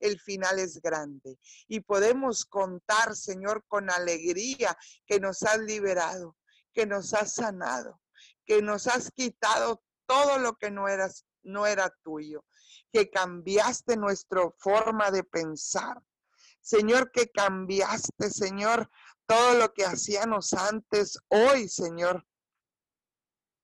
el 0.00 0.20
final 0.20 0.58
es 0.58 0.82
grande. 0.82 1.38
Y 1.66 1.80
podemos 1.80 2.44
contar, 2.44 3.16
Señor, 3.16 3.64
con 3.66 3.90
alegría 3.90 4.76
que 5.06 5.18
nos 5.18 5.42
has 5.44 5.60
liberado, 5.60 6.36
que 6.74 6.84
nos 6.84 7.14
has 7.14 7.32
sanado, 7.32 8.02
que 8.44 8.60
nos 8.60 8.86
has 8.86 9.10
quitado 9.10 9.82
todo 10.04 10.38
lo 10.38 10.58
que 10.58 10.70
no, 10.70 10.88
eras, 10.88 11.24
no 11.42 11.66
era 11.66 11.88
tuyo 12.04 12.44
que 12.92 13.10
cambiaste 13.10 13.96
nuestra 13.96 14.42
forma 14.58 15.10
de 15.10 15.24
pensar. 15.24 16.02
Señor, 16.60 17.10
que 17.12 17.30
cambiaste, 17.30 18.30
Señor, 18.30 18.90
todo 19.26 19.54
lo 19.54 19.72
que 19.72 19.84
hacíamos 19.84 20.52
antes. 20.52 21.18
Hoy, 21.28 21.68
Señor, 21.68 22.26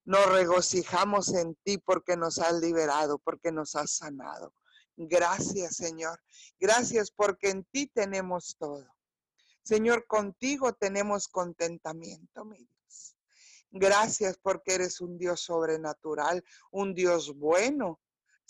nos 0.05 0.27
regocijamos 0.33 1.33
en 1.35 1.55
ti 1.64 1.79
porque 1.79 2.16
nos 2.16 2.39
has 2.39 2.55
liberado, 2.61 3.18
porque 3.18 3.53
nos 3.53 3.75
has 3.77 3.93
sanado. 3.93 4.55
Gracias, 4.97 5.77
Señor. 5.77 6.20
Gracias 6.59 7.11
porque 7.11 7.51
en 7.51 7.64
ti 7.64 7.87
tenemos 7.87 8.57
todo. 8.59 8.87
Señor, 9.64 10.07
contigo 10.07 10.73
tenemos 10.73 11.29
contentamiento, 11.29 12.45
mi. 12.45 12.68
Gracias 13.75 14.37
porque 14.37 14.75
eres 14.75 15.01
un 15.01 15.16
Dios 15.16 15.41
sobrenatural, 15.41 16.45
un 16.70 16.93
Dios 16.93 17.35
bueno, 17.35 18.01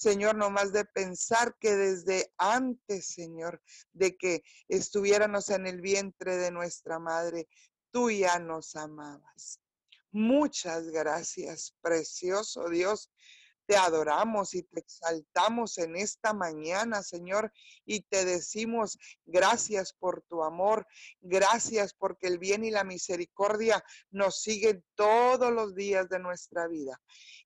Señor, 0.02 0.34
no 0.34 0.50
más 0.50 0.72
de 0.72 0.84
pensar 0.84 1.56
que 1.60 1.76
desde 1.76 2.32
antes, 2.36 3.06
Señor, 3.06 3.62
de 3.92 4.16
que 4.16 4.42
estuviéramos 4.66 5.48
en 5.48 5.68
el 5.68 5.80
vientre 5.80 6.38
de 6.38 6.50
nuestra 6.50 6.98
madre, 6.98 7.46
tú 7.92 8.10
ya 8.10 8.40
nos 8.40 8.74
amabas. 8.74 9.60
Muchas 10.10 10.88
gracias, 10.88 11.76
precioso 11.80 12.68
Dios. 12.68 13.12
Te 13.64 13.76
adoramos 13.76 14.54
y 14.54 14.64
te 14.64 14.80
exaltamos 14.80 15.78
en 15.78 15.94
esta 15.94 16.32
mañana, 16.32 17.04
Señor, 17.04 17.52
y 17.84 18.00
te 18.00 18.24
decimos 18.24 18.98
gracias 19.24 19.92
por 19.92 20.22
tu 20.22 20.42
amor, 20.42 20.84
gracias 21.20 21.94
porque 21.94 22.26
el 22.26 22.40
bien 22.40 22.64
y 22.64 22.72
la 22.72 22.82
misericordia 22.82 23.84
nos 24.10 24.42
siguen 24.42 24.84
todos 24.96 25.52
los 25.52 25.76
días 25.76 26.08
de 26.08 26.18
nuestra 26.18 26.66
vida. 26.66 27.00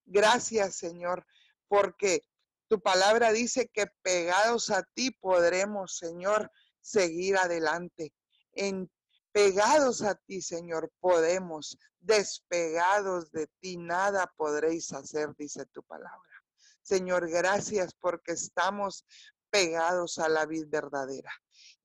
Gracias, 0.06 0.76
Señor, 0.76 1.26
porque 1.68 2.22
tu 2.68 2.80
palabra 2.80 3.32
dice 3.32 3.68
que 3.72 3.86
pegados 4.02 4.70
a 4.70 4.82
ti 4.94 5.10
podremos, 5.10 5.96
Señor, 5.96 6.50
seguir 6.80 7.36
adelante. 7.36 8.12
En 8.52 8.90
pegados 9.32 10.02
a 10.02 10.14
ti, 10.14 10.40
Señor, 10.40 10.90
podemos, 11.00 11.78
despegados 12.00 13.30
de 13.32 13.48
ti, 13.60 13.76
nada 13.76 14.32
podréis 14.36 14.92
hacer, 14.92 15.34
dice 15.36 15.66
tu 15.66 15.82
palabra. 15.82 16.44
Señor, 16.82 17.28
gracias 17.28 17.94
porque 18.00 18.32
estamos 18.32 19.04
pegados 19.50 20.18
a 20.18 20.28
la 20.28 20.46
vida 20.46 20.66
verdadera. 20.70 21.30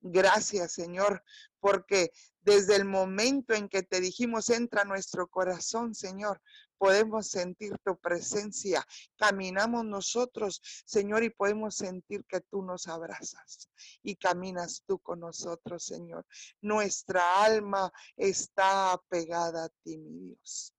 Gracias, 0.00 0.72
Señor, 0.72 1.22
porque 1.60 2.10
desde 2.40 2.76
el 2.76 2.84
momento 2.84 3.54
en 3.54 3.68
que 3.68 3.82
te 3.82 4.00
dijimos, 4.00 4.50
entra 4.50 4.84
nuestro 4.84 5.28
corazón, 5.28 5.94
Señor, 5.94 6.40
podemos 6.76 7.28
sentir 7.28 7.78
tu 7.84 7.96
presencia. 7.96 8.84
Caminamos 9.16 9.84
nosotros, 9.84 10.60
Señor, 10.84 11.22
y 11.22 11.30
podemos 11.30 11.76
sentir 11.76 12.24
que 12.26 12.40
tú 12.40 12.62
nos 12.62 12.88
abrazas 12.88 13.70
y 14.02 14.16
caminas 14.16 14.82
tú 14.84 14.98
con 14.98 15.20
nosotros, 15.20 15.84
Señor. 15.84 16.26
Nuestra 16.60 17.44
alma 17.44 17.92
está 18.16 18.90
apegada 18.92 19.66
a 19.66 19.68
ti, 19.84 19.96
mi 19.96 20.30
Dios. 20.30 20.74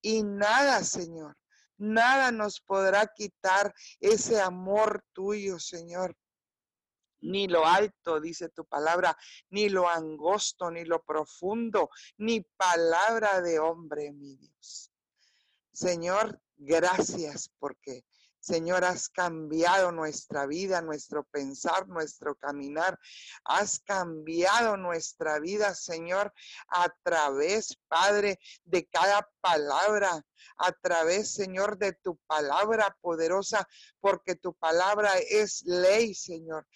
Y 0.00 0.22
nada, 0.22 0.82
Señor, 0.82 1.36
nada 1.76 2.32
nos 2.32 2.62
podrá 2.62 3.06
quitar 3.14 3.74
ese 4.00 4.40
amor 4.40 5.04
tuyo, 5.12 5.58
Señor 5.58 6.16
ni 7.20 7.48
lo 7.48 7.66
alto, 7.66 8.20
dice 8.20 8.48
tu 8.48 8.64
palabra, 8.64 9.16
ni 9.50 9.68
lo 9.68 9.88
angosto, 9.88 10.70
ni 10.70 10.84
lo 10.84 11.02
profundo, 11.02 11.90
ni 12.18 12.40
palabra 12.40 13.40
de 13.40 13.58
hombre, 13.58 14.12
mi 14.12 14.36
Dios. 14.36 14.90
Señor, 15.72 16.40
gracias 16.56 17.50
porque 17.58 18.04
Señor, 18.40 18.84
has 18.84 19.10
cambiado 19.10 19.92
nuestra 19.92 20.46
vida, 20.46 20.80
nuestro 20.80 21.24
pensar, 21.24 21.86
nuestro 21.88 22.34
caminar. 22.36 22.98
Has 23.44 23.80
cambiado 23.80 24.78
nuestra 24.78 25.38
vida, 25.38 25.74
Señor, 25.74 26.32
a 26.68 26.88
través, 27.02 27.76
Padre, 27.88 28.38
de 28.64 28.86
cada 28.86 29.28
palabra, 29.42 30.24
a 30.56 30.72
través, 30.72 31.34
Señor, 31.34 31.76
de 31.76 31.92
tu 31.92 32.16
palabra 32.26 32.96
poderosa, 33.02 33.68
porque 34.00 34.34
tu 34.34 34.54
palabra 34.54 35.12
es 35.28 35.62
ley, 35.66 36.14
Señor. 36.14 36.66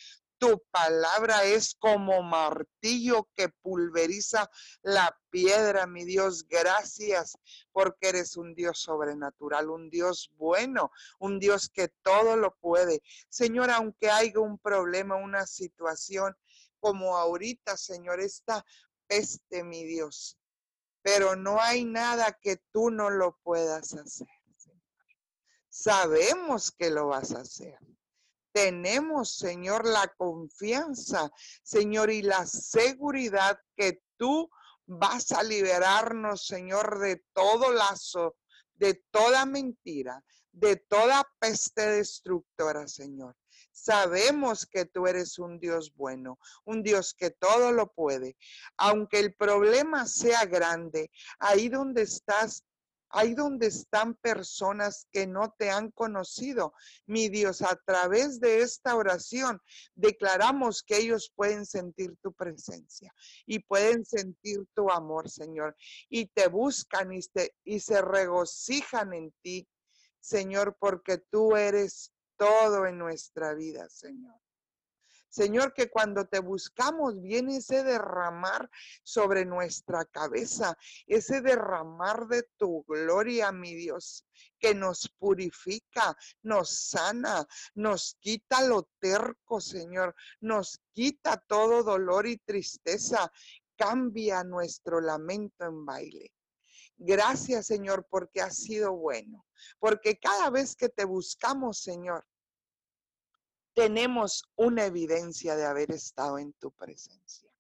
Tu 0.43 0.61
palabra 0.73 1.45
es 1.45 1.77
como 1.77 2.21
martillo 2.21 3.29
que 3.37 3.49
pulveriza 3.49 4.51
la 4.83 5.17
piedra, 5.31 5.87
mi 5.87 6.05
Dios. 6.05 6.49
Gracias 6.49 7.39
porque 7.71 8.09
eres 8.09 8.37
un 8.37 8.53
Dios 8.53 8.81
sobrenatural, 8.81 9.71
un 9.71 9.89
Dios 9.89 10.33
bueno, 10.35 10.91
un 11.21 11.39
Dios 11.39 11.71
que 11.73 11.93
todo 12.03 12.37
lo 12.37 12.57
puede. 12.57 13.05
Señor, 13.29 13.71
aunque 13.71 14.11
haya 14.11 14.41
un 14.41 14.59
problema, 14.59 15.15
una 15.15 15.47
situación 15.47 16.37
como 16.81 17.17
ahorita, 17.17 17.77
Señor, 17.77 18.19
esta 18.19 18.65
peste, 19.07 19.63
mi 19.63 19.85
Dios. 19.85 20.41
Pero 21.03 21.37
no 21.37 21.61
hay 21.61 21.85
nada 21.85 22.37
que 22.43 22.57
tú 22.73 22.91
no 22.91 23.11
lo 23.11 23.39
puedas 23.45 23.95
hacer. 23.95 24.27
Sabemos 25.69 26.73
que 26.73 26.91
lo 26.91 27.07
vas 27.07 27.33
a 27.33 27.43
hacer 27.43 27.79
tenemos, 28.53 29.37
Señor, 29.37 29.87
la 29.87 30.09
confianza, 30.17 31.31
Señor, 31.63 32.11
y 32.11 32.23
la 32.23 32.47
seguridad 32.47 33.59
que 33.77 34.03
tú 34.17 34.51
vas 34.87 35.33
a 35.33 35.43
liberarnos, 35.43 36.47
Señor, 36.47 36.99
de 37.01 37.25
todo 37.33 37.73
lazo, 37.73 38.37
de 38.75 39.03
toda 39.11 39.47
mentira, 39.47 40.23
de 40.53 40.77
toda 40.77 41.27
peste 41.39 41.83
destructora, 41.83 42.87
Señor. 42.87 43.37
Sabemos 43.73 44.67
que 44.67 44.85
tú 44.85 45.07
eres 45.07 45.39
un 45.39 45.59
Dios 45.59 45.95
bueno, 45.95 46.39
un 46.65 46.83
Dios 46.83 47.15
que 47.15 47.31
todo 47.31 47.73
lo 47.73 47.93
puede. 47.93 48.37
Aunque 48.77 49.19
el 49.19 49.35
problema 49.35 50.07
sea 50.07 50.45
grande, 50.45 51.11
ahí 51.39 51.69
donde 51.69 52.03
estás, 52.03 52.65
Ahí 53.13 53.35
donde 53.35 53.67
están 53.67 54.15
personas 54.15 55.07
que 55.13 55.27
no 55.27 55.55
te 55.59 55.71
han 55.71 55.91
conocido. 55.91 56.75
Mi 57.07 57.29
Dios, 57.29 57.63
a 57.63 57.77
través 57.85 58.41
de 58.41 58.63
esta 58.63 58.97
oración 58.97 59.61
declaramos 59.95 60.83
que 60.83 60.97
ellos 60.99 61.33
pueden 61.35 61.67
sentir 61.67 62.17
tu 62.23 62.33
presencia 62.33 63.15
y 63.47 63.61
pueden 63.61 64.05
sentir 64.05 64.67
tu 64.75 64.91
amor, 64.91 65.31
Señor. 65.31 65.77
Y 66.09 66.27
te 66.27 66.49
buscan 66.49 67.13
y, 67.13 67.21
y 67.65 67.81
se 67.81 68.03
regocijan 68.03 69.13
en 69.13 69.33
ti, 69.43 69.69
Señor, 70.21 70.77
porque 70.79 71.19
tú 71.19 71.57
eres 71.57 72.13
todo 72.37 72.87
en 72.87 72.99
nuestra 72.99 73.55
vida, 73.55 73.89
Señor. 73.89 74.42
Señor, 75.33 75.73
que 75.73 75.89
cuando 75.89 76.27
te 76.27 76.41
buscamos 76.41 77.19
viene 77.23 77.57
ese 77.57 77.83
derramar 77.85 78.69
sobre 79.03 79.47
nuestra 79.47 80.05
cabeza, 80.05 80.77
ese 81.07 81.41
derramar 81.41 82.29
de 82.29 82.43
tu 82.59 82.85
gloria, 82.87 83.51
mi 83.51 83.75
Dios, 83.75 84.27
que 84.59 84.75
nos 84.75 85.09
purifica, 85.19 86.15
nos 86.43 86.91
sana, 86.91 87.47
nos 87.75 88.19
quita 88.21 88.61
lo 88.69 88.91
terco, 89.01 89.59
Señor, 89.59 90.15
nos 90.43 90.83
quita 90.93 91.39
todo 91.39 91.83
dolor 91.83 92.27
y 92.27 92.37
tristeza, 92.37 93.33
cambia 93.75 94.45
nuestro 94.45 95.01
lamento 95.01 95.65
en 95.65 95.87
baile. 95.87 96.31
Gracias, 96.99 97.69
Señor, 97.69 98.07
porque 98.11 98.43
has 98.43 98.59
sido 98.59 98.93
bueno, 98.93 99.47
porque 99.79 100.19
cada 100.19 100.51
vez 100.51 100.77
que 100.77 100.91
te 100.91 101.07
buscamos, 101.07 101.81
Señor, 101.81 102.27
tenemos 103.75 104.45
una 104.57 104.87
evidencia 104.87 105.57
de 105.57 105.65
haber 105.65 105.91
estado 105.91 106.39
en 106.39 106.53
tu 106.55 106.71
presencia. 106.73 107.51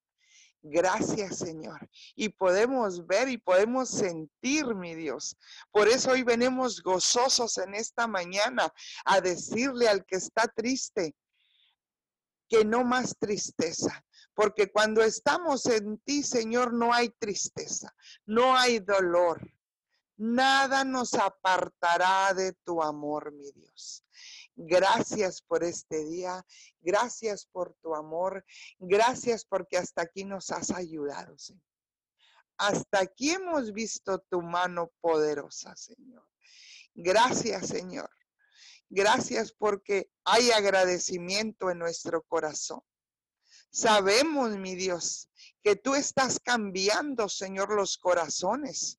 Gracias, 0.64 1.38
Señor. 1.38 1.90
Y 2.14 2.28
podemos 2.28 3.04
ver 3.06 3.28
y 3.28 3.36
podemos 3.36 3.88
sentir, 3.88 4.74
mi 4.76 4.94
Dios. 4.94 5.36
Por 5.72 5.88
eso 5.88 6.12
hoy 6.12 6.22
venimos 6.22 6.82
gozosos 6.82 7.58
en 7.58 7.74
esta 7.74 8.06
mañana 8.06 8.72
a 9.04 9.20
decirle 9.20 9.88
al 9.88 10.04
que 10.06 10.16
está 10.16 10.46
triste 10.46 11.16
que 12.48 12.64
no 12.64 12.84
más 12.84 13.16
tristeza. 13.18 14.04
Porque 14.34 14.70
cuando 14.70 15.02
estamos 15.02 15.66
en 15.66 15.98
ti, 15.98 16.22
Señor, 16.22 16.72
no 16.72 16.94
hay 16.94 17.08
tristeza, 17.10 17.92
no 18.24 18.56
hay 18.56 18.78
dolor. 18.78 19.40
Nada 20.16 20.84
nos 20.84 21.14
apartará 21.14 22.32
de 22.34 22.52
tu 22.64 22.80
amor, 22.82 23.32
mi 23.32 23.50
Dios. 23.50 24.04
Gracias 24.54 25.42
por 25.42 25.64
este 25.64 26.04
día. 26.04 26.44
Gracias 26.80 27.46
por 27.46 27.74
tu 27.82 27.94
amor. 27.94 28.44
Gracias 28.78 29.44
porque 29.44 29.78
hasta 29.78 30.02
aquí 30.02 30.24
nos 30.24 30.50
has 30.50 30.70
ayudado, 30.70 31.38
Señor. 31.38 31.62
Hasta 32.58 33.00
aquí 33.00 33.30
hemos 33.30 33.72
visto 33.72 34.18
tu 34.18 34.42
mano 34.42 34.92
poderosa, 35.00 35.74
Señor. 35.74 36.26
Gracias, 36.94 37.68
Señor. 37.68 38.10
Gracias 38.88 39.52
porque 39.52 40.10
hay 40.24 40.50
agradecimiento 40.50 41.70
en 41.70 41.78
nuestro 41.78 42.22
corazón. 42.22 42.82
Sabemos, 43.70 44.58
mi 44.58 44.74
Dios, 44.74 45.30
que 45.62 45.76
tú 45.76 45.94
estás 45.94 46.38
cambiando, 46.38 47.30
Señor, 47.30 47.74
los 47.74 47.96
corazones. 47.96 48.98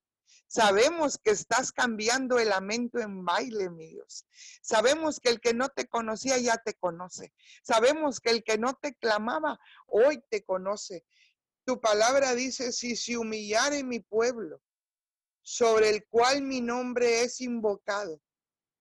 Sabemos 0.54 1.18
que 1.18 1.32
estás 1.32 1.72
cambiando 1.72 2.38
el 2.38 2.50
lamento 2.50 3.00
en 3.00 3.26
baile, 3.26 3.72
mi 3.72 3.88
Dios. 3.88 4.28
Sabemos 4.62 5.20
que 5.20 5.30
el 5.30 5.42
que 5.42 5.56
no 5.56 5.70
te 5.70 5.88
conocía 5.88 6.38
ya 6.38 6.58
te 6.58 6.76
conoce. 6.76 7.34
Sabemos 7.64 8.20
que 8.20 8.30
el 8.30 8.44
que 8.44 8.60
no 8.60 8.76
te 8.76 8.94
clamaba 8.94 9.60
hoy 9.88 10.24
te 10.30 10.44
conoce. 10.44 11.08
Tu 11.66 11.82
palabra 11.82 12.36
dice, 12.36 12.72
si 12.72 12.96
se 12.96 13.18
humillare 13.18 13.84
mi 13.84 14.00
pueblo, 14.00 14.62
sobre 15.42 15.90
el 15.90 16.06
cual 16.06 16.44
mi 16.44 16.62
nombre 16.62 17.24
es 17.24 17.42
invocado, 17.42 18.22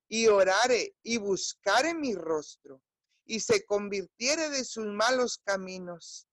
y 0.08 0.26
orare 0.26 0.94
y 1.02 1.16
buscare 1.16 1.94
mi 1.94 2.14
rostro, 2.14 2.82
y 3.24 3.40
se 3.40 3.64
convirtiere 3.64 4.50
de 4.50 4.66
sus 4.66 4.84
malos 4.88 5.38
caminos, 5.38 6.28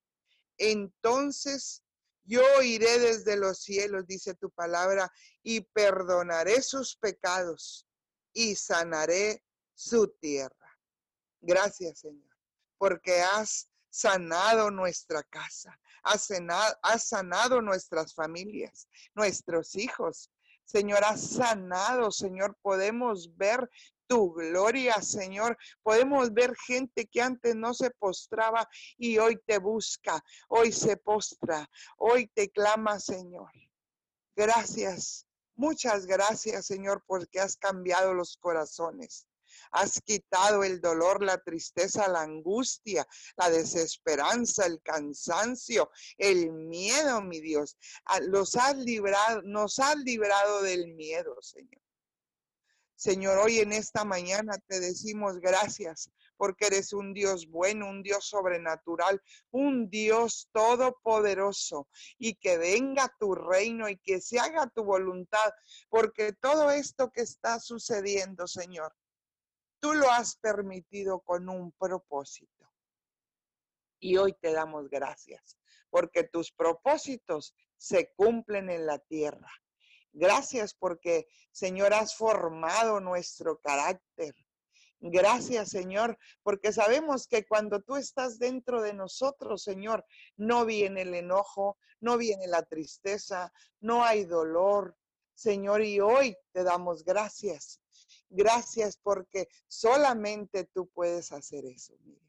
entonces 0.58 1.82
yo 2.30 2.62
iré 2.62 3.00
desde 3.00 3.36
los 3.36 3.60
cielos, 3.60 4.06
dice 4.06 4.36
tu 4.36 4.52
palabra, 4.52 5.12
y 5.42 5.62
perdonaré 5.62 6.62
sus 6.62 6.96
pecados 6.96 7.88
y 8.34 8.56
sanaré 8.56 9.44
su 9.74 10.08
tierra. 10.20 10.78
Gracias, 11.42 12.02
Señor, 12.02 12.38
porque 12.78 13.22
has 13.22 13.72
sanado 13.90 14.70
nuestra 14.70 15.24
casa, 15.24 15.76
has 16.04 16.28
sanado, 16.28 16.76
has 16.84 17.08
sanado 17.08 17.62
nuestras 17.64 18.14
familias, 18.14 18.88
nuestros 19.16 19.76
hijos. 19.76 20.30
Señor, 20.66 21.04
has 21.04 21.32
sanado, 21.32 22.12
Señor, 22.12 22.56
podemos 22.62 23.36
ver 23.38 23.68
tu 24.10 24.34
gloria, 24.34 25.02
Señor. 25.02 25.56
Podemos 25.84 26.34
ver 26.34 26.54
gente 26.68 27.06
que 27.06 27.22
antes 27.22 27.56
no 27.56 27.74
se 27.74 27.92
postraba 27.92 28.68
y 28.98 29.20
hoy 29.20 29.40
te 29.46 29.60
busca, 29.60 30.22
hoy 30.50 30.72
se 30.72 30.98
postra, 30.98 31.70
hoy 31.98 32.28
te 32.34 32.50
clama, 32.50 33.00
Señor. 33.00 33.52
Gracias, 34.36 35.28
muchas 35.56 36.08
gracias, 36.08 36.66
Señor, 36.66 37.04
porque 37.06 37.40
has 37.40 37.56
cambiado 37.56 38.14
los 38.14 38.36
corazones. 38.38 39.28
Has 39.72 40.02
quitado 40.02 40.64
el 40.64 40.82
dolor, 40.82 41.24
la 41.24 41.38
tristeza, 41.38 42.08
la 42.08 42.22
angustia, 42.22 43.08
la 43.38 43.50
desesperanza, 43.50 44.66
el 44.66 44.82
cansancio, 44.82 45.92
el 46.18 46.52
miedo, 46.52 47.22
mi 47.22 47.42
Dios. 47.42 47.78
Ah, 48.06 48.20
los 48.22 48.56
has 48.56 48.76
librado, 48.78 49.42
nos 49.44 49.78
has 49.80 49.98
librado 49.98 50.64
del 50.64 50.88
miedo, 50.96 51.36
Señor. 51.42 51.89
Señor, 53.00 53.38
hoy 53.38 53.60
en 53.60 53.72
esta 53.72 54.04
mañana 54.04 54.58
te 54.68 54.82
decimos 54.82 55.40
gracias 55.40 56.12
porque 56.36 56.66
eres 56.66 56.92
un 56.92 57.14
Dios 57.14 57.48
bueno, 57.48 57.88
un 57.88 58.04
Dios 58.04 58.26
sobrenatural, 58.26 59.22
un 59.52 59.90
Dios 59.90 60.50
todopoderoso 60.52 61.88
y 62.18 62.36
que 62.36 62.58
venga 62.58 63.16
tu 63.18 63.36
reino 63.36 63.88
y 63.88 63.96
que 64.00 64.20
se 64.20 64.38
haga 64.38 64.68
tu 64.68 64.84
voluntad, 64.84 65.54
porque 65.88 66.34
todo 66.34 66.72
esto 66.72 67.10
que 67.10 67.22
está 67.22 67.62
sucediendo, 67.62 68.48
Señor, 68.48 68.94
tú 69.80 69.94
lo 69.94 70.12
has 70.12 70.36
permitido 70.36 71.22
con 71.22 71.48
un 71.48 71.72
propósito. 71.72 72.70
Y 73.98 74.18
hoy 74.18 74.34
te 74.42 74.52
damos 74.52 74.90
gracias 74.90 75.58
porque 75.90 76.26
tus 76.26 76.52
propósitos 76.52 77.56
se 77.78 78.12
cumplen 78.18 78.70
en 78.70 78.86
la 78.86 79.00
tierra. 79.00 79.50
Gracias 80.14 80.74
porque, 80.74 81.28
Señor, 81.52 81.94
has 81.94 82.16
formado 82.16 83.00
nuestro 83.00 83.60
carácter. 83.60 84.34
Gracias, 85.02 85.70
Señor, 85.70 86.18
porque 86.44 86.74
sabemos 86.74 87.26
que 87.28 87.46
cuando 87.46 87.82
tú 87.82 87.96
estás 87.96 88.38
dentro 88.38 88.82
de 88.82 88.94
nosotros, 88.94 89.64
Señor, 89.64 90.06
no 90.36 90.66
viene 90.66 91.04
el 91.04 91.14
enojo, 91.14 91.78
no 92.02 92.18
viene 92.18 92.48
la 92.48 92.64
tristeza, 92.64 93.54
no 93.80 94.04
hay 94.04 94.26
dolor. 94.26 94.98
Señor, 95.34 95.84
y 95.84 96.02
hoy 96.02 96.36
te 96.52 96.64
damos 96.64 97.06
gracias. 97.06 97.80
Gracias 98.30 98.98
porque 99.02 99.48
solamente 99.68 100.66
tú 100.66 100.90
puedes 100.90 101.32
hacer 101.32 101.66
eso, 101.66 101.96
mi 102.04 102.16
Dios. 102.16 102.29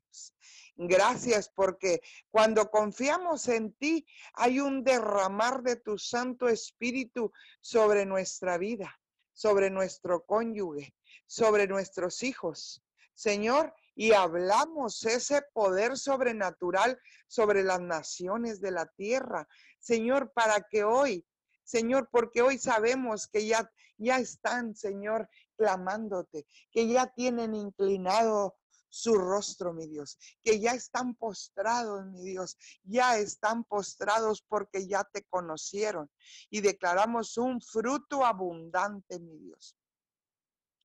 Gracias 0.76 1.50
porque 1.54 2.00
cuando 2.30 2.70
confiamos 2.70 3.48
en 3.48 3.72
ti 3.74 4.06
hay 4.32 4.60
un 4.60 4.82
derramar 4.82 5.62
de 5.62 5.76
tu 5.76 5.98
Santo 5.98 6.48
Espíritu 6.48 7.32
sobre 7.60 8.06
nuestra 8.06 8.56
vida, 8.56 8.98
sobre 9.34 9.68
nuestro 9.68 10.24
cónyuge, 10.24 10.94
sobre 11.26 11.66
nuestros 11.66 12.22
hijos. 12.22 12.82
Señor, 13.12 13.74
y 13.94 14.12
hablamos 14.12 15.04
ese 15.04 15.42
poder 15.52 15.98
sobrenatural 15.98 16.98
sobre 17.26 17.62
las 17.62 17.82
naciones 17.82 18.62
de 18.62 18.70
la 18.70 18.86
tierra. 18.86 19.46
Señor, 19.78 20.32
para 20.32 20.62
que 20.62 20.84
hoy, 20.84 21.26
Señor, 21.62 22.08
porque 22.10 22.40
hoy 22.40 22.56
sabemos 22.56 23.28
que 23.28 23.46
ya, 23.46 23.70
ya 23.98 24.18
están, 24.18 24.74
Señor, 24.74 25.28
clamándote, 25.56 26.46
que 26.70 26.88
ya 26.88 27.08
tienen 27.08 27.54
inclinado 27.54 28.56
su 28.90 29.14
rostro, 29.14 29.72
mi 29.72 29.86
Dios, 29.86 30.18
que 30.42 30.60
ya 30.60 30.72
están 30.72 31.14
postrados, 31.14 32.04
mi 32.06 32.22
Dios, 32.22 32.58
ya 32.82 33.16
están 33.16 33.64
postrados 33.64 34.42
porque 34.42 34.86
ya 34.86 35.04
te 35.04 35.24
conocieron 35.24 36.10
y 36.50 36.60
declaramos 36.60 37.38
un 37.38 37.60
fruto 37.62 38.26
abundante, 38.26 39.18
mi 39.20 39.38
Dios. 39.38 39.76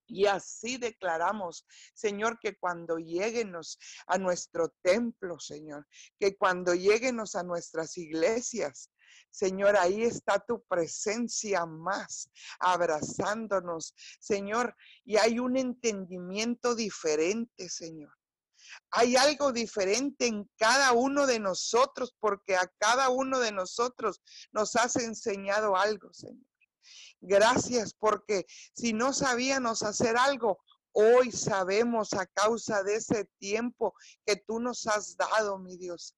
Y 0.08 0.28
así 0.28 0.78
declaramos, 0.78 1.66
Señor, 1.95 2.39
que 2.39 2.56
cuando 2.58 2.97
lleguenos 2.97 3.80
a 4.06 4.20
nuestro 4.20 4.70
templo, 4.84 5.39
Señor, 5.39 5.88
que 6.20 6.38
cuando 6.38 6.76
lleguenos 6.76 7.36
a 7.36 7.41
nuestras 7.41 7.97
iglesias, 7.97 8.91
Señor, 9.30 9.76
ahí 9.76 10.03
está 10.03 10.39
tu 10.39 10.63
presencia 10.63 11.66
más, 11.66 12.30
abrazándonos, 12.59 13.93
Señor, 14.20 14.76
y 15.03 15.18
hay 15.18 15.39
un 15.39 15.57
entendimiento 15.57 16.76
diferente, 16.76 17.70
Señor. 17.70 18.13
Hay 18.91 19.16
algo 19.16 19.51
diferente 19.51 20.28
en 20.28 20.49
cada 20.57 20.93
uno 20.93 21.28
de 21.28 21.39
nosotros 21.39 22.16
porque 22.20 22.55
a 22.55 22.72
cada 22.80 23.09
uno 23.09 23.39
de 23.39 23.51
nosotros 23.51 24.22
nos 24.51 24.76
has 24.76 24.95
enseñado 24.95 25.76
algo, 25.76 26.13
Señor. 26.13 26.47
Gracias 27.22 27.93
porque 27.93 28.45
si 28.74 28.93
no 28.93 29.13
sabíamos 29.13 29.84
hacer 29.84 30.18
algo, 30.18 30.59
hoy 30.91 31.32
sabemos 31.32 32.13
a 32.13 32.26
causa 32.26 32.84
de 32.84 32.95
ese 32.95 33.26
tiempo 33.39 33.93
que 34.26 34.38
tú 34.38 34.59
nos 34.59 34.88
has 34.88 35.18
dado, 35.18 35.57
mi 35.57 35.78
Dios. 35.78 36.16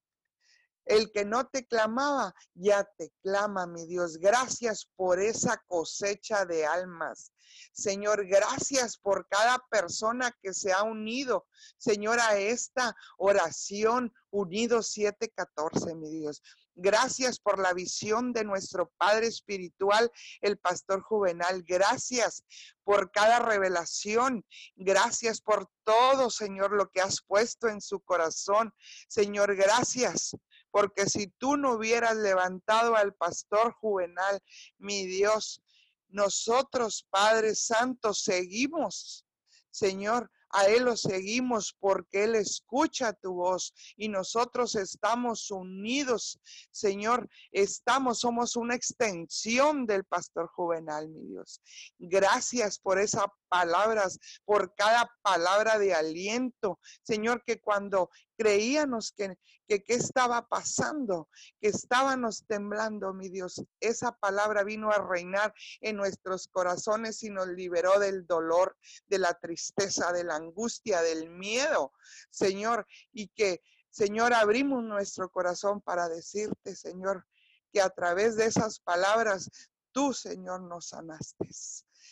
El 0.87 1.11
que 1.11 1.25
no 1.25 1.47
te 1.47 1.67
clamaba, 1.67 2.33
ya 2.53 2.83
te 2.97 3.11
clama, 3.21 3.67
mi 3.67 3.85
Dios. 3.85 4.17
Gracias 4.17 4.89
por 4.95 5.19
esa 5.19 5.61
cosecha 5.67 6.45
de 6.45 6.65
almas. 6.65 7.31
Señor, 7.73 8.25
gracias 8.25 8.97
por 8.97 9.27
cada 9.27 9.63
persona 9.69 10.35
que 10.41 10.53
se 10.53 10.71
ha 10.71 10.83
unido, 10.83 11.47
Señor, 11.77 12.19
a 12.19 12.37
esta 12.37 12.95
oración 13.17 14.13
unido 14.31 14.81
714, 14.81 15.95
mi 15.95 16.09
Dios. 16.09 16.41
Gracias 16.79 17.39
por 17.39 17.59
la 17.59 17.73
visión 17.73 18.33
de 18.33 18.43
nuestro 18.43 18.91
Padre 18.97 19.27
Espiritual, 19.27 20.11
el 20.41 20.59
Pastor 20.59 21.01
Juvenal. 21.01 21.63
Gracias 21.63 22.43
por 22.83 23.11
cada 23.11 23.39
revelación. 23.39 24.45
Gracias 24.75 25.41
por 25.41 25.67
todo, 25.83 26.29
Señor, 26.29 26.73
lo 26.73 26.91
que 26.91 27.01
has 27.01 27.21
puesto 27.23 27.67
en 27.67 27.81
su 27.81 27.99
corazón. 28.01 28.71
Señor, 29.07 29.55
gracias 29.55 30.37
porque 30.77 31.09
si 31.09 31.25
tú 31.39 31.57
no 31.57 31.71
hubieras 31.73 32.15
levantado 32.17 32.95
al 32.95 33.15
pastor 33.15 33.73
juvenal, 33.73 34.39
mi 34.77 35.07
Dios, 35.07 35.59
nosotros, 36.07 37.07
Padre 37.09 37.55
Santo, 37.55 38.13
seguimos, 38.13 39.25
Señor, 39.71 40.29
a 40.51 40.67
Él 40.67 40.83
lo 40.83 40.95
seguimos 40.95 41.75
porque 41.79 42.25
Él 42.25 42.35
escucha 42.35 43.11
tu 43.13 43.33
voz 43.33 43.73
y 43.95 44.07
nosotros 44.07 44.75
estamos 44.75 45.49
unidos, 45.49 46.39
Señor, 46.69 47.27
estamos, 47.51 48.19
somos 48.19 48.55
una 48.55 48.75
extensión 48.75 49.87
del 49.87 50.03
pastor 50.03 50.47
juvenal, 50.47 51.09
mi 51.09 51.25
Dios. 51.25 51.59
Gracias 51.97 52.77
por 52.77 52.99
esas 52.99 53.25
palabras, 53.49 54.19
por 54.45 54.73
cada 54.75 55.11
palabra 55.21 55.79
de 55.79 55.93
aliento, 55.93 56.79
Señor, 57.03 57.43
que 57.45 57.59
cuando 57.59 58.09
creíamos 58.37 59.11
que, 59.11 59.37
que 59.67 59.83
qué 59.83 59.95
estaba 59.95 60.47
pasando, 60.47 61.27
que 61.59 61.69
estábamos 61.69 62.45
temblando, 62.47 63.13
mi 63.13 63.29
Dios. 63.29 63.63
Esa 63.79 64.11
palabra 64.11 64.63
vino 64.63 64.91
a 64.91 64.99
reinar 64.99 65.53
en 65.81 65.97
nuestros 65.97 66.47
corazones 66.47 67.23
y 67.23 67.29
nos 67.29 67.47
liberó 67.47 67.99
del 67.99 68.25
dolor, 68.25 68.77
de 69.07 69.19
la 69.19 69.33
tristeza, 69.33 70.11
de 70.11 70.23
la 70.23 70.35
angustia, 70.35 71.01
del 71.01 71.29
miedo, 71.29 71.93
Señor, 72.29 72.85
y 73.11 73.27
que, 73.29 73.61
Señor, 73.89 74.33
abrimos 74.33 74.83
nuestro 74.83 75.29
corazón 75.29 75.81
para 75.81 76.07
decirte, 76.07 76.75
Señor, 76.75 77.25
que 77.71 77.81
a 77.81 77.89
través 77.89 78.35
de 78.35 78.45
esas 78.45 78.79
palabras 78.79 79.49
tú, 79.91 80.13
Señor, 80.13 80.61
nos 80.61 80.89
sanaste. 80.89 81.49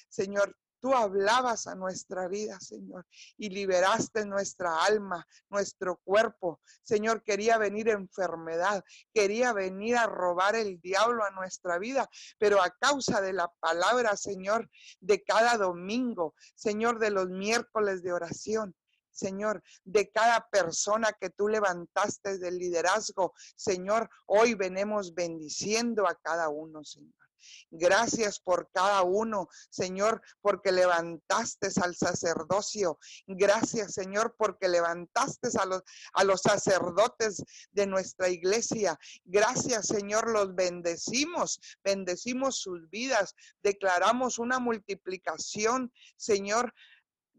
Señor, 0.09 0.57
Tú 0.79 0.93
hablabas 0.93 1.67
a 1.67 1.75
nuestra 1.75 2.27
vida, 2.27 2.59
Señor, 2.59 3.05
y 3.37 3.49
liberaste 3.49 4.25
nuestra 4.25 4.83
alma, 4.83 5.25
nuestro 5.49 5.97
cuerpo. 6.03 6.59
Señor, 6.83 7.23
quería 7.23 7.57
venir 7.57 7.89
enfermedad, 7.89 8.83
quería 9.13 9.53
venir 9.53 9.97
a 9.97 10.05
robar 10.05 10.55
el 10.55 10.79
diablo 10.79 11.23
a 11.23 11.31
nuestra 11.31 11.79
vida, 11.79 12.09
pero 12.37 12.61
a 12.61 12.69
causa 12.69 13.21
de 13.21 13.33
la 13.33 13.51
palabra, 13.59 14.15
Señor, 14.15 14.69
de 14.99 15.23
cada 15.23 15.57
domingo, 15.57 16.35
Señor, 16.55 16.99
de 16.99 17.11
los 17.11 17.29
miércoles 17.29 18.03
de 18.03 18.13
oración, 18.13 18.75
Señor, 19.15 19.63
de 19.85 20.11
cada 20.11 20.47
persona 20.49 21.13
que 21.13 21.29
tú 21.29 21.47
levantaste 21.47 22.37
del 22.37 22.57
liderazgo. 22.57 23.33
Señor, 23.55 24.09
hoy 24.25 24.55
venimos 24.55 25.15
bendiciendo 25.15 26.07
a 26.07 26.15
cada 26.15 26.49
uno, 26.49 26.83
Señor. 26.83 27.24
Gracias 27.69 28.39
por 28.39 28.69
cada 28.71 29.03
uno, 29.03 29.47
Señor, 29.69 30.21
porque 30.41 30.71
levantaste 30.71 31.67
al 31.81 31.95
sacerdocio. 31.95 32.99
Gracias, 33.27 33.93
Señor, 33.93 34.35
porque 34.37 34.67
levantaste 34.67 35.49
a 35.59 35.65
los, 35.65 35.83
a 36.13 36.23
los 36.23 36.41
sacerdotes 36.41 37.43
de 37.71 37.87
nuestra 37.87 38.29
iglesia. 38.29 38.97
Gracias, 39.23 39.87
Señor, 39.87 40.29
los 40.31 40.55
bendecimos, 40.55 41.59
bendecimos 41.83 42.57
sus 42.57 42.89
vidas, 42.89 43.35
declaramos 43.61 44.39
una 44.39 44.59
multiplicación, 44.59 45.91
Señor, 46.17 46.73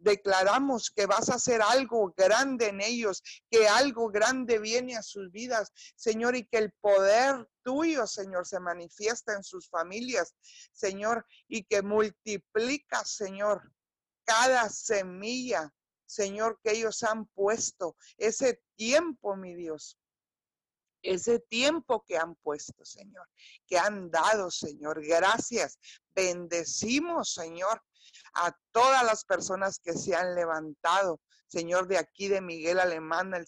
declaramos 0.00 0.90
que 0.90 1.06
vas 1.06 1.28
a 1.28 1.34
hacer 1.34 1.62
algo 1.62 2.12
grande 2.16 2.68
en 2.68 2.80
ellos, 2.80 3.22
que 3.50 3.68
algo 3.68 4.08
grande 4.08 4.58
viene 4.58 4.96
a 4.96 5.02
sus 5.02 5.30
vidas, 5.30 5.72
Señor, 5.96 6.36
y 6.36 6.46
que 6.46 6.58
el 6.58 6.72
poder 6.80 7.48
tuyo, 7.62 8.06
Señor, 8.06 8.46
se 8.46 8.60
manifiesta 8.60 9.34
en 9.34 9.42
sus 9.42 9.68
familias, 9.68 10.34
Señor, 10.72 11.26
y 11.48 11.64
que 11.64 11.82
multiplica, 11.82 13.04
Señor, 13.04 13.72
cada 14.24 14.68
semilla, 14.68 15.72
Señor, 16.06 16.60
que 16.62 16.72
ellos 16.72 17.02
han 17.02 17.26
puesto, 17.26 17.96
ese 18.16 18.62
tiempo, 18.76 19.36
mi 19.36 19.54
Dios, 19.54 19.98
ese 21.06 21.38
tiempo 21.38 22.04
que 22.06 22.16
han 22.16 22.34
puesto, 22.36 22.84
Señor, 22.84 23.28
que 23.66 23.78
han 23.78 24.10
dado, 24.10 24.50
Señor. 24.50 25.04
Gracias. 25.04 25.78
Bendecimos, 26.14 27.32
Señor, 27.32 27.82
a 28.34 28.56
todas 28.72 29.04
las 29.04 29.24
personas 29.24 29.78
que 29.78 29.92
se 29.92 30.14
han 30.14 30.34
levantado. 30.34 31.20
Señor, 31.48 31.86
de 31.86 31.98
aquí 31.98 32.28
de 32.28 32.40
Miguel 32.40 32.80
Alemán, 32.80 33.32
el 33.34 33.46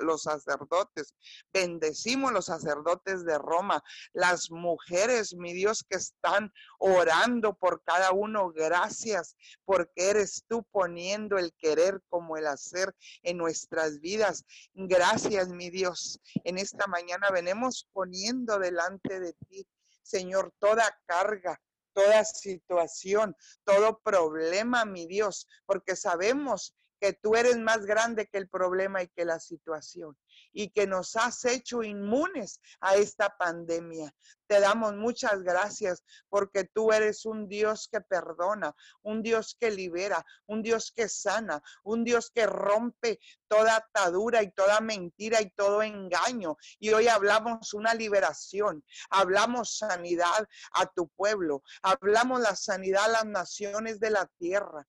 los 0.00 0.22
sacerdotes. 0.22 1.14
Bendecimos 1.52 2.32
los 2.32 2.46
sacerdotes 2.46 3.24
de 3.24 3.38
Roma, 3.38 3.82
las 4.12 4.50
mujeres, 4.50 5.34
mi 5.34 5.52
Dios, 5.52 5.84
que 5.88 5.96
están 5.96 6.52
orando 6.78 7.54
por 7.54 7.82
cada 7.82 8.12
uno. 8.12 8.50
Gracias, 8.50 9.36
porque 9.64 10.10
eres 10.10 10.44
tú 10.48 10.64
poniendo 10.70 11.38
el 11.38 11.52
querer 11.54 12.00
como 12.08 12.36
el 12.36 12.46
hacer 12.46 12.94
en 13.22 13.36
nuestras 13.36 14.00
vidas. 14.00 14.44
Gracias, 14.74 15.48
mi 15.48 15.70
Dios. 15.70 16.20
En 16.44 16.58
esta 16.58 16.86
mañana 16.86 17.30
venimos 17.30 17.88
poniendo 17.92 18.58
delante 18.58 19.20
de 19.20 19.32
ti, 19.48 19.66
Señor, 20.02 20.52
toda 20.58 20.84
carga, 21.06 21.60
toda 21.92 22.24
situación, 22.24 23.36
todo 23.64 24.00
problema, 24.00 24.84
mi 24.84 25.06
Dios, 25.06 25.48
porque 25.66 25.96
sabemos 25.96 26.74
que 27.00 27.14
tú 27.14 27.34
eres 27.34 27.58
más 27.58 27.86
grande 27.86 28.26
que 28.26 28.38
el 28.38 28.48
problema 28.48 29.02
y 29.02 29.08
que 29.08 29.24
la 29.24 29.40
situación 29.40 30.16
y 30.52 30.70
que 30.70 30.86
nos 30.86 31.16
has 31.16 31.44
hecho 31.44 31.82
inmunes 31.82 32.60
a 32.80 32.96
esta 32.96 33.36
pandemia. 33.36 34.14
Te 34.46 34.58
damos 34.58 34.94
muchas 34.96 35.42
gracias 35.42 36.02
porque 36.28 36.64
tú 36.64 36.92
eres 36.92 37.24
un 37.24 37.48
Dios 37.48 37.88
que 37.90 38.00
perdona, 38.00 38.74
un 39.02 39.22
Dios 39.22 39.56
que 39.58 39.70
libera, 39.70 40.24
un 40.46 40.62
Dios 40.62 40.92
que 40.94 41.08
sana, 41.08 41.62
un 41.84 42.02
Dios 42.04 42.30
que 42.34 42.46
rompe 42.46 43.20
toda 43.46 43.76
atadura 43.76 44.42
y 44.42 44.50
toda 44.50 44.80
mentira 44.80 45.40
y 45.40 45.50
todo 45.50 45.82
engaño. 45.82 46.56
Y 46.80 46.90
hoy 46.90 47.06
hablamos 47.06 47.74
una 47.74 47.94
liberación, 47.94 48.84
hablamos 49.08 49.76
sanidad 49.78 50.48
a 50.72 50.86
tu 50.86 51.08
pueblo, 51.08 51.62
hablamos 51.82 52.40
la 52.40 52.56
sanidad 52.56 53.04
a 53.04 53.08
las 53.08 53.26
naciones 53.26 54.00
de 54.00 54.10
la 54.10 54.26
tierra 54.38 54.86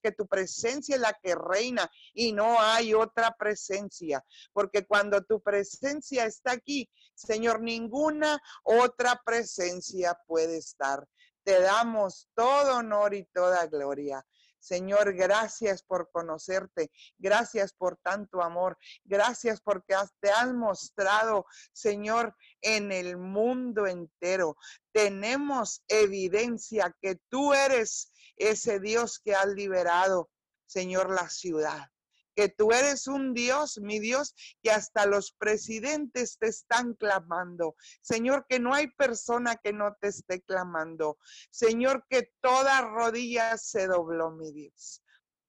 que 0.00 0.12
tu 0.12 0.26
presencia 0.26 0.96
es 0.96 1.00
la 1.00 1.12
que 1.22 1.34
reina 1.34 1.90
y 2.14 2.32
no 2.32 2.60
hay 2.60 2.94
otra 2.94 3.34
presencia, 3.38 4.24
porque 4.52 4.86
cuando 4.86 5.22
tu 5.22 5.40
presencia 5.40 6.24
está 6.24 6.52
aquí, 6.52 6.88
Señor, 7.14 7.60
ninguna 7.60 8.40
otra 8.62 9.20
presencia 9.24 10.18
puede 10.26 10.56
estar. 10.58 11.06
Te 11.44 11.60
damos 11.60 12.28
todo 12.34 12.78
honor 12.78 13.14
y 13.14 13.24
toda 13.24 13.66
gloria. 13.66 14.24
Señor, 14.62 15.12
gracias 15.14 15.82
por 15.82 16.08
conocerte, 16.12 16.92
gracias 17.18 17.72
por 17.72 17.96
tanto 17.96 18.42
amor, 18.42 18.78
gracias 19.04 19.60
porque 19.60 19.96
te 20.20 20.30
has 20.30 20.54
mostrado, 20.54 21.46
Señor, 21.72 22.36
en 22.60 22.92
el 22.92 23.16
mundo 23.16 23.88
entero. 23.88 24.56
Tenemos 24.92 25.82
evidencia 25.88 26.94
que 27.02 27.16
tú 27.28 27.52
eres 27.52 28.11
ese 28.50 28.80
Dios 28.80 29.20
que 29.24 29.34
has 29.34 29.48
liberado, 29.48 30.30
Señor, 30.66 31.10
la 31.10 31.28
ciudad 31.28 31.92
que 32.34 32.48
tú 32.48 32.72
eres 32.72 33.06
un 33.06 33.34
Dios, 33.34 33.78
mi 33.78 33.98
Dios, 33.98 34.34
que 34.62 34.70
hasta 34.70 35.06
los 35.06 35.32
presidentes 35.32 36.38
te 36.38 36.48
están 36.48 36.94
clamando. 36.94 37.76
Señor, 38.00 38.46
que 38.48 38.58
no 38.58 38.74
hay 38.74 38.88
persona 38.88 39.56
que 39.56 39.72
no 39.72 39.94
te 40.00 40.08
esté 40.08 40.42
clamando. 40.42 41.18
Señor, 41.50 42.06
que 42.08 42.32
toda 42.40 42.80
rodilla 42.82 43.56
se 43.58 43.86
dobló, 43.86 44.30
mi 44.30 44.52
Dios. 44.52 45.02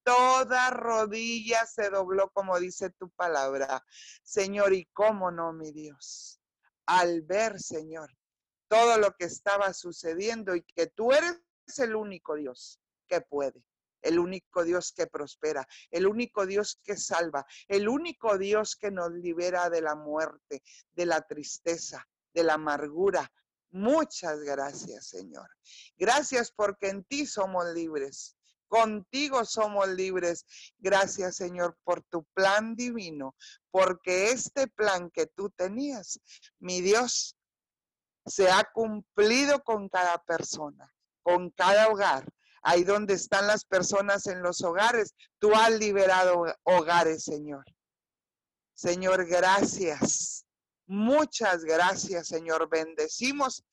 Toda 0.04 0.70
rodilla 0.70 1.66
se 1.66 1.90
dobló, 1.90 2.30
como 2.32 2.60
dice 2.60 2.90
tu 2.90 3.10
palabra. 3.12 3.84
Señor, 4.24 4.74
y 4.74 4.86
cómo 4.94 5.32
no, 5.32 5.54
mi 5.54 5.72
Dios. 5.72 6.42
Al 6.86 7.22
ver, 7.22 7.62
Señor, 7.62 8.14
todo 8.68 8.98
lo 8.98 9.16
que 9.16 9.26
estaba 9.26 9.74
sucediendo 9.74 10.56
y 10.56 10.64
que 10.64 10.88
tú 10.88 11.14
eres 11.14 11.40
el 11.78 11.96
único 11.96 12.36
Dios 12.36 12.83
que 13.08 13.22
puede 13.22 13.64
el 14.04 14.20
único 14.20 14.64
Dios 14.64 14.92
que 14.92 15.08
prospera, 15.08 15.68
el 15.90 16.06
único 16.06 16.46
Dios 16.46 16.80
que 16.84 16.98
salva, 16.98 17.46
el 17.68 17.88
único 17.88 18.38
Dios 18.38 18.76
que 18.76 18.92
nos 18.92 19.12
libera 19.12 19.70
de 19.70 19.82
la 19.82 19.96
muerte, 19.96 20.62
de 20.92 21.06
la 21.06 21.22
tristeza, 21.22 22.06
de 22.34 22.44
la 22.44 22.56
amargura. 22.56 23.32
Muchas 23.72 24.42
gracias, 24.42 25.08
Señor. 25.08 25.50
Gracias 25.98 26.52
porque 26.52 26.90
en 26.90 27.04
ti 27.06 27.26
somos 27.26 27.66
libres. 27.74 28.36
Contigo 28.68 29.46
somos 29.46 29.88
libres. 29.88 30.46
Gracias, 30.78 31.38
Señor, 31.38 31.78
por 31.84 32.04
tu 32.04 32.24
plan 32.34 32.76
divino, 32.76 33.36
porque 33.72 34.32
este 34.32 34.68
plan 34.68 35.10
que 35.12 35.28
tú 35.28 35.50
tenías, 35.50 36.20
mi 36.60 36.82
Dios, 36.82 37.38
se 38.26 38.50
ha 38.50 38.64
cumplido 38.74 39.64
con 39.64 39.90
cada 39.90 40.18
persona, 40.24 40.94
con 41.22 41.50
cada 41.52 41.90
hogar, 41.90 42.26
ahí 42.64 42.84
donde 42.84 43.14
están 43.14 43.48
las 43.48 43.66
personas 43.66 44.26
en 44.28 44.42
los 44.42 44.62
hogares. 44.62 45.14
Tú 45.40 45.54
has 45.54 45.72
liberado 45.72 46.46
hogares, 46.64 47.24
Señor. 47.24 47.66
Señor, 48.74 49.26
gracias. 49.26 50.46
Muchas 50.88 51.64
gracias, 51.64 52.28
Señor. 52.28 52.70
Bendecimos 52.70 53.64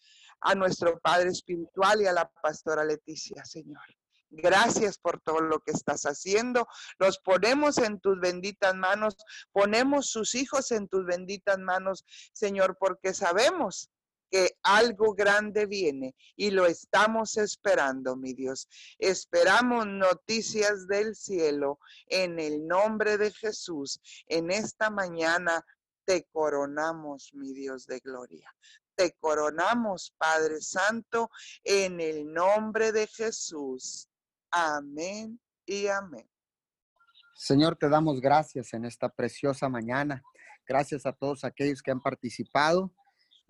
a 0.40 0.54
nuestro 0.54 0.98
Padre 1.00 1.30
Espiritual 1.30 2.02
y 2.02 2.06
a 2.06 2.12
la 2.12 2.30
pastora 2.42 2.84
Leticia, 2.84 3.44
Señor. 3.44 3.82
Gracias 4.30 4.96
por 4.96 5.20
todo 5.20 5.40
lo 5.40 5.58
que 5.60 5.72
estás 5.72 6.04
haciendo. 6.04 6.68
Los 6.98 7.18
ponemos 7.18 7.78
en 7.78 7.98
tus 7.98 8.20
benditas 8.20 8.74
manos. 8.76 9.16
Ponemos 9.50 10.06
sus 10.06 10.36
hijos 10.36 10.70
en 10.70 10.88
tus 10.88 11.04
benditas 11.04 11.58
manos, 11.58 12.04
Señor, 12.32 12.76
porque 12.78 13.12
sabemos 13.12 13.90
que 14.30 14.56
algo 14.62 15.14
grande 15.14 15.66
viene 15.66 16.14
y 16.36 16.50
lo 16.50 16.66
estamos 16.66 17.36
esperando, 17.36 18.16
mi 18.16 18.32
Dios. 18.32 18.68
Esperamos 18.98 19.86
noticias 19.86 20.86
del 20.86 21.16
cielo 21.16 21.80
en 22.06 22.38
el 22.38 22.66
nombre 22.66 23.18
de 23.18 23.32
Jesús. 23.32 24.00
En 24.26 24.50
esta 24.50 24.88
mañana 24.90 25.64
te 26.04 26.26
coronamos, 26.32 27.30
mi 27.34 27.52
Dios 27.52 27.86
de 27.86 27.98
gloria. 27.98 28.54
Te 28.94 29.16
coronamos, 29.18 30.14
Padre 30.16 30.60
Santo, 30.60 31.30
en 31.64 32.00
el 32.00 32.32
nombre 32.32 32.92
de 32.92 33.06
Jesús. 33.06 34.08
Amén 34.50 35.40
y 35.66 35.86
amén. 35.86 36.28
Señor, 37.34 37.76
te 37.76 37.88
damos 37.88 38.20
gracias 38.20 38.74
en 38.74 38.84
esta 38.84 39.08
preciosa 39.08 39.68
mañana. 39.68 40.22
Gracias 40.68 41.06
a 41.06 41.12
todos 41.12 41.42
aquellos 41.42 41.82
que 41.82 41.90
han 41.90 42.00
participado 42.00 42.92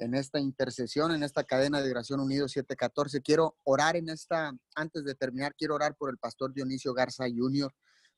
en 0.01 0.15
esta 0.15 0.41
intercesión, 0.41 1.13
en 1.13 1.23
esta 1.23 1.45
cadena 1.45 1.83
de 1.83 1.91
oración 1.91 2.21
unido 2.21 2.49
714. 2.49 3.21
Quiero 3.21 3.57
orar 3.65 3.97
en 3.97 4.09
esta, 4.09 4.53
antes 4.75 5.05
de 5.05 5.15
terminar, 5.15 5.55
quiero 5.57 5.75
orar 5.75 5.95
por 5.95 6.11
el 6.11 6.17
pastor 6.17 6.55
Dionisio 6.55 6.95
Garza 6.95 7.25
Jr. 7.25 7.73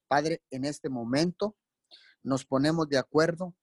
Padre, 0.07 0.43
en 0.51 0.65
este 0.65 0.89
momento 0.89 1.57
nos 2.23 2.45
ponemos 2.45 2.89
de 2.89 2.99
acuerdo, 2.99 3.57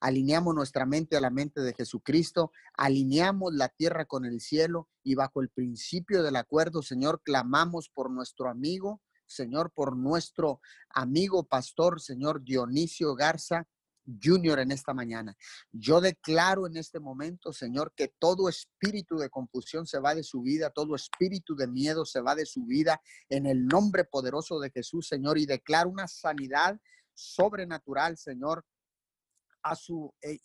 alineamos 0.00 0.54
nuestra 0.54 0.84
mente 0.84 1.16
a 1.16 1.20
la 1.20 1.30
mente 1.30 1.62
de 1.62 1.72
Jesucristo, 1.72 2.52
alineamos 2.74 3.54
la 3.54 3.70
tierra 3.70 4.04
con 4.04 4.26
el 4.26 4.40
cielo 4.40 4.90
y 5.02 5.14
bajo 5.14 5.40
el 5.40 5.48
principio 5.48 6.22
del 6.22 6.36
acuerdo, 6.36 6.82
Señor, 6.82 7.22
clamamos 7.24 7.88
por 7.88 8.10
nuestro 8.10 8.50
amigo, 8.50 9.00
Señor, 9.24 9.72
por 9.72 9.96
nuestro 9.96 10.60
amigo 10.90 11.44
pastor, 11.44 12.02
Señor 12.02 12.42
Dionisio 12.44 13.14
Garza, 13.14 13.66
Junior 14.22 14.58
en 14.58 14.72
esta 14.72 14.94
mañana. 14.94 15.36
Yo 15.70 16.00
declaro 16.00 16.66
en 16.66 16.76
este 16.76 17.00
momento, 17.00 17.52
Señor, 17.52 17.92
que 17.94 18.08
todo 18.18 18.48
espíritu 18.48 19.16
de 19.16 19.30
confusión 19.30 19.86
se 19.86 19.98
va 19.98 20.14
de 20.14 20.22
su 20.22 20.42
vida, 20.42 20.70
todo 20.70 20.94
espíritu 20.94 21.54
de 21.54 21.68
miedo 21.68 22.04
se 22.04 22.20
va 22.20 22.34
de 22.34 22.46
su 22.46 22.64
vida 22.64 23.00
en 23.28 23.46
el 23.46 23.66
nombre 23.66 24.04
poderoso 24.04 24.58
de 24.60 24.70
Jesús, 24.70 25.08
Señor, 25.08 25.38
y 25.38 25.46
declaro 25.46 25.90
una 25.90 26.08
sanidad 26.08 26.78
sobrenatural, 27.14 28.16
Señor, 28.16 28.64
a 29.62 29.76
su, 29.76 30.12
eh, 30.22 30.38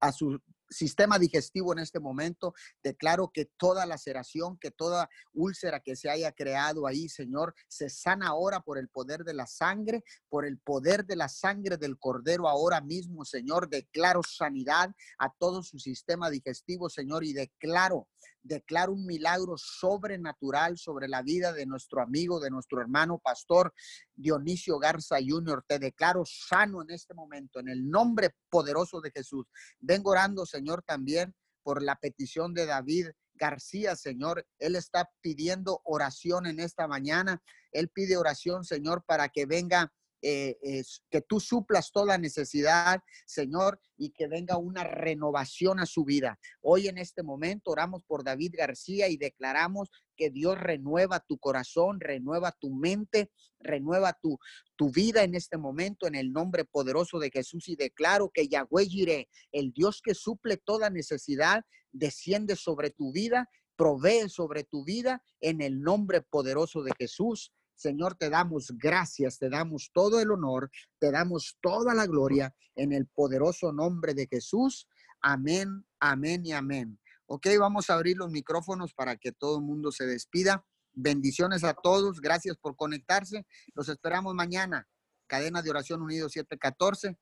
a 0.00 0.12
su 0.12 0.40
sistema 0.72 1.18
digestivo 1.18 1.72
en 1.72 1.78
este 1.78 2.00
momento. 2.00 2.54
Declaro 2.82 3.30
que 3.32 3.46
toda 3.56 3.86
laceración, 3.86 4.58
que 4.58 4.70
toda 4.70 5.08
úlcera 5.32 5.80
que 5.80 5.96
se 5.96 6.10
haya 6.10 6.32
creado 6.32 6.86
ahí, 6.86 7.08
Señor, 7.08 7.54
se 7.68 7.88
sana 7.90 8.28
ahora 8.28 8.60
por 8.60 8.78
el 8.78 8.88
poder 8.88 9.24
de 9.24 9.34
la 9.34 9.46
sangre, 9.46 10.02
por 10.28 10.46
el 10.46 10.58
poder 10.58 11.04
de 11.06 11.16
la 11.16 11.28
sangre 11.28 11.76
del 11.76 11.98
cordero 11.98 12.48
ahora 12.48 12.80
mismo, 12.80 13.24
Señor. 13.24 13.68
Declaro 13.68 14.22
sanidad 14.22 14.94
a 15.18 15.32
todo 15.38 15.62
su 15.62 15.78
sistema 15.78 16.30
digestivo, 16.30 16.88
Señor, 16.88 17.24
y 17.24 17.32
declaro 17.32 18.08
declaro 18.42 18.92
un 18.92 19.06
milagro 19.06 19.56
sobrenatural 19.56 20.78
sobre 20.78 21.08
la 21.08 21.22
vida 21.22 21.52
de 21.52 21.66
nuestro 21.66 22.02
amigo, 22.02 22.40
de 22.40 22.50
nuestro 22.50 22.80
hermano 22.80 23.18
pastor 23.18 23.72
Dionisio 24.14 24.78
Garza 24.78 25.16
Jr. 25.26 25.64
Te 25.66 25.78
declaro 25.78 26.24
sano 26.24 26.82
en 26.82 26.90
este 26.90 27.14
momento, 27.14 27.60
en 27.60 27.68
el 27.68 27.88
nombre 27.88 28.30
poderoso 28.50 29.00
de 29.00 29.10
Jesús. 29.10 29.46
Vengo 29.80 30.10
orando, 30.10 30.46
Señor, 30.46 30.82
también 30.82 31.34
por 31.62 31.82
la 31.82 31.96
petición 31.96 32.54
de 32.54 32.66
David 32.66 33.08
García, 33.34 33.96
Señor. 33.96 34.46
Él 34.58 34.76
está 34.76 35.10
pidiendo 35.20 35.80
oración 35.84 36.46
en 36.46 36.60
esta 36.60 36.86
mañana. 36.86 37.42
Él 37.72 37.88
pide 37.88 38.16
oración, 38.16 38.64
Señor, 38.64 39.04
para 39.06 39.28
que 39.28 39.46
venga 39.46 39.92
eh, 40.22 40.82
que 41.10 41.20
tú 41.20 41.40
suplas 41.40 41.90
toda 41.90 42.16
necesidad, 42.16 43.00
Señor, 43.26 43.80
y 43.96 44.10
que 44.10 44.28
venga 44.28 44.56
una 44.56 44.84
renovación 44.84 45.80
a 45.80 45.86
su 45.86 46.04
vida. 46.04 46.38
Hoy 46.60 46.88
en 46.88 46.98
este 46.98 47.22
momento 47.22 47.70
oramos 47.72 48.02
por 48.06 48.24
David 48.24 48.54
García 48.56 49.08
y 49.08 49.16
declaramos 49.16 49.90
que 50.16 50.30
Dios 50.30 50.58
renueva 50.58 51.20
tu 51.20 51.38
corazón, 51.38 52.00
renueva 52.00 52.52
tu 52.52 52.70
mente, 52.70 53.30
renueva 53.58 54.12
tu, 54.12 54.38
tu 54.76 54.90
vida 54.90 55.22
en 55.22 55.34
este 55.34 55.58
momento 55.58 56.06
en 56.06 56.14
el 56.14 56.32
nombre 56.32 56.64
poderoso 56.64 57.18
de 57.18 57.30
Jesús 57.30 57.68
y 57.68 57.76
declaro 57.76 58.30
que 58.32 58.48
Yahweh 58.48 58.86
Jireh, 58.86 59.28
el 59.52 59.72
Dios 59.72 60.00
que 60.02 60.14
suple 60.14 60.56
toda 60.56 60.90
necesidad, 60.90 61.64
desciende 61.92 62.56
sobre 62.56 62.90
tu 62.90 63.12
vida, 63.12 63.48
provee 63.76 64.28
sobre 64.28 64.64
tu 64.64 64.84
vida 64.84 65.22
en 65.40 65.60
el 65.60 65.80
nombre 65.80 66.22
poderoso 66.22 66.82
de 66.82 66.92
Jesús. 66.98 67.52
Señor, 67.74 68.14
te 68.14 68.30
damos 68.30 68.72
gracias, 68.76 69.38
te 69.38 69.48
damos 69.48 69.90
todo 69.92 70.20
el 70.20 70.30
honor, 70.30 70.70
te 70.98 71.10
damos 71.10 71.56
toda 71.60 71.94
la 71.94 72.06
gloria 72.06 72.54
en 72.76 72.92
el 72.92 73.06
poderoso 73.06 73.72
nombre 73.72 74.14
de 74.14 74.26
Jesús. 74.26 74.88
Amén, 75.20 75.84
amén 76.00 76.44
y 76.44 76.52
amén. 76.52 76.98
Ok, 77.26 77.46
vamos 77.58 77.88
a 77.88 77.94
abrir 77.94 78.16
los 78.16 78.30
micrófonos 78.30 78.94
para 78.94 79.16
que 79.16 79.32
todo 79.32 79.58
el 79.58 79.64
mundo 79.64 79.90
se 79.90 80.06
despida. 80.06 80.64
Bendiciones 80.92 81.64
a 81.64 81.74
todos. 81.74 82.20
Gracias 82.20 82.56
por 82.58 82.76
conectarse. 82.76 83.46
Los 83.74 83.88
esperamos 83.88 84.34
mañana. 84.34 84.86
Cadena 85.26 85.62
de 85.62 85.70
Oración 85.70 86.02
Unido 86.02 86.28
714, 86.28 87.16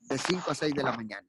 de 0.00 0.18
5 0.18 0.50
a 0.50 0.54
6 0.54 0.74
de 0.74 0.82
la 0.82 0.92
mañana. 0.92 1.28